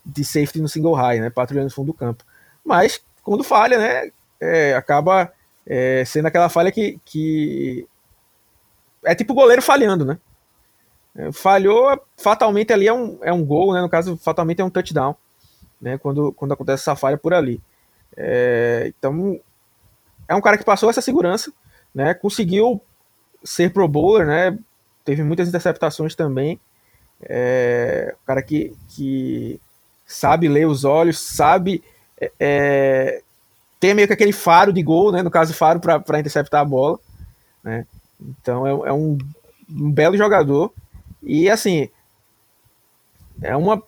de, 0.05 0.25
safety 0.25 0.61
no 0.61 0.69
single 0.69 0.95
high, 0.95 1.21
né? 1.21 1.31
Patrulhando 1.31 1.69
no 1.69 1.75
fundo 1.75 1.87
do 1.87 1.95
campo. 1.95 2.25
Mas, 2.65 3.01
quando 3.23 3.45
falha, 3.45 3.79
né? 3.79 4.11
É, 4.41 4.75
acaba 4.75 5.33
é, 5.67 6.05
sendo 6.05 6.27
aquela 6.27 6.49
falha 6.49 6.73
que, 6.73 6.99
que 7.05 7.87
é 9.05 9.15
tipo 9.15 9.33
o 9.33 9.37
goleiro 9.37 9.63
falhando, 9.63 10.05
né? 10.05 10.19
É, 11.15 11.31
falhou, 11.31 12.01
fatalmente 12.17 12.73
ali 12.73 12.89
é 12.89 12.93
um, 12.93 13.19
é 13.23 13.33
um 13.33 13.45
gol, 13.45 13.73
né? 13.73 13.81
No 13.81 13.89
caso, 13.89 14.17
fatalmente 14.17 14.61
é 14.61 14.65
um 14.65 14.71
touchdown, 14.71 15.15
né? 15.81 15.99
Quando, 15.99 16.33
quando 16.33 16.53
acontece 16.53 16.83
essa 16.83 16.97
falha 16.97 17.19
por 17.19 17.35
ali. 17.35 17.61
É, 18.17 18.93
então, 18.99 19.41
é 20.29 20.35
um 20.35 20.41
cara 20.41 20.59
que 20.59 20.65
passou 20.65 20.91
essa 20.91 21.03
segurança, 21.03 21.53
né? 21.95 22.15
Conseguiu 22.15 22.81
ser 23.45 23.73
pro 23.73 23.89
bowler, 23.89 24.27
né? 24.27 24.59
Teve 25.05 25.23
muitas 25.23 25.49
interceptações 25.49 26.15
também. 26.15 26.61
É, 27.23 28.15
um 28.23 28.27
cara 28.27 28.43
que, 28.43 28.75
que 28.89 29.61
sabe 30.07 30.49
ler 30.49 30.67
os 30.67 30.85
olhos, 30.85 31.19
sabe 31.19 31.83
é, 32.39 33.23
tem 33.81 33.95
meio 33.95 34.07
que 34.07 34.15
aquele 34.15 34.33
faro 34.33 34.73
de 34.73 34.83
gol, 34.83 35.11
né? 35.11 35.23
No 35.23 35.31
caso, 35.31 35.53
faro 35.53 35.81
para 35.81 36.21
interceptar 36.21 36.61
a 36.61 36.65
bola, 36.65 37.01
né? 37.65 37.85
Então 38.21 38.67
é, 38.67 38.71
é 38.91 38.93
um, 38.93 39.19
um, 39.69 39.91
belo 39.91 40.17
jogador. 40.17 40.73
E 41.23 41.51
assim, 41.51 41.89
é 43.43 43.57
uma. 43.57 43.83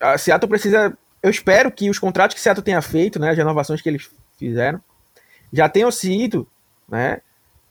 A 0.00 0.16
Seattle 0.16 0.48
precisa. 0.48 0.96
Eu 1.22 1.30
espero 1.30 1.70
que 1.70 1.90
os 1.90 1.98
contratos 1.98 2.34
que 2.34 2.40
Seattle 2.40 2.64
tenha 2.64 2.80
feito, 2.80 3.18
né? 3.18 3.30
As 3.30 3.36
renovações 3.36 3.82
que 3.82 3.88
eles 3.88 4.10
fizeram, 4.38 4.80
já 5.52 5.68
tenham 5.68 5.90
sido, 5.90 6.48
né? 6.88 7.20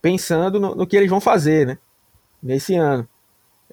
Pensando 0.02 0.60
no, 0.60 0.76
no 0.76 0.88
que 0.88 0.96
eles 0.96 1.10
vão 1.10 1.20
fazer, 1.20 1.66
né? 1.66 1.78
Nesse 2.42 2.76
ano. 2.76 3.08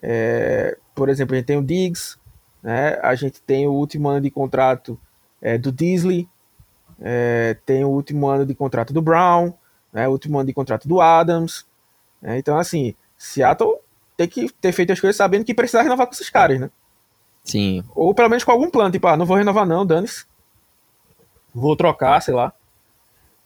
É, 0.01 0.79
por 0.95 1.09
exemplo, 1.09 1.35
a 1.35 1.39
gente 1.39 1.47
tem 1.47 1.59
o 1.59 1.63
Diggs, 1.63 2.17
né? 2.63 2.99
A 3.03 3.15
gente 3.15 3.43
tem 3.43 3.67
o 3.67 3.73
último 3.73 4.09
ano 4.09 4.23
de 4.23 4.31
contrato 4.31 4.99
é, 5.41 5.59
do 5.59 5.73
Disley, 5.73 6.29
é, 7.01 7.57
tem 7.65 7.85
o 7.85 7.89
último 7.89 8.29
ano 8.29 8.45
de 8.45 8.55
contrato 8.55 8.93
do 8.93 9.03
Brown, 9.03 9.53
né, 9.93 10.07
o 10.07 10.13
último 10.13 10.39
ano 10.39 10.47
de 10.47 10.53
contrato 10.53 10.87
do 10.87 11.01
Adams. 11.01 11.67
Né, 12.21 12.39
então, 12.39 12.59
assim, 12.59 12.95
Seattle 13.17 13.79
tem 14.17 14.29
que 14.29 14.51
ter 14.61 14.73
feito 14.73 14.93
as 14.93 15.01
coisas 15.01 15.17
sabendo 15.17 15.45
que 15.45 15.55
precisa 15.55 15.83
renovar 15.83 16.07
com 16.07 16.13
esses 16.13 16.29
caras, 16.29 16.61
né? 16.61 16.71
Sim. 17.43 17.83
Ou 17.95 18.15
pelo 18.15 18.29
menos 18.29 18.45
com 18.45 18.53
algum 18.53 18.71
plano, 18.71 18.91
tipo, 18.91 19.07
ah, 19.07 19.17
não 19.17 19.25
vou 19.25 19.37
renovar 19.37 19.67
não, 19.67 19.87
dane-se. 19.87 20.27
Vou 21.55 21.75
trocar, 21.75 22.21
sei 22.21 22.35
lá. 22.35 22.53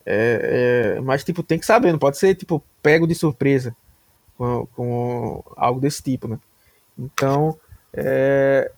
É, 0.04 0.96
é, 0.96 1.00
mas, 1.00 1.24
tipo, 1.24 1.42
tem 1.42 1.58
que 1.58 1.64
saber, 1.64 1.92
não 1.92 1.98
pode 1.98 2.18
ser, 2.18 2.34
tipo, 2.34 2.62
pego 2.82 3.06
de 3.06 3.14
surpresa 3.14 3.74
com, 4.36 4.66
com 4.74 5.42
algo 5.56 5.80
desse 5.80 6.02
tipo, 6.02 6.28
né? 6.28 6.38
Então, 6.98 7.58
é, 7.92 8.70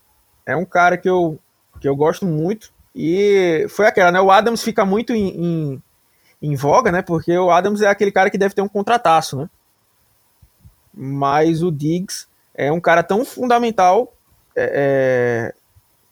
é 0.44 0.56
um 0.56 0.64
cara 0.64 0.96
que 0.96 1.08
eu, 1.08 1.38
que 1.80 1.88
eu 1.88 1.96
gosto 1.96 2.24
muito. 2.24 2.72
E 2.98 3.66
foi 3.68 3.86
aquela, 3.86 4.10
né? 4.10 4.18
O 4.18 4.30
Adams 4.30 4.62
fica 4.62 4.82
muito 4.86 5.12
em, 5.12 5.28
em, 5.28 5.82
em, 6.40 6.56
voga, 6.56 6.90
né? 6.90 7.02
Porque 7.02 7.36
o 7.36 7.50
Adams 7.50 7.82
é 7.82 7.88
aquele 7.88 8.10
cara 8.10 8.30
que 8.30 8.38
deve 8.38 8.54
ter 8.54 8.62
um 8.62 8.68
contrataço, 8.68 9.36
né? 9.36 9.50
Mas 10.94 11.62
o 11.62 11.70
Diggs 11.70 12.26
é 12.54 12.72
um 12.72 12.80
cara 12.80 13.02
tão 13.02 13.22
fundamental 13.22 14.14
é, 14.56 15.52
é, 15.52 15.54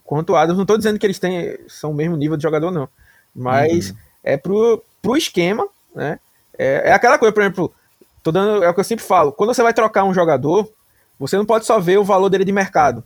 quanto 0.05 0.35
o 0.35 0.37
Adams. 0.37 0.59
Não 0.59 0.65
estou 0.65 0.77
dizendo 0.77 0.99
que 0.99 1.07
eles 1.07 1.19
têm, 1.19 1.59
são 1.67 1.93
o 1.93 1.95
mesmo 1.95 2.19
nível 2.19 2.37
de 2.37 2.43
jogador, 2.43 2.71
não. 2.71 2.87
Mas 3.35 3.89
uhum. 3.89 3.97
é 4.23 4.37
pro, 4.37 4.85
pro 5.01 5.17
esquema, 5.17 5.67
né? 5.95 6.21
É, 6.59 6.91
é 6.91 6.93
aquela 6.93 7.19
coisa, 7.19 7.33
por 7.33 7.43
exemplo, 7.43 7.75
tô 8.23 8.31
dando, 8.31 8.63
é 8.63 8.69
o 8.69 8.75
que 8.75 8.81
eu 8.81 8.85
sempre 8.85 9.07
falo. 9.07 9.33
Quando 9.33 9.55
você 9.55 9.63
vai 9.63 9.73
trocar 9.73 10.05
um 10.05 10.13
jogador, 10.13 10.71
você 11.19 11.39
não 11.39 11.47
pode 11.47 11.65
só 11.65 11.81
ver 11.81 11.99
o 11.99 12.05
valor 12.05 12.29
dele 12.29 12.45
de 12.45 12.53
mercado. 12.53 13.03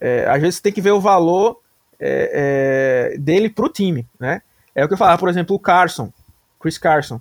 É, 0.00 0.28
às 0.28 0.40
vezes 0.40 0.54
você 0.56 0.62
tem 0.62 0.72
que 0.72 0.80
ver 0.80 0.92
o 0.92 1.00
valor 1.00 1.60
é, 2.00 3.12
é, 3.14 3.18
dele 3.18 3.50
pro 3.50 3.68
time, 3.68 4.06
né? 4.18 4.42
É 4.74 4.84
o 4.84 4.88
que 4.88 4.94
eu 4.94 4.98
falava, 4.98 5.18
por 5.18 5.28
exemplo, 5.28 5.56
o 5.56 5.58
Carson, 5.58 6.12
Chris 6.60 6.78
Carson. 6.78 7.20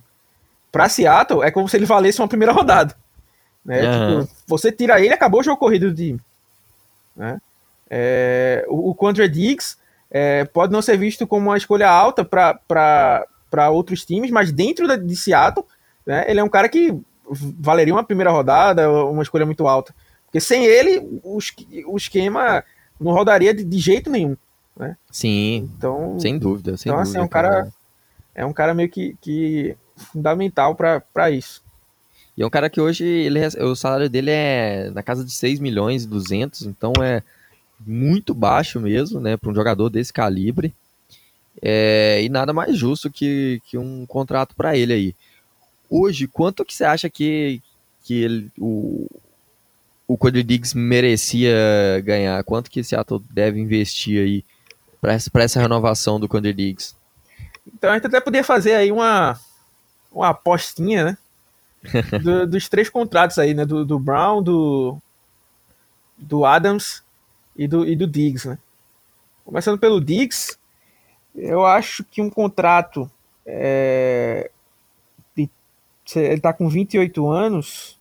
Para 0.71 0.89
Seattle, 0.89 1.43
é 1.43 1.49
como 1.49 1.67
se 1.67 1.75
ele 1.75 1.85
valesse 1.85 2.21
uma 2.21 2.27
primeira 2.27 2.53
rodada. 2.53 2.95
Né? 3.65 3.81
Uhum. 3.81 4.25
Tipo, 4.25 4.37
você 4.45 4.71
tira 4.71 4.99
ele, 4.99 5.13
acabou 5.13 5.39
o 5.39 5.43
jogo 5.43 5.57
corrido 5.57 5.89
do 5.89 5.95
time. 5.95 6.19
Né? 7.15 7.41
É, 7.89 8.65
o, 8.69 8.91
o 8.91 8.95
Contra 8.95 9.27
Diggs 9.27 9.77
é, 10.11 10.45
pode 10.45 10.71
não 10.71 10.81
ser 10.81 10.97
visto 10.97 11.25
como 11.25 11.49
uma 11.49 11.57
escolha 11.57 11.89
alta 11.89 12.23
para 12.23 13.69
outros 13.71 14.05
times, 14.05 14.29
mas 14.29 14.51
dentro 14.51 14.87
da, 14.87 14.95
de 14.95 15.15
Seattle, 15.15 15.65
né, 16.05 16.25
ele 16.27 16.39
é 16.39 16.43
um 16.43 16.49
cara 16.49 16.69
que 16.69 16.95
valeria 17.29 17.93
uma 17.93 18.03
primeira 18.03 18.31
rodada, 18.31 18.89
uma 18.89 19.23
escolha 19.23 19.45
muito 19.45 19.67
alta. 19.67 19.93
Porque 20.25 20.39
sem 20.39 20.65
ele, 20.65 20.99
o, 21.23 21.39
o 21.87 21.97
esquema 21.97 22.63
não 22.99 23.11
rodaria 23.11 23.53
de, 23.53 23.63
de 23.63 23.79
jeito 23.79 24.09
nenhum. 24.09 24.37
Né? 24.77 24.95
Sim, 25.11 25.69
então, 25.75 26.19
sem 26.19 26.37
dúvida. 26.37 26.77
Sem 26.77 26.91
então, 26.91 27.01
dúvida, 27.01 27.17
assim, 27.17 27.19
é 27.19 27.25
um 27.25 27.27
cara, 27.27 27.49
cara, 27.49 27.73
é 28.35 28.45
um 28.45 28.53
cara 28.53 28.73
meio 28.73 28.89
que, 28.89 29.17
que 29.19 29.75
fundamental 29.95 30.75
para 30.75 31.31
isso. 31.31 31.63
E 32.37 32.43
é 32.43 32.45
um 32.45 32.49
cara 32.51 32.69
que 32.69 32.79
hoje 32.79 33.03
ele, 33.03 33.39
o 33.63 33.75
salário 33.75 34.09
dele 34.09 34.29
é 34.29 34.91
na 34.91 35.01
casa 35.01 35.25
de 35.25 35.31
6 35.31 35.59
milhões 35.59 36.03
e 36.03 36.07
200, 36.07 36.63
então 36.63 36.93
é 37.01 37.23
muito 37.79 38.33
baixo 38.33 38.79
mesmo, 38.79 39.19
né, 39.19 39.35
para 39.35 39.49
um 39.49 39.55
jogador 39.55 39.89
desse 39.89 40.13
calibre. 40.13 40.73
É, 41.59 42.21
e 42.21 42.29
nada 42.29 42.53
mais 42.53 42.77
justo 42.77 43.09
que, 43.09 43.59
que 43.65 43.77
um 43.77 44.05
contrato 44.05 44.55
para 44.55 44.77
ele 44.77 44.93
aí. 44.93 45.15
Hoje, 45.89 46.27
quanto 46.27 46.63
que 46.63 46.75
você 46.75 46.83
acha 46.83 47.09
que, 47.09 47.59
que 48.03 48.21
ele, 48.21 48.51
o, 48.59 49.07
o 50.07 50.15
Cody 50.15 50.43
Diggs 50.43 50.77
merecia 50.77 51.55
ganhar? 52.03 52.43
Quanto 52.43 52.69
que 52.69 52.83
Seattle 52.83 53.23
deve 53.31 53.59
investir 53.59 54.21
aí 54.21 54.43
para 55.01 55.13
essa, 55.13 55.29
essa 55.35 55.59
renovação 55.59 56.19
do 56.19 56.27
Cody 56.27 56.53
Diggs? 56.53 56.95
Então 57.73 57.91
a 57.91 57.93
gente 57.95 58.07
até 58.07 58.19
podia 58.19 58.43
fazer 58.43 58.73
aí 58.73 58.91
uma, 58.91 59.39
uma 60.11 60.29
apostinha, 60.29 61.05
né? 61.05 61.17
do, 62.23 62.47
dos 62.47 62.67
três 62.67 62.89
contratos 62.89 63.37
aí, 63.37 63.53
né? 63.53 63.65
Do, 63.65 63.85
do 63.85 63.99
Brown, 63.99 64.41
do, 64.41 64.97
do 66.17 66.45
Adams 66.45 67.03
e 67.55 67.67
do, 67.67 67.85
e 67.85 67.95
do 67.95 68.07
Diggs, 68.07 68.47
né? 68.47 68.57
Começando 69.45 69.79
pelo 69.79 70.01
Diggs, 70.01 70.57
eu 71.35 71.65
acho 71.65 72.03
que 72.03 72.21
um 72.21 72.29
contrato. 72.29 73.09
É, 73.45 74.51
de, 75.35 75.49
ele 76.15 76.41
tá 76.41 76.51
com 76.51 76.67
28 76.67 77.29
anos. 77.29 77.97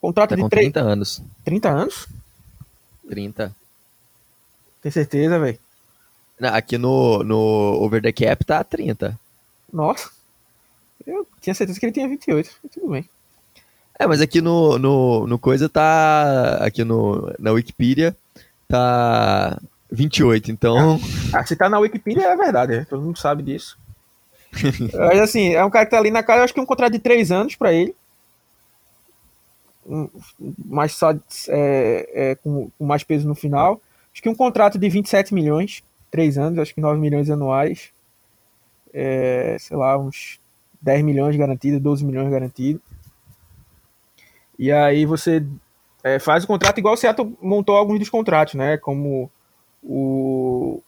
Contrato 0.00 0.30
tá 0.30 0.36
de 0.36 0.42
com 0.42 0.48
30 0.48 0.80
anos. 0.80 1.22
30 1.44 1.68
anos? 1.68 2.08
30. 3.08 3.54
Tem 4.80 4.92
certeza, 4.92 5.38
velho? 5.38 5.58
Aqui 6.40 6.76
no, 6.76 7.22
no 7.22 7.36
Over 7.80 8.02
the 8.02 8.12
Cap 8.12 8.44
tá 8.44 8.62
30. 8.62 9.18
Nossa. 9.72 10.10
Eu 11.06 11.26
tinha 11.40 11.54
certeza 11.54 11.78
que 11.78 11.86
ele 11.86 11.92
tinha 11.92 12.08
28. 12.08 12.50
Tudo 12.72 12.90
bem. 12.90 13.08
É, 13.98 14.06
mas 14.06 14.20
aqui 14.20 14.40
no, 14.40 14.78
no, 14.78 15.26
no 15.26 15.38
coisa 15.38 15.68
tá. 15.68 16.58
Aqui 16.60 16.84
no, 16.84 17.32
na 17.38 17.52
Wikipedia 17.52 18.14
tá 18.68 19.58
28, 19.90 20.50
então. 20.50 21.00
Ah, 21.32 21.44
se 21.44 21.56
tá 21.56 21.68
na 21.68 21.78
Wikipedia 21.78 22.26
é 22.26 22.36
verdade, 22.36 22.76
né? 22.76 22.86
todo 22.88 23.02
mundo 23.02 23.18
sabe 23.18 23.42
disso. 23.42 23.78
mas 24.92 25.20
assim, 25.20 25.54
é 25.54 25.64
um 25.64 25.70
cara 25.70 25.84
que 25.84 25.90
tá 25.90 25.98
ali 25.98 26.10
na 26.10 26.22
cara, 26.22 26.40
eu 26.40 26.44
acho 26.44 26.52
que 26.52 26.60
é 26.60 26.62
um 26.62 26.66
contrato 26.66 26.92
de 26.92 26.98
3 26.98 27.30
anos 27.30 27.54
para 27.54 27.72
ele. 27.72 27.94
Mas 30.64 30.92
só 30.92 31.12
é, 31.48 32.10
é, 32.12 32.34
com, 32.34 32.70
com, 32.76 32.84
mais 32.84 33.04
peso 33.04 33.28
no 33.28 33.34
final. 33.34 33.80
Acho 34.12 34.22
que 34.22 34.28
um 34.28 34.34
contrato 34.34 34.78
de 34.78 34.88
27 34.88 35.32
milhões, 35.32 35.82
3 36.16 36.38
anos, 36.38 36.58
acho 36.58 36.74
que 36.74 36.80
9 36.80 36.98
milhões 36.98 37.28
anuais. 37.28 37.90
É, 38.92 39.56
sei 39.60 39.76
lá, 39.76 39.98
uns 39.98 40.40
10 40.80 41.04
milhões 41.04 41.36
garantido, 41.36 41.78
12 41.78 42.04
milhões 42.04 42.30
garantido. 42.30 42.80
E 44.58 44.72
aí 44.72 45.04
você 45.04 45.46
é, 46.02 46.18
faz 46.18 46.44
o 46.44 46.46
contrato 46.46 46.78
igual 46.78 46.94
o 46.94 46.96
Seattle 46.96 47.36
montou 47.42 47.76
alguns 47.76 47.98
dos 47.98 48.08
contratos, 48.08 48.54
né? 48.54 48.78
Como 48.78 49.30
o 49.82 50.80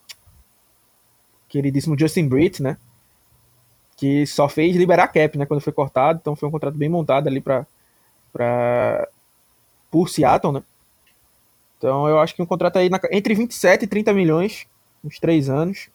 queridíssimo 1.47 1.99
Justin 1.99 2.27
Britt, 2.27 2.63
né? 2.63 2.79
Que 3.99 4.27
só 4.27 4.49
fez 4.49 4.75
liberar 4.77 5.09
cap, 5.09 5.37
né? 5.37 5.45
Quando 5.45 5.61
foi 5.61 5.73
cortado. 5.75 6.21
Então 6.23 6.35
foi 6.35 6.49
um 6.49 6.53
contrato 6.53 6.79
bem 6.79 6.89
montado 6.89 7.29
ali 7.29 7.41
para 7.41 7.67
para 8.33 9.07
por 9.91 10.09
Seattle, 10.09 10.55
né? 10.55 10.63
Então 11.77 12.09
eu 12.09 12.19
acho 12.19 12.35
que 12.35 12.43
um 12.43 12.47
contrato 12.47 12.79
aí 12.79 12.89
na, 12.89 12.99
entre 13.13 13.35
27 13.35 13.85
e 13.85 13.87
30 13.87 14.13
milhões, 14.15 14.67
uns 15.09 15.19
três 15.19 15.49
anos. 15.49 15.89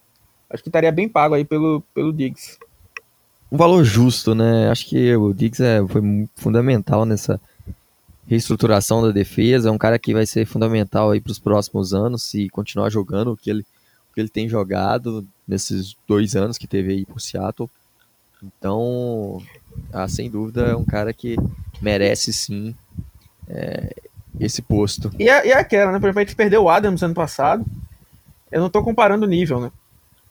Acho 0.50 0.62
que 0.62 0.70
estaria 0.70 0.92
bem 0.92 1.08
pago 1.08 1.36
aí 1.36 1.46
pelo, 1.46 1.82
pelo 1.94 2.14
Diggs. 2.14 2.58
Um 3.52 3.58
valor 3.58 3.84
justo, 3.84 4.36
né? 4.36 4.70
Acho 4.70 4.88
que 4.88 5.16
o 5.16 5.34
Diggs 5.34 5.64
é, 5.64 5.86
foi 5.88 6.28
fundamental 6.36 7.06
nessa, 7.06 7.40
reestruturação 8.28 9.02
da 9.02 9.12
defesa, 9.12 9.70
é 9.70 9.72
um 9.72 9.78
cara 9.78 10.00
que 10.00 10.14
vai 10.14 10.26
ser 10.26 10.46
fundamental 10.46 11.12
aí 11.12 11.20
para 11.20 11.32
os 11.32 11.40
próximos 11.40 11.94
anos 11.94 12.24
se 12.24 12.50
continuar 12.50 12.90
jogando 12.90 13.34
o 13.34 13.38
que 13.38 13.50
ele, 13.50 13.62
o 13.62 14.14
que 14.14 14.22
ele 14.22 14.30
tem 14.30 14.48
jogado 14.48 15.26
nesses 15.48 15.96
dois 16.08 16.36
anos 16.36 16.58
que 16.58 16.68
teve 16.68 16.94
aí 16.94 17.06
por 17.06 17.20
Seattle. 17.20 17.70
Então, 18.42 19.42
ah, 19.92 20.08
sem 20.08 20.30
dúvida, 20.30 20.64
é 20.64 20.76
um 20.76 20.86
cara 20.86 21.14
que 21.14 21.38
merece 21.82 22.34
sim 22.34 22.76
é, 23.48 23.94
esse 24.40 24.62
posto. 24.62 25.12
E, 25.18 25.30
é, 25.30 25.48
e 25.48 25.52
é 25.52 25.58
aquela, 25.58 25.92
né? 25.92 26.00
Por 26.00 26.08
exemplo, 26.08 26.20
a 26.20 26.24
gente 26.24 26.36
perdeu 26.36 26.64
o 26.64 26.70
Adams 26.70 27.04
ano 27.04 27.14
passado. 27.14 27.66
Eu 28.54 28.60
não 28.60 28.68
estou 28.68 28.84
comparando 28.84 29.26
o 29.26 29.30
nível, 29.30 29.60
né? 29.60 29.72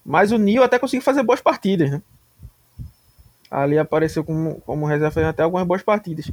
Mas 0.05 0.31
o 0.31 0.39
Neil 0.39 0.63
até 0.63 0.79
conseguiu 0.79 1.03
fazer 1.03 1.23
boas 1.25 1.41
partidas, 1.41 1.91
né? 1.91 2.01
Ali 3.51 3.77
apareceu 3.77 4.23
como, 4.23 4.61
como 4.61 4.87
reserva 4.87 5.11
fazendo 5.11 5.31
até 5.31 5.43
algumas 5.43 5.67
boas 5.67 5.83
partidas. 5.83 6.31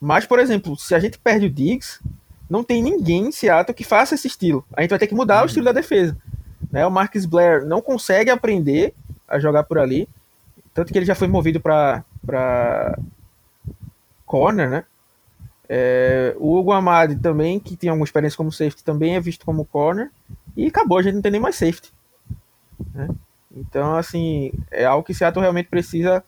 Mas, 0.00 0.24
por 0.24 0.38
exemplo, 0.38 0.76
se 0.76 0.94
a 0.94 1.00
gente 1.00 1.18
perde 1.18 1.46
o 1.46 1.50
Diggs, 1.50 2.00
não 2.48 2.62
tem 2.62 2.80
ninguém 2.80 3.26
em 3.26 3.32
Seattle 3.32 3.74
que 3.74 3.82
faça 3.82 4.14
esse 4.14 4.28
estilo. 4.28 4.64
A 4.72 4.82
gente 4.82 4.90
vai 4.90 4.98
ter 5.00 5.08
que 5.08 5.14
mudar 5.14 5.42
o 5.42 5.46
estilo 5.46 5.64
da 5.64 5.72
defesa. 5.72 6.16
Né? 6.70 6.86
O 6.86 6.90
Marcus 6.90 7.26
Blair 7.26 7.66
não 7.66 7.82
consegue 7.82 8.30
aprender 8.30 8.94
a 9.28 9.38
jogar 9.38 9.64
por 9.64 9.78
ali. 9.78 10.08
Tanto 10.72 10.92
que 10.92 10.98
ele 10.98 11.06
já 11.06 11.14
foi 11.14 11.26
movido 11.26 11.60
para 11.60 12.04
corner, 14.24 14.70
né? 14.70 14.84
É, 15.68 16.36
o 16.38 16.56
Hugo 16.56 16.70
Amadi 16.70 17.16
também, 17.16 17.58
que 17.58 17.76
tem 17.76 17.90
alguma 17.90 18.04
experiência 18.04 18.36
como 18.36 18.52
safety, 18.52 18.84
também 18.84 19.16
é 19.16 19.20
visto 19.20 19.44
como 19.44 19.64
corner. 19.64 20.10
E 20.56 20.66
acabou, 20.66 20.98
a 20.98 21.02
gente 21.02 21.14
não 21.14 21.22
tem 21.22 21.32
nem 21.32 21.40
mais 21.40 21.56
safety. 21.56 21.92
Né? 22.94 23.08
Então, 23.54 23.96
assim, 23.96 24.52
é 24.70 24.84
algo 24.84 25.04
que 25.04 25.14
Seattle 25.14 25.42
realmente 25.42 25.68
precisa 25.68 26.24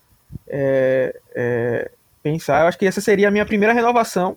é, 0.47 1.19
é, 1.35 1.91
pensar. 2.23 2.63
Eu 2.63 2.69
acho 2.69 2.79
que 2.79 2.87
essa 2.87 3.01
seria 3.01 3.29
a 3.29 3.31
minha 3.31 3.47
primeira 3.47 3.73
renovação, 3.73 4.37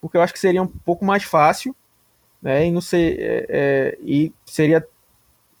porque 0.00 0.16
eu 0.16 0.22
acho 0.22 0.32
que 0.32 0.38
seria 0.38 0.62
um 0.62 0.66
pouco 0.66 1.04
mais 1.04 1.24
fácil, 1.24 1.74
né? 2.40 2.66
E 2.66 2.70
não 2.70 2.80
ser, 2.80 3.18
é, 3.18 3.46
é, 3.48 3.98
e 4.02 4.32
seria 4.44 4.86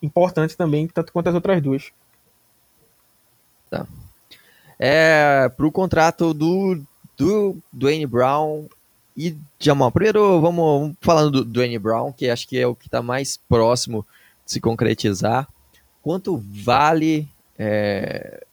importante 0.02 0.56
também, 0.56 0.86
tanto 0.86 1.12
quanto 1.12 1.28
as 1.28 1.34
outras 1.34 1.60
duas. 1.62 1.92
Tá. 3.70 3.86
É, 4.78 5.48
pro 5.56 5.72
contrato 5.72 6.32
do, 6.34 6.80
do 7.16 7.56
Dwayne 7.72 8.06
Brown 8.06 8.68
e 9.16 9.36
Jamal. 9.58 9.90
Primeiro, 9.90 10.40
vamos, 10.40 10.80
vamos 10.80 10.96
falando 11.00 11.30
do 11.30 11.44
Dwayne 11.44 11.78
Brown, 11.78 12.12
que 12.12 12.28
acho 12.28 12.46
que 12.46 12.58
é 12.58 12.66
o 12.66 12.74
que 12.74 12.86
está 12.86 13.00
mais 13.00 13.36
próximo 13.36 14.06
de 14.44 14.52
se 14.52 14.60
concretizar. 14.60 15.48
Quanto 16.02 16.36
vale 16.36 17.26
é, 17.58 18.44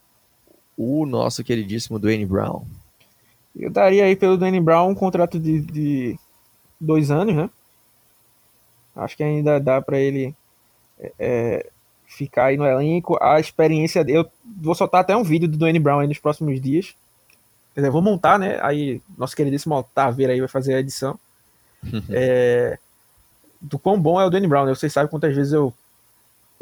o 0.77 1.05
nosso 1.05 1.43
queridíssimo 1.43 1.99
Dwayne 1.99 2.25
Brown? 2.25 2.63
Eu 3.55 3.69
daria 3.69 4.05
aí 4.05 4.15
pelo 4.15 4.37
Danny 4.37 4.59
Brown 4.59 4.89
um 4.89 4.95
contrato 4.95 5.39
de, 5.39 5.61
de 5.61 6.19
dois 6.79 7.11
anos, 7.11 7.35
né? 7.35 7.49
Acho 8.95 9.15
que 9.15 9.23
ainda 9.23 9.59
dá 9.59 9.81
para 9.81 9.99
ele 9.99 10.35
é, 10.99 11.11
é, 11.19 11.69
ficar 12.07 12.45
aí 12.45 12.57
no 12.57 12.65
elenco. 12.65 13.17
A 13.21 13.39
experiência 13.39 14.03
eu 14.07 14.25
vou 14.59 14.73
soltar 14.73 15.01
até 15.01 15.15
um 15.15 15.23
vídeo 15.23 15.47
do 15.47 15.57
Danny 15.57 15.79
Brown 15.79 16.07
nos 16.07 16.19
próximos 16.19 16.59
dias. 16.59 16.95
Quer 17.73 17.81
dizer, 17.81 17.89
vou 17.89 18.01
montar, 18.01 18.37
né? 18.37 18.59
Aí 18.61 19.01
nosso 19.17 19.35
queridíssimo 19.35 19.83
Taveira 19.95 20.33
aí 20.33 20.39
vai 20.39 20.49
fazer 20.49 20.75
a 20.75 20.79
edição. 20.79 21.19
é, 22.09 22.77
do 23.59 23.79
quão 23.79 23.99
bom 23.99 24.19
é 24.19 24.25
o 24.25 24.29
Danny 24.29 24.47
Brown, 24.47 24.65
né? 24.65 24.75
Vocês 24.75 24.93
sabem 24.93 25.09
quantas 25.09 25.35
vezes 25.35 25.53
eu 25.53 25.73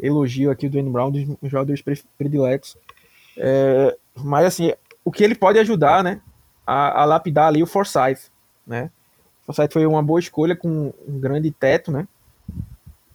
elogio 0.00 0.50
aqui 0.50 0.66
o 0.66 0.70
Danny 0.70 0.90
Brown 0.90 1.10
dos 1.10 1.50
jogadores 1.50 1.82
prediletos. 2.18 2.76
É, 3.36 3.96
mas 4.16 4.46
assim, 4.46 4.72
o 5.04 5.12
que 5.12 5.22
ele 5.22 5.34
pode 5.34 5.58
ajudar, 5.58 6.02
né? 6.02 6.20
a, 6.66 7.02
a 7.02 7.04
lapidar 7.04 7.48
ali 7.48 7.62
o 7.62 7.66
Forsyth, 7.66 8.30
né? 8.66 8.90
O 9.42 9.46
Forsyth 9.52 9.72
foi 9.72 9.86
uma 9.86 10.02
boa 10.02 10.20
escolha 10.20 10.56
com 10.56 10.92
um 11.06 11.20
grande 11.20 11.50
teto, 11.50 11.90
né? 11.90 12.06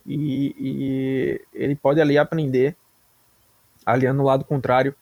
E, 0.05 0.55
e 0.57 1.41
ele 1.53 1.75
pode 1.75 1.99
ali 1.99 2.17
aprender, 2.17 2.75
aliando 3.85 4.21
o 4.21 4.25
lado 4.25 4.45
contrário 4.45 4.95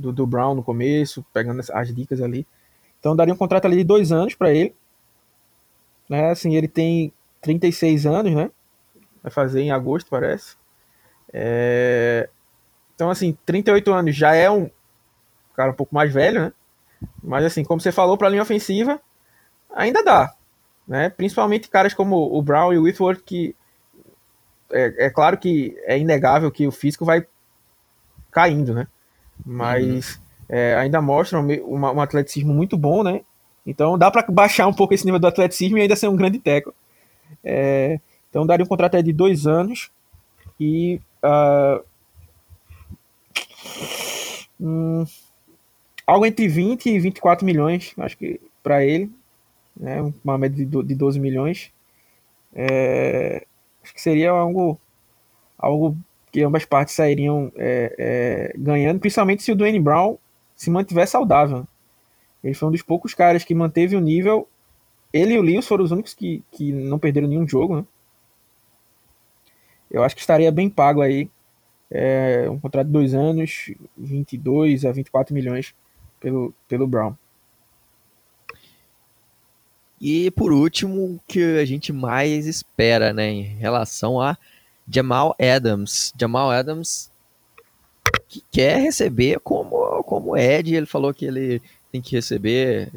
do, 0.00 0.12
do 0.12 0.26
Brown 0.26 0.54
no 0.54 0.62
começo, 0.62 1.24
pegando 1.32 1.60
as, 1.60 1.70
as 1.70 1.94
dicas 1.94 2.20
ali. 2.20 2.46
Então 2.98 3.14
daria 3.14 3.34
um 3.34 3.36
contrato 3.36 3.66
ali 3.66 3.76
de 3.76 3.84
dois 3.84 4.10
anos 4.12 4.34
para 4.34 4.50
ele. 4.50 4.74
né? 6.08 6.30
Assim, 6.30 6.56
ele 6.56 6.68
tem 6.68 7.12
36 7.40 8.06
anos, 8.06 8.32
né? 8.32 8.50
Vai 9.22 9.30
fazer 9.30 9.60
em 9.60 9.70
agosto, 9.70 10.08
parece. 10.08 10.56
É... 11.32 12.28
Então, 12.94 13.10
assim, 13.10 13.36
38 13.46 13.92
anos 13.92 14.16
já 14.16 14.34
é 14.34 14.50
um 14.50 14.70
cara 15.54 15.70
um 15.70 15.74
pouco 15.74 15.94
mais 15.94 16.12
velho, 16.12 16.40
né? 16.40 16.52
Mas, 17.22 17.44
assim, 17.44 17.64
como 17.64 17.80
você 17.80 17.92
falou, 17.92 18.18
para 18.18 18.26
a 18.26 18.30
linha 18.30 18.42
ofensiva, 18.42 19.00
ainda 19.74 20.02
dá. 20.02 20.34
Né? 20.86 21.08
Principalmente 21.08 21.70
caras 21.70 21.94
como 21.94 22.16
o 22.16 22.42
Brown 22.42 22.72
e 22.72 22.78
o 22.78 22.82
Whitworth, 22.82 23.22
que 23.24 23.54
é, 24.70 25.06
é 25.06 25.10
claro 25.10 25.38
que 25.38 25.76
é 25.84 25.98
inegável 25.98 26.50
que 26.50 26.66
o 26.66 26.72
físico 26.72 27.04
vai 27.04 27.26
caindo, 28.30 28.74
né? 28.74 28.86
Mas 29.44 30.16
uhum. 30.16 30.22
é, 30.48 30.74
ainda 30.76 31.00
mostram 31.00 31.46
um, 31.46 31.78
um 31.78 32.00
atleticismo 32.00 32.52
muito 32.52 32.76
bom, 32.76 33.02
né? 33.02 33.22
Então 33.66 33.98
dá 33.98 34.10
para 34.10 34.26
baixar 34.30 34.66
um 34.66 34.72
pouco 34.72 34.94
esse 34.94 35.04
nível 35.04 35.20
do 35.20 35.26
atleticismo 35.26 35.78
e 35.78 35.82
ainda 35.82 35.96
ser 35.96 36.08
um 36.08 36.16
grande 36.16 36.38
teco. 36.38 36.74
É, 37.44 38.00
então 38.28 38.46
daria 38.46 38.64
um 38.64 38.68
contrato 38.68 39.02
de 39.02 39.12
dois 39.12 39.46
anos 39.46 39.90
e 40.58 41.00
uh, 41.24 41.82
hum, 44.60 45.04
algo 46.06 46.26
entre 46.26 46.48
20 46.48 46.86
e 46.86 46.98
24 46.98 47.46
milhões, 47.46 47.94
acho 47.98 48.16
que 48.16 48.40
para 48.62 48.84
ele, 48.84 49.10
né, 49.76 50.12
uma 50.24 50.36
média 50.36 50.64
de 50.66 50.94
12 50.94 51.18
milhões. 51.18 51.72
É, 52.52 53.46
acho 53.82 53.94
que 53.94 54.02
seria 54.02 54.30
algo, 54.30 54.78
algo 55.56 55.96
que 56.30 56.42
ambas 56.42 56.64
partes 56.64 56.94
sairiam 56.94 57.52
é, 57.56 57.94
é, 57.98 58.58
ganhando, 58.58 59.00
principalmente 59.00 59.42
se 59.42 59.52
o 59.52 59.56
Dwayne 59.56 59.80
Brown 59.80 60.18
se 60.54 60.70
mantiver 60.70 61.06
saudável. 61.08 61.66
Ele 62.42 62.54
foi 62.54 62.68
um 62.68 62.72
dos 62.72 62.82
poucos 62.82 63.14
caras 63.14 63.44
que 63.44 63.54
manteve 63.54 63.96
o 63.96 64.00
nível. 64.00 64.48
Ele 65.12 65.34
e 65.34 65.38
o 65.38 65.42
Lewis 65.42 65.66
foram 65.66 65.84
os 65.84 65.90
únicos 65.90 66.14
que, 66.14 66.42
que 66.50 66.72
não 66.72 66.98
perderam 66.98 67.28
nenhum 67.28 67.46
jogo, 67.46 67.76
né? 67.76 67.84
Eu 69.90 70.04
acho 70.04 70.14
que 70.14 70.20
estaria 70.20 70.52
bem 70.52 70.70
pago 70.70 71.02
aí. 71.02 71.28
É, 71.90 72.46
um 72.48 72.60
contrato 72.60 72.86
de 72.86 72.92
dois 72.92 73.14
anos, 73.14 73.72
22 73.98 74.84
a 74.84 74.92
24 74.92 75.34
milhões 75.34 75.74
pelo, 76.20 76.54
pelo 76.68 76.86
Brown. 76.86 77.16
E 80.00 80.30
por 80.30 80.52
último, 80.52 81.14
o 81.14 81.20
que 81.26 81.58
a 81.58 81.64
gente 81.64 81.92
mais 81.92 82.46
espera, 82.46 83.12
né, 83.12 83.28
em 83.28 83.42
relação 83.42 84.20
a 84.20 84.38
Jamal 84.90 85.36
Adams. 85.38 86.12
Jamal 86.18 86.50
Adams 86.50 87.10
que 88.28 88.42
quer 88.50 88.80
receber 88.80 89.40
como 89.40 90.02
como 90.04 90.36
Ed, 90.36 90.74
ele 90.74 90.86
falou 90.86 91.12
que 91.12 91.24
ele 91.24 91.60
tem 91.90 92.00
que 92.00 92.14
receber, 92.14 92.92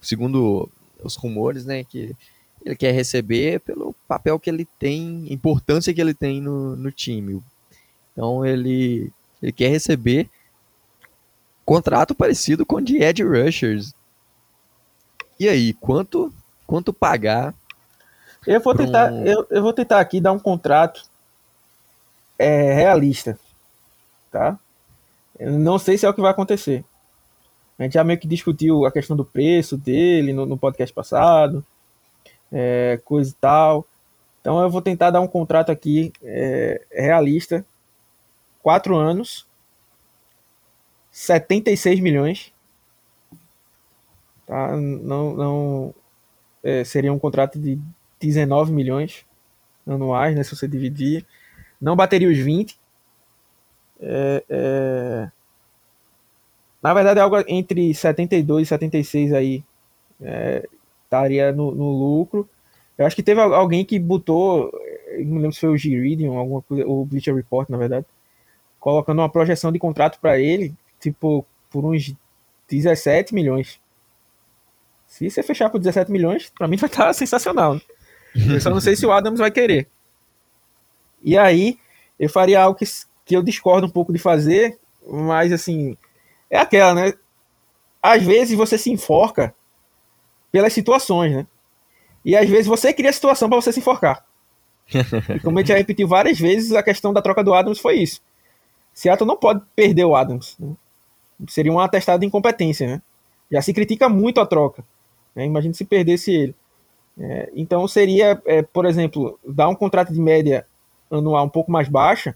segundo 0.00 0.68
os 1.02 1.14
rumores, 1.16 1.64
né, 1.66 1.84
que 1.84 2.16
ele 2.64 2.76
quer 2.76 2.92
receber 2.92 3.60
pelo 3.60 3.94
papel 4.08 4.38
que 4.38 4.48
ele 4.48 4.66
tem, 4.78 5.30
importância 5.30 5.92
que 5.92 6.00
ele 6.00 6.14
tem 6.14 6.40
no, 6.40 6.76
no 6.76 6.90
time. 6.90 7.42
Então 8.12 8.44
ele, 8.46 9.12
ele 9.42 9.52
quer 9.52 9.68
receber 9.68 10.30
contrato 11.64 12.14
parecido 12.14 12.64
com 12.64 12.76
o 12.76 12.80
de 12.80 13.02
Ed 13.02 13.22
Rushers. 13.22 13.94
E 15.38 15.48
aí, 15.48 15.72
quanto 15.74 16.32
quanto 16.66 16.92
pagar? 16.92 17.54
Eu 18.46 18.60
vou 18.60 18.74
tentar, 18.74 19.12
um... 19.12 19.24
eu, 19.24 19.46
eu 19.50 19.62
vou 19.62 19.72
tentar 19.72 20.00
aqui 20.00 20.20
dar 20.20 20.32
um 20.32 20.38
contrato 20.38 21.11
é, 22.42 22.74
realista, 22.74 23.38
tá? 24.30 24.58
Eu 25.38 25.52
não 25.58 25.78
sei 25.78 25.96
se 25.96 26.04
é 26.04 26.08
o 26.08 26.14
que 26.14 26.20
vai 26.20 26.32
acontecer. 26.32 26.84
A 27.78 27.84
gente 27.84 27.94
já 27.94 28.02
meio 28.02 28.18
que 28.18 28.26
discutiu 28.26 28.84
a 28.84 28.90
questão 28.90 29.16
do 29.16 29.24
preço 29.24 29.76
dele 29.76 30.32
no, 30.32 30.44
no 30.44 30.58
podcast 30.58 30.92
passado, 30.92 31.64
é, 32.50 33.00
coisa 33.04 33.30
e 33.30 33.34
tal. 33.34 33.86
Então 34.40 34.60
eu 34.60 34.68
vou 34.68 34.82
tentar 34.82 35.10
dar 35.10 35.20
um 35.20 35.28
contrato 35.28 35.70
aqui 35.70 36.12
é, 36.22 36.84
realista, 36.90 37.64
quatro 38.60 38.96
anos, 38.96 39.46
76 41.12 42.00
milhões. 42.00 42.52
Tá? 44.46 44.76
Não, 44.76 45.34
não 45.34 45.94
é, 46.62 46.82
seria 46.82 47.12
um 47.12 47.18
contrato 47.20 47.56
de 47.56 47.78
19 48.18 48.72
milhões 48.72 49.24
anuais, 49.86 50.34
né, 50.34 50.42
se 50.42 50.56
você 50.56 50.66
dividir. 50.66 51.24
Não 51.82 51.96
bateria 51.96 52.28
os 52.28 52.38
20. 52.38 52.78
É, 54.00 54.44
é... 54.48 55.30
Na 56.80 56.94
verdade, 56.94 57.18
é 57.18 57.22
algo 57.22 57.36
entre 57.48 57.92
72 57.92 58.62
e 58.62 58.68
76 58.68 59.32
aí 59.32 59.64
é, 60.20 60.68
estaria 61.04 61.52
no, 61.52 61.74
no, 61.74 61.90
lucro. 61.90 62.48
Eu 62.96 63.06
acho 63.06 63.16
que 63.16 63.22
teve 63.22 63.40
alguém 63.40 63.84
que 63.84 63.98
botou, 63.98 64.70
não 65.24 65.36
lembro 65.36 65.52
se 65.52 65.60
foi 65.60 65.70
o 65.70 65.76
Giridium, 65.76 66.36
alguma 66.36 66.62
coisa, 66.62 66.86
o 66.86 67.04
Bleacher 67.04 67.34
Report, 67.34 67.68
na 67.68 67.76
verdade, 67.76 68.06
colocando 68.80 69.20
uma 69.20 69.28
projeção 69.28 69.70
de 69.70 69.78
contrato 69.78 70.18
para 70.20 70.38
ele 70.38 70.74
tipo, 71.02 71.44
por 71.68 71.84
uns 71.84 72.14
17 72.68 73.34
milhões. 73.34 73.80
Se 75.06 75.28
você 75.28 75.42
fechar 75.42 75.68
por 75.68 75.78
17 75.78 76.10
milhões, 76.10 76.50
para 76.56 76.68
mim 76.68 76.76
vai 76.78 76.88
estar 76.88 77.06
tá 77.06 77.12
sensacional. 77.12 77.74
Né? 77.74 77.80
Eu 78.48 78.60
só 78.60 78.70
não 78.70 78.80
sei 78.80 78.94
se 78.94 79.04
o 79.04 79.12
Adams 79.12 79.40
vai 79.40 79.50
querer. 79.50 79.88
E 81.22 81.36
aí, 81.36 81.78
eu 82.18 82.28
faria 82.28 82.62
algo 82.62 82.78
que, 82.78 82.84
que 83.24 83.36
eu 83.36 83.42
discordo 83.42 83.86
um 83.86 83.90
pouco 83.90 84.12
de 84.12 84.18
fazer, 84.18 84.78
mas 85.06 85.52
assim, 85.52 85.96
é 86.50 86.58
aquela, 86.58 86.94
né? 86.94 87.14
Às 88.02 88.22
vezes 88.22 88.56
você 88.56 88.76
se 88.76 88.90
enforca 88.90 89.54
pelas 90.50 90.72
situações, 90.72 91.32
né? 91.32 91.46
E 92.24 92.36
às 92.36 92.48
vezes 92.48 92.66
você 92.66 92.92
cria 92.92 93.10
a 93.10 93.12
situação 93.12 93.48
para 93.48 93.60
você 93.60 93.72
se 93.72 93.80
enforcar. 93.80 94.24
e 95.34 95.40
como 95.40 95.58
a 95.58 95.62
gente 95.62 95.68
já 95.68 95.76
repetiu 95.76 96.06
várias 96.06 96.38
vezes, 96.38 96.72
a 96.72 96.82
questão 96.82 97.12
da 97.12 97.22
troca 97.22 97.42
do 97.42 97.54
Adams 97.54 97.78
foi 97.78 97.96
isso. 97.96 98.20
Seattle 98.92 99.26
não 99.26 99.36
pode 99.36 99.62
perder 99.74 100.04
o 100.04 100.14
Adams. 100.14 100.56
Né? 100.58 100.74
seria 101.48 101.72
um 101.72 101.80
atestado 101.80 102.20
de 102.20 102.26
incompetência, 102.26 102.86
né? 102.86 103.02
Já 103.50 103.60
se 103.60 103.72
critica 103.72 104.08
muito 104.08 104.40
a 104.40 104.46
troca. 104.46 104.84
Né? 105.34 105.44
Imagina 105.44 105.74
se 105.74 105.84
perdesse 105.84 106.32
ele. 106.32 106.54
É, 107.18 107.50
então 107.54 107.86
seria, 107.86 108.40
é, 108.46 108.62
por 108.62 108.86
exemplo, 108.86 109.38
dar 109.44 109.68
um 109.68 109.74
contrato 109.74 110.12
de 110.12 110.20
média 110.20 110.66
anual 111.18 111.44
um 111.44 111.48
pouco 111.48 111.70
mais 111.70 111.88
baixa, 111.88 112.34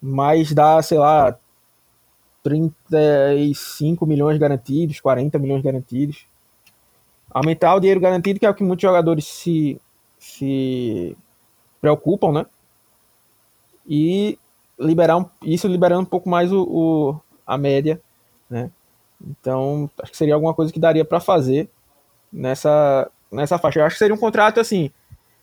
mas 0.00 0.52
dar, 0.52 0.82
sei 0.82 0.98
lá, 0.98 1.38
35 2.42 4.06
milhões 4.06 4.38
garantidos, 4.38 5.00
40 5.00 5.38
milhões 5.38 5.62
garantidos. 5.62 6.26
Aumentar 7.30 7.74
o 7.74 7.80
dinheiro 7.80 8.00
garantido, 8.00 8.40
que 8.40 8.46
é 8.46 8.50
o 8.50 8.54
que 8.54 8.64
muitos 8.64 8.82
jogadores 8.82 9.26
se, 9.26 9.80
se 10.18 11.16
preocupam, 11.80 12.32
né? 12.32 12.46
E 13.86 14.38
liberar 14.78 15.16
um, 15.18 15.26
isso 15.42 15.68
liberando 15.68 16.02
um 16.02 16.06
pouco 16.06 16.28
mais 16.28 16.52
o, 16.52 16.62
o 16.62 17.20
a 17.46 17.58
média, 17.58 18.00
né? 18.48 18.70
Então, 19.20 19.90
acho 20.02 20.12
que 20.12 20.16
seria 20.16 20.34
alguma 20.34 20.54
coisa 20.54 20.72
que 20.72 20.80
daria 20.80 21.04
para 21.04 21.20
fazer 21.20 21.68
nessa, 22.32 23.10
nessa 23.30 23.58
faixa. 23.58 23.80
Eu 23.80 23.84
acho 23.84 23.94
que 23.94 23.98
seria 23.98 24.14
um 24.14 24.18
contrato 24.18 24.58
assim 24.58 24.90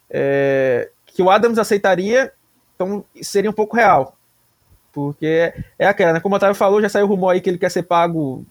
é, 0.09 0.89
que 1.17 1.23
o 1.23 1.31
Adams 1.31 1.57
aceitaria, 1.57 2.31
então 2.75 3.03
seria 3.23 3.49
um 3.49 3.53
pouco 3.53 3.75
real. 3.75 4.15
Porque 4.93 5.51
é 5.79 5.87
aquela, 5.87 6.13
né? 6.13 6.19
Como 6.19 6.35
o 6.35 6.37
Otávio 6.37 6.53
falou, 6.53 6.79
já 6.79 6.87
saiu 6.87 7.07
o 7.07 7.09
rumor 7.09 7.31
aí 7.31 7.41
que 7.41 7.49
ele 7.49 7.57
quer 7.57 7.71
ser 7.71 7.81
pago. 7.81 8.45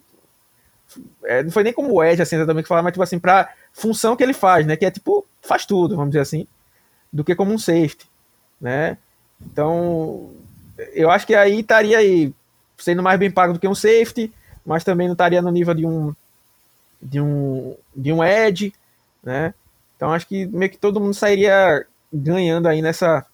É, 1.23 1.45
não 1.45 1.51
foi 1.53 1.63
nem 1.63 1.73
como 1.73 1.93
o 1.93 2.03
Ed, 2.03 2.21
assim, 2.21 2.45
também 2.45 2.65
que 2.65 2.69
falava, 2.69 2.87
mas 2.87 2.93
tipo 2.93 3.05
assim, 3.05 3.21
pra 3.21 3.55
função 3.73 4.17
que 4.17 4.23
ele 4.25 4.33
faz, 4.33 4.67
né? 4.67 4.77
Que 4.77 4.85
é 4.85 4.91
tipo, 4.91 5.25
faz 5.41 5.65
tudo, 5.65 5.95
vamos 5.95 6.11
dizer 6.11 6.23
assim, 6.23 6.45
do 7.13 7.23
que 7.23 7.37
como 7.37 7.53
um 7.53 7.59
safety, 7.59 8.11
né? 8.61 8.99
Então, 9.41 10.33
eu 10.93 11.09
acho 11.09 11.25
que 11.25 11.37
aí 11.37 11.61
estaria 11.61 11.99
aí 11.99 12.35
sendo 12.77 13.01
mais 13.01 13.17
bem 13.17 13.31
pago 13.31 13.53
do 13.53 13.61
que 13.61 13.69
um 13.69 13.77
safety, 13.77 14.33
mas 14.65 14.83
também 14.83 15.07
não 15.07 15.13
estaria 15.15 15.41
no 15.41 15.53
nível 15.53 15.73
de 15.73 15.87
um 15.87 16.13
de 17.01 17.21
um 17.21 17.77
de 17.95 18.13
um 18.13 18.25
edge, 18.25 18.73
né? 19.23 19.55
Então 19.97 20.13
acho 20.13 20.27
que 20.27 20.47
meio 20.47 20.69
que 20.69 20.79
todo 20.79 21.01
mundo 21.01 21.15
sairia 21.15 21.87
ganhando 22.13 22.69
aí 22.69 22.83
nessa 22.83 23.27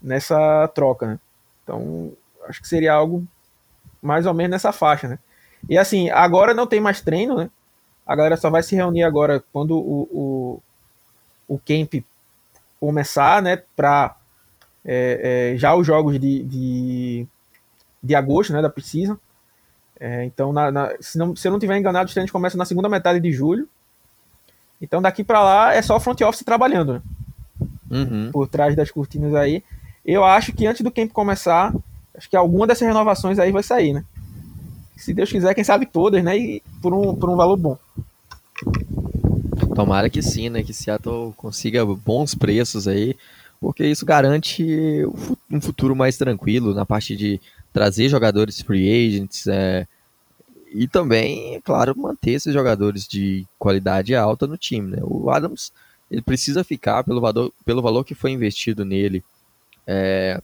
nessa 0.00 0.68
troca, 0.68 1.06
né? 1.06 1.20
Então 1.62 2.12
acho 2.48 2.60
que 2.60 2.68
seria 2.68 2.92
algo 2.92 3.26
mais 4.00 4.26
ou 4.26 4.34
menos 4.34 4.52
nessa 4.52 4.72
faixa, 4.72 5.08
né? 5.08 5.18
E 5.68 5.76
assim, 5.76 6.10
agora 6.10 6.54
não 6.54 6.66
tem 6.66 6.80
mais 6.80 7.00
treino, 7.00 7.36
né? 7.36 7.50
A 8.06 8.14
galera 8.14 8.36
só 8.36 8.50
vai 8.50 8.62
se 8.62 8.76
reunir 8.76 9.02
agora 9.02 9.42
quando 9.52 9.76
o, 9.76 10.62
o, 11.48 11.54
o 11.54 11.58
camp 11.58 12.04
começar, 12.78 13.42
né? 13.42 13.62
Para 13.74 14.16
é, 14.84 15.52
é, 15.54 15.58
já 15.58 15.74
os 15.74 15.86
jogos 15.86 16.20
de, 16.20 16.44
de 16.44 17.28
de 18.06 18.14
agosto, 18.14 18.52
né, 18.52 18.62
da 18.62 18.70
Precisa. 18.70 19.18
É, 19.98 20.24
então, 20.24 20.52
na, 20.52 20.70
na, 20.70 20.92
se, 21.00 21.18
não, 21.18 21.34
se 21.34 21.46
eu 21.46 21.52
não 21.52 21.58
tiver 21.58 21.76
enganado, 21.76 22.06
os 22.06 22.12
treinos 22.12 22.30
começam 22.30 22.58
na 22.58 22.64
segunda 22.64 22.88
metade 22.88 23.18
de 23.20 23.32
julho. 23.32 23.68
Então, 24.80 25.02
daqui 25.02 25.24
para 25.24 25.42
lá 25.42 25.74
é 25.74 25.82
só 25.82 25.98
front 25.98 26.20
office 26.20 26.44
trabalhando, 26.44 26.94
né? 26.94 27.02
Uhum. 27.90 28.30
Por 28.32 28.48
trás 28.48 28.74
das 28.74 28.90
cortinas 28.90 29.34
aí. 29.34 29.62
Eu 30.04 30.24
acho 30.24 30.52
que 30.52 30.66
antes 30.66 30.82
do 30.82 30.90
camp 30.90 31.10
começar, 31.10 31.74
acho 32.16 32.28
que 32.28 32.36
alguma 32.36 32.66
dessas 32.66 32.86
renovações 32.86 33.38
aí 33.38 33.50
vai 33.50 33.62
sair, 33.62 33.92
né? 33.92 34.04
Se 34.96 35.12
Deus 35.12 35.30
quiser, 35.30 35.54
quem 35.54 35.64
sabe 35.64 35.86
todas, 35.86 36.22
né? 36.22 36.36
E 36.38 36.62
por 36.80 36.94
um, 36.94 37.14
por 37.14 37.28
um 37.28 37.36
valor 37.36 37.56
bom. 37.56 37.78
Tomara 39.74 40.08
que 40.08 40.22
sim, 40.22 40.48
né? 40.48 40.62
Que 40.62 40.72
Seattle 40.72 41.34
consiga 41.36 41.84
bons 41.84 42.34
preços 42.34 42.88
aí, 42.88 43.14
porque 43.60 43.84
isso 43.84 44.06
garante 44.06 45.04
um 45.50 45.60
futuro 45.60 45.94
mais 45.94 46.16
tranquilo 46.16 46.72
na 46.72 46.86
parte 46.86 47.16
de 47.16 47.40
trazer 47.72 48.08
jogadores 48.08 48.60
free 48.62 48.88
agents 48.88 49.46
é, 49.46 49.86
e 50.72 50.88
também, 50.88 51.56
é 51.56 51.60
claro, 51.60 51.94
manter 51.96 52.32
esses 52.32 52.52
jogadores 52.52 53.06
de 53.06 53.46
qualidade 53.58 54.14
alta 54.14 54.46
no 54.46 54.56
time. 54.56 54.92
Né? 54.92 54.98
O 55.02 55.30
Adams 55.30 55.72
ele 56.10 56.22
precisa 56.22 56.62
ficar 56.64 57.04
pelo 57.04 57.20
valor, 57.20 57.52
pelo 57.64 57.82
valor 57.82 58.04
que 58.04 58.14
foi 58.14 58.30
investido 58.30 58.84
nele. 58.84 59.24
É, 59.86 60.40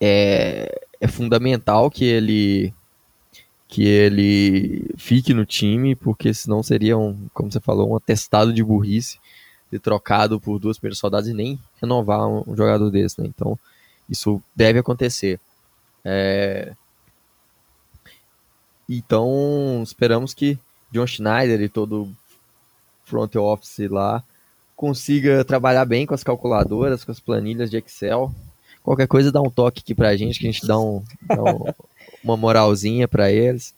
é, 0.00 0.80
é 1.00 1.08
fundamental 1.08 1.90
que 1.90 2.04
ele 2.04 2.74
que 3.68 3.86
ele 3.86 4.90
fique 4.96 5.32
no 5.32 5.46
time, 5.46 5.94
porque 5.94 6.34
senão 6.34 6.60
seria 6.60 6.98
um, 6.98 7.28
como 7.32 7.52
você 7.52 7.60
falou, 7.60 7.92
um 7.92 7.96
atestado 7.96 8.52
de 8.52 8.64
burrice 8.64 9.20
de 9.70 9.78
trocado 9.78 10.40
por 10.40 10.58
duas 10.58 10.76
primeiras 10.76 10.98
soldados 10.98 11.28
e 11.28 11.32
nem 11.32 11.58
renovar 11.80 12.26
um, 12.26 12.42
um 12.46 12.56
jogador 12.56 12.90
desse, 12.90 13.20
né? 13.20 13.28
Então, 13.28 13.56
isso 14.08 14.42
deve 14.54 14.80
acontecer. 14.80 15.38
É... 16.04 16.74
Então, 18.88 19.80
esperamos 19.84 20.34
que 20.34 20.58
John 20.90 21.06
Schneider 21.06 21.60
e 21.60 21.68
todo 21.68 22.02
o 22.02 22.16
front 23.04 23.36
office 23.36 23.88
lá 23.88 24.24
consiga 24.80 25.44
trabalhar 25.44 25.84
bem 25.84 26.06
com 26.06 26.14
as 26.14 26.24
calculadoras, 26.24 27.04
com 27.04 27.12
as 27.12 27.20
planilhas 27.20 27.70
de 27.70 27.76
Excel. 27.76 28.32
Qualquer 28.82 29.06
coisa 29.06 29.30
dá 29.30 29.38
um 29.38 29.50
toque 29.50 29.82
aqui 29.84 29.94
pra 29.94 30.16
gente, 30.16 30.40
que 30.40 30.48
a 30.48 30.50
gente 30.50 30.66
dá, 30.66 30.80
um, 30.80 31.04
dá 31.20 31.42
um, 31.42 31.66
uma 32.24 32.34
moralzinha 32.34 33.06
para 33.06 33.30
eles. 33.30 33.74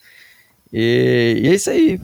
E, 0.72 1.40
e, 1.42 1.48
é 1.48 1.54
isso 1.54 1.70
aí. 1.70 2.00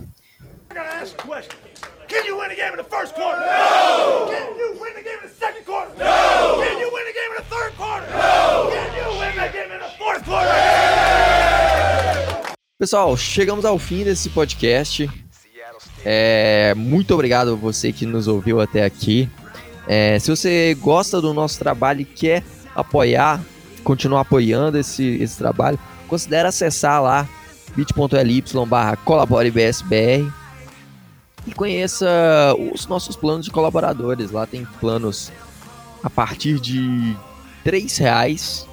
Pessoal, 12.76 13.16
chegamos 13.16 13.64
ao 13.64 13.78
fim 13.78 14.03
desse 14.03 14.28
podcast. 14.30 15.09
É, 16.05 16.74
muito 16.76 17.12
obrigado 17.14 17.53
a 17.53 17.55
você 17.55 17.92
que 17.92 18.07
nos 18.07 18.28
ouviu 18.28 18.61
até 18.61 18.84
aqui. 18.84 19.28
É, 19.86 20.18
se 20.18 20.30
você 20.30 20.76
gosta 20.80 21.20
do 21.20 21.32
nosso 21.32 21.59
trabalho 21.59 22.03
e 22.03 22.05
quer 22.05 22.44
apoiar, 22.74 23.40
continuar 23.82 24.20
apoiando 24.20 24.78
esse, 24.78 25.05
esse 25.20 25.36
trabalho, 25.36 25.78
considere 26.07 26.49
acessar 26.49 27.03
lá 27.03 27.28
bit.ly 27.74 28.44
barra 28.66 28.96
colaborebsbr 28.96 30.30
e 31.46 31.55
conheça 31.55 32.07
os 32.72 32.86
nossos 32.86 33.16
planos 33.16 33.44
de 33.44 33.51
colaboradores. 33.51 34.30
Lá 34.30 34.46
tem 34.46 34.66
planos 34.80 35.32
a 36.03 36.11
partir 36.11 36.61
de 36.61 37.16
três 37.64 37.96
reais 37.96 38.66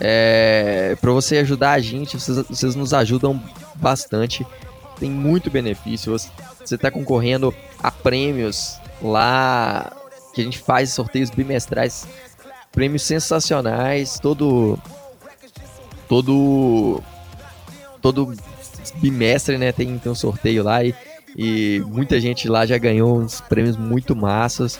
é, 0.00 0.96
para 1.00 1.12
você 1.12 1.38
ajudar 1.38 1.72
a 1.72 1.80
gente. 1.80 2.18
Vocês, 2.18 2.38
vocês, 2.48 2.74
nos 2.74 2.92
ajudam 2.92 3.42
bastante. 3.76 4.46
Tem 4.98 5.10
muito 5.10 5.50
benefício. 5.50 6.12
Você 6.12 6.74
está 6.74 6.90
concorrendo 6.90 7.54
a 7.82 7.90
prêmios 7.90 8.78
lá 9.02 9.92
que 10.34 10.40
a 10.40 10.44
gente 10.44 10.58
faz 10.58 10.92
sorteios 10.92 11.30
bimestrais, 11.30 12.06
prêmios 12.72 13.02
sensacionais. 13.02 14.18
Todo 14.18 14.78
todo 16.08 17.02
todo 18.00 18.34
bimestre, 18.96 19.58
né? 19.58 19.72
Tem, 19.72 19.98
tem 19.98 20.12
um 20.12 20.14
sorteio 20.14 20.62
lá 20.62 20.82
e, 20.84 20.94
e 21.36 21.82
muita 21.86 22.20
gente 22.20 22.48
lá 22.48 22.64
já 22.64 22.78
ganhou 22.78 23.18
uns 23.18 23.40
prêmios 23.40 23.76
muito 23.76 24.14
massas. 24.14 24.78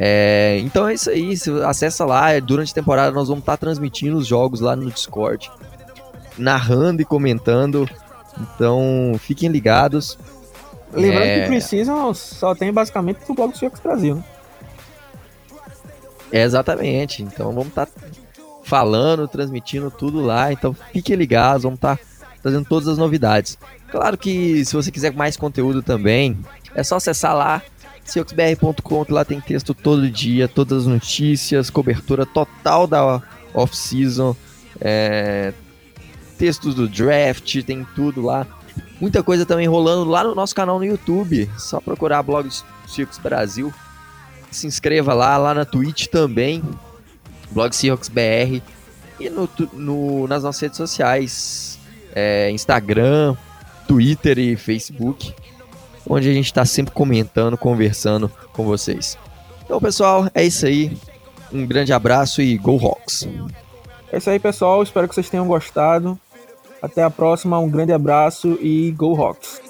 É, 0.00 0.60
então 0.62 0.88
é 0.88 0.94
isso 0.94 1.10
aí, 1.10 1.34
acessa 1.66 2.04
lá, 2.04 2.38
durante 2.38 2.70
a 2.70 2.74
temporada 2.74 3.10
nós 3.10 3.26
vamos 3.26 3.42
estar 3.42 3.54
tá 3.54 3.56
transmitindo 3.56 4.16
os 4.16 4.28
jogos 4.28 4.60
lá 4.60 4.76
no 4.76 4.88
Discord, 4.88 5.50
narrando 6.36 7.02
e 7.02 7.04
comentando. 7.04 7.88
Então 8.40 9.14
fiquem 9.18 9.48
ligados. 9.48 10.18
Lembrando 10.92 11.24
é... 11.24 11.40
que 11.40 11.46
precisam 11.48 12.14
só 12.14 12.54
tem 12.54 12.72
basicamente 12.72 13.18
o 13.28 13.34
blog 13.34 13.52
do 13.52 13.58
Seahawks 13.58 13.80
Brasil. 13.80 14.16
Né? 14.16 14.24
É, 16.32 16.42
exatamente. 16.42 17.22
Então 17.22 17.52
vamos 17.52 17.68
estar 17.68 17.86
tá 17.86 17.92
falando, 18.62 19.26
transmitindo 19.28 19.90
tudo 19.90 20.20
lá. 20.20 20.52
Então 20.52 20.74
fiquem 20.92 21.16
ligados, 21.16 21.62
vamos 21.62 21.78
estar 21.78 21.96
tá 21.96 22.04
trazendo 22.42 22.66
todas 22.66 22.88
as 22.88 22.98
novidades. 22.98 23.58
Claro 23.90 24.16
que 24.16 24.64
se 24.64 24.74
você 24.74 24.90
quiser 24.90 25.12
mais 25.12 25.36
conteúdo 25.36 25.82
também, 25.82 26.38
é 26.74 26.82
só 26.82 26.96
acessar 26.96 27.34
lá 27.34 27.62
que 29.04 29.12
lá 29.12 29.24
tem 29.24 29.40
texto 29.40 29.74
todo 29.74 30.10
dia, 30.10 30.48
todas 30.48 30.78
as 30.78 30.86
notícias, 30.86 31.68
cobertura 31.68 32.24
total 32.24 32.86
da 32.86 33.22
off-season, 33.52 34.34
é, 34.80 35.52
textos 36.38 36.74
do 36.74 36.88
draft, 36.88 37.62
tem 37.64 37.86
tudo 37.94 38.22
lá. 38.22 38.46
Muita 39.00 39.22
coisa 39.22 39.44
também 39.44 39.66
rolando 39.66 40.04
lá 40.08 40.24
no 40.24 40.34
nosso 40.34 40.54
canal 40.54 40.78
no 40.78 40.84
YouTube. 40.84 41.50
Só 41.58 41.80
procurar 41.80 42.22
blog 42.22 42.48
Seahawks 42.86 43.18
Brasil. 43.18 43.72
Se 44.50 44.66
inscreva 44.66 45.12
lá, 45.14 45.36
lá 45.36 45.52
na 45.52 45.64
Twitch 45.64 46.06
também. 46.06 46.62
Blog 47.50 47.74
Seahawks 47.74 48.08
BR. 48.08 48.62
E 49.20 49.28
no, 49.28 49.48
no, 49.72 50.26
nas 50.28 50.42
nossas 50.42 50.60
redes 50.60 50.76
sociais. 50.76 51.78
É, 52.14 52.50
Instagram, 52.50 53.36
Twitter 53.86 54.38
e 54.38 54.56
Facebook 54.56 55.34
onde 56.08 56.28
a 56.28 56.32
gente 56.32 56.46
está 56.46 56.64
sempre 56.64 56.94
comentando, 56.94 57.56
conversando 57.56 58.30
com 58.52 58.64
vocês. 58.64 59.18
Então, 59.64 59.78
pessoal, 59.80 60.28
é 60.34 60.44
isso 60.44 60.64
aí. 60.64 60.96
Um 61.52 61.66
grande 61.66 61.92
abraço 61.92 62.40
e 62.40 62.56
Go 62.56 62.78
Hawks! 62.84 63.28
É 64.10 64.16
isso 64.16 64.30
aí, 64.30 64.38
pessoal. 64.38 64.82
Espero 64.82 65.06
que 65.06 65.14
vocês 65.14 65.28
tenham 65.28 65.46
gostado. 65.46 66.18
Até 66.80 67.02
a 67.02 67.10
próxima. 67.10 67.58
Um 67.58 67.68
grande 67.68 67.92
abraço 67.92 68.58
e 68.60 68.90
Go 68.92 69.14
Hawks! 69.20 69.60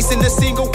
Erasing 0.00 0.22
single. 0.30 0.70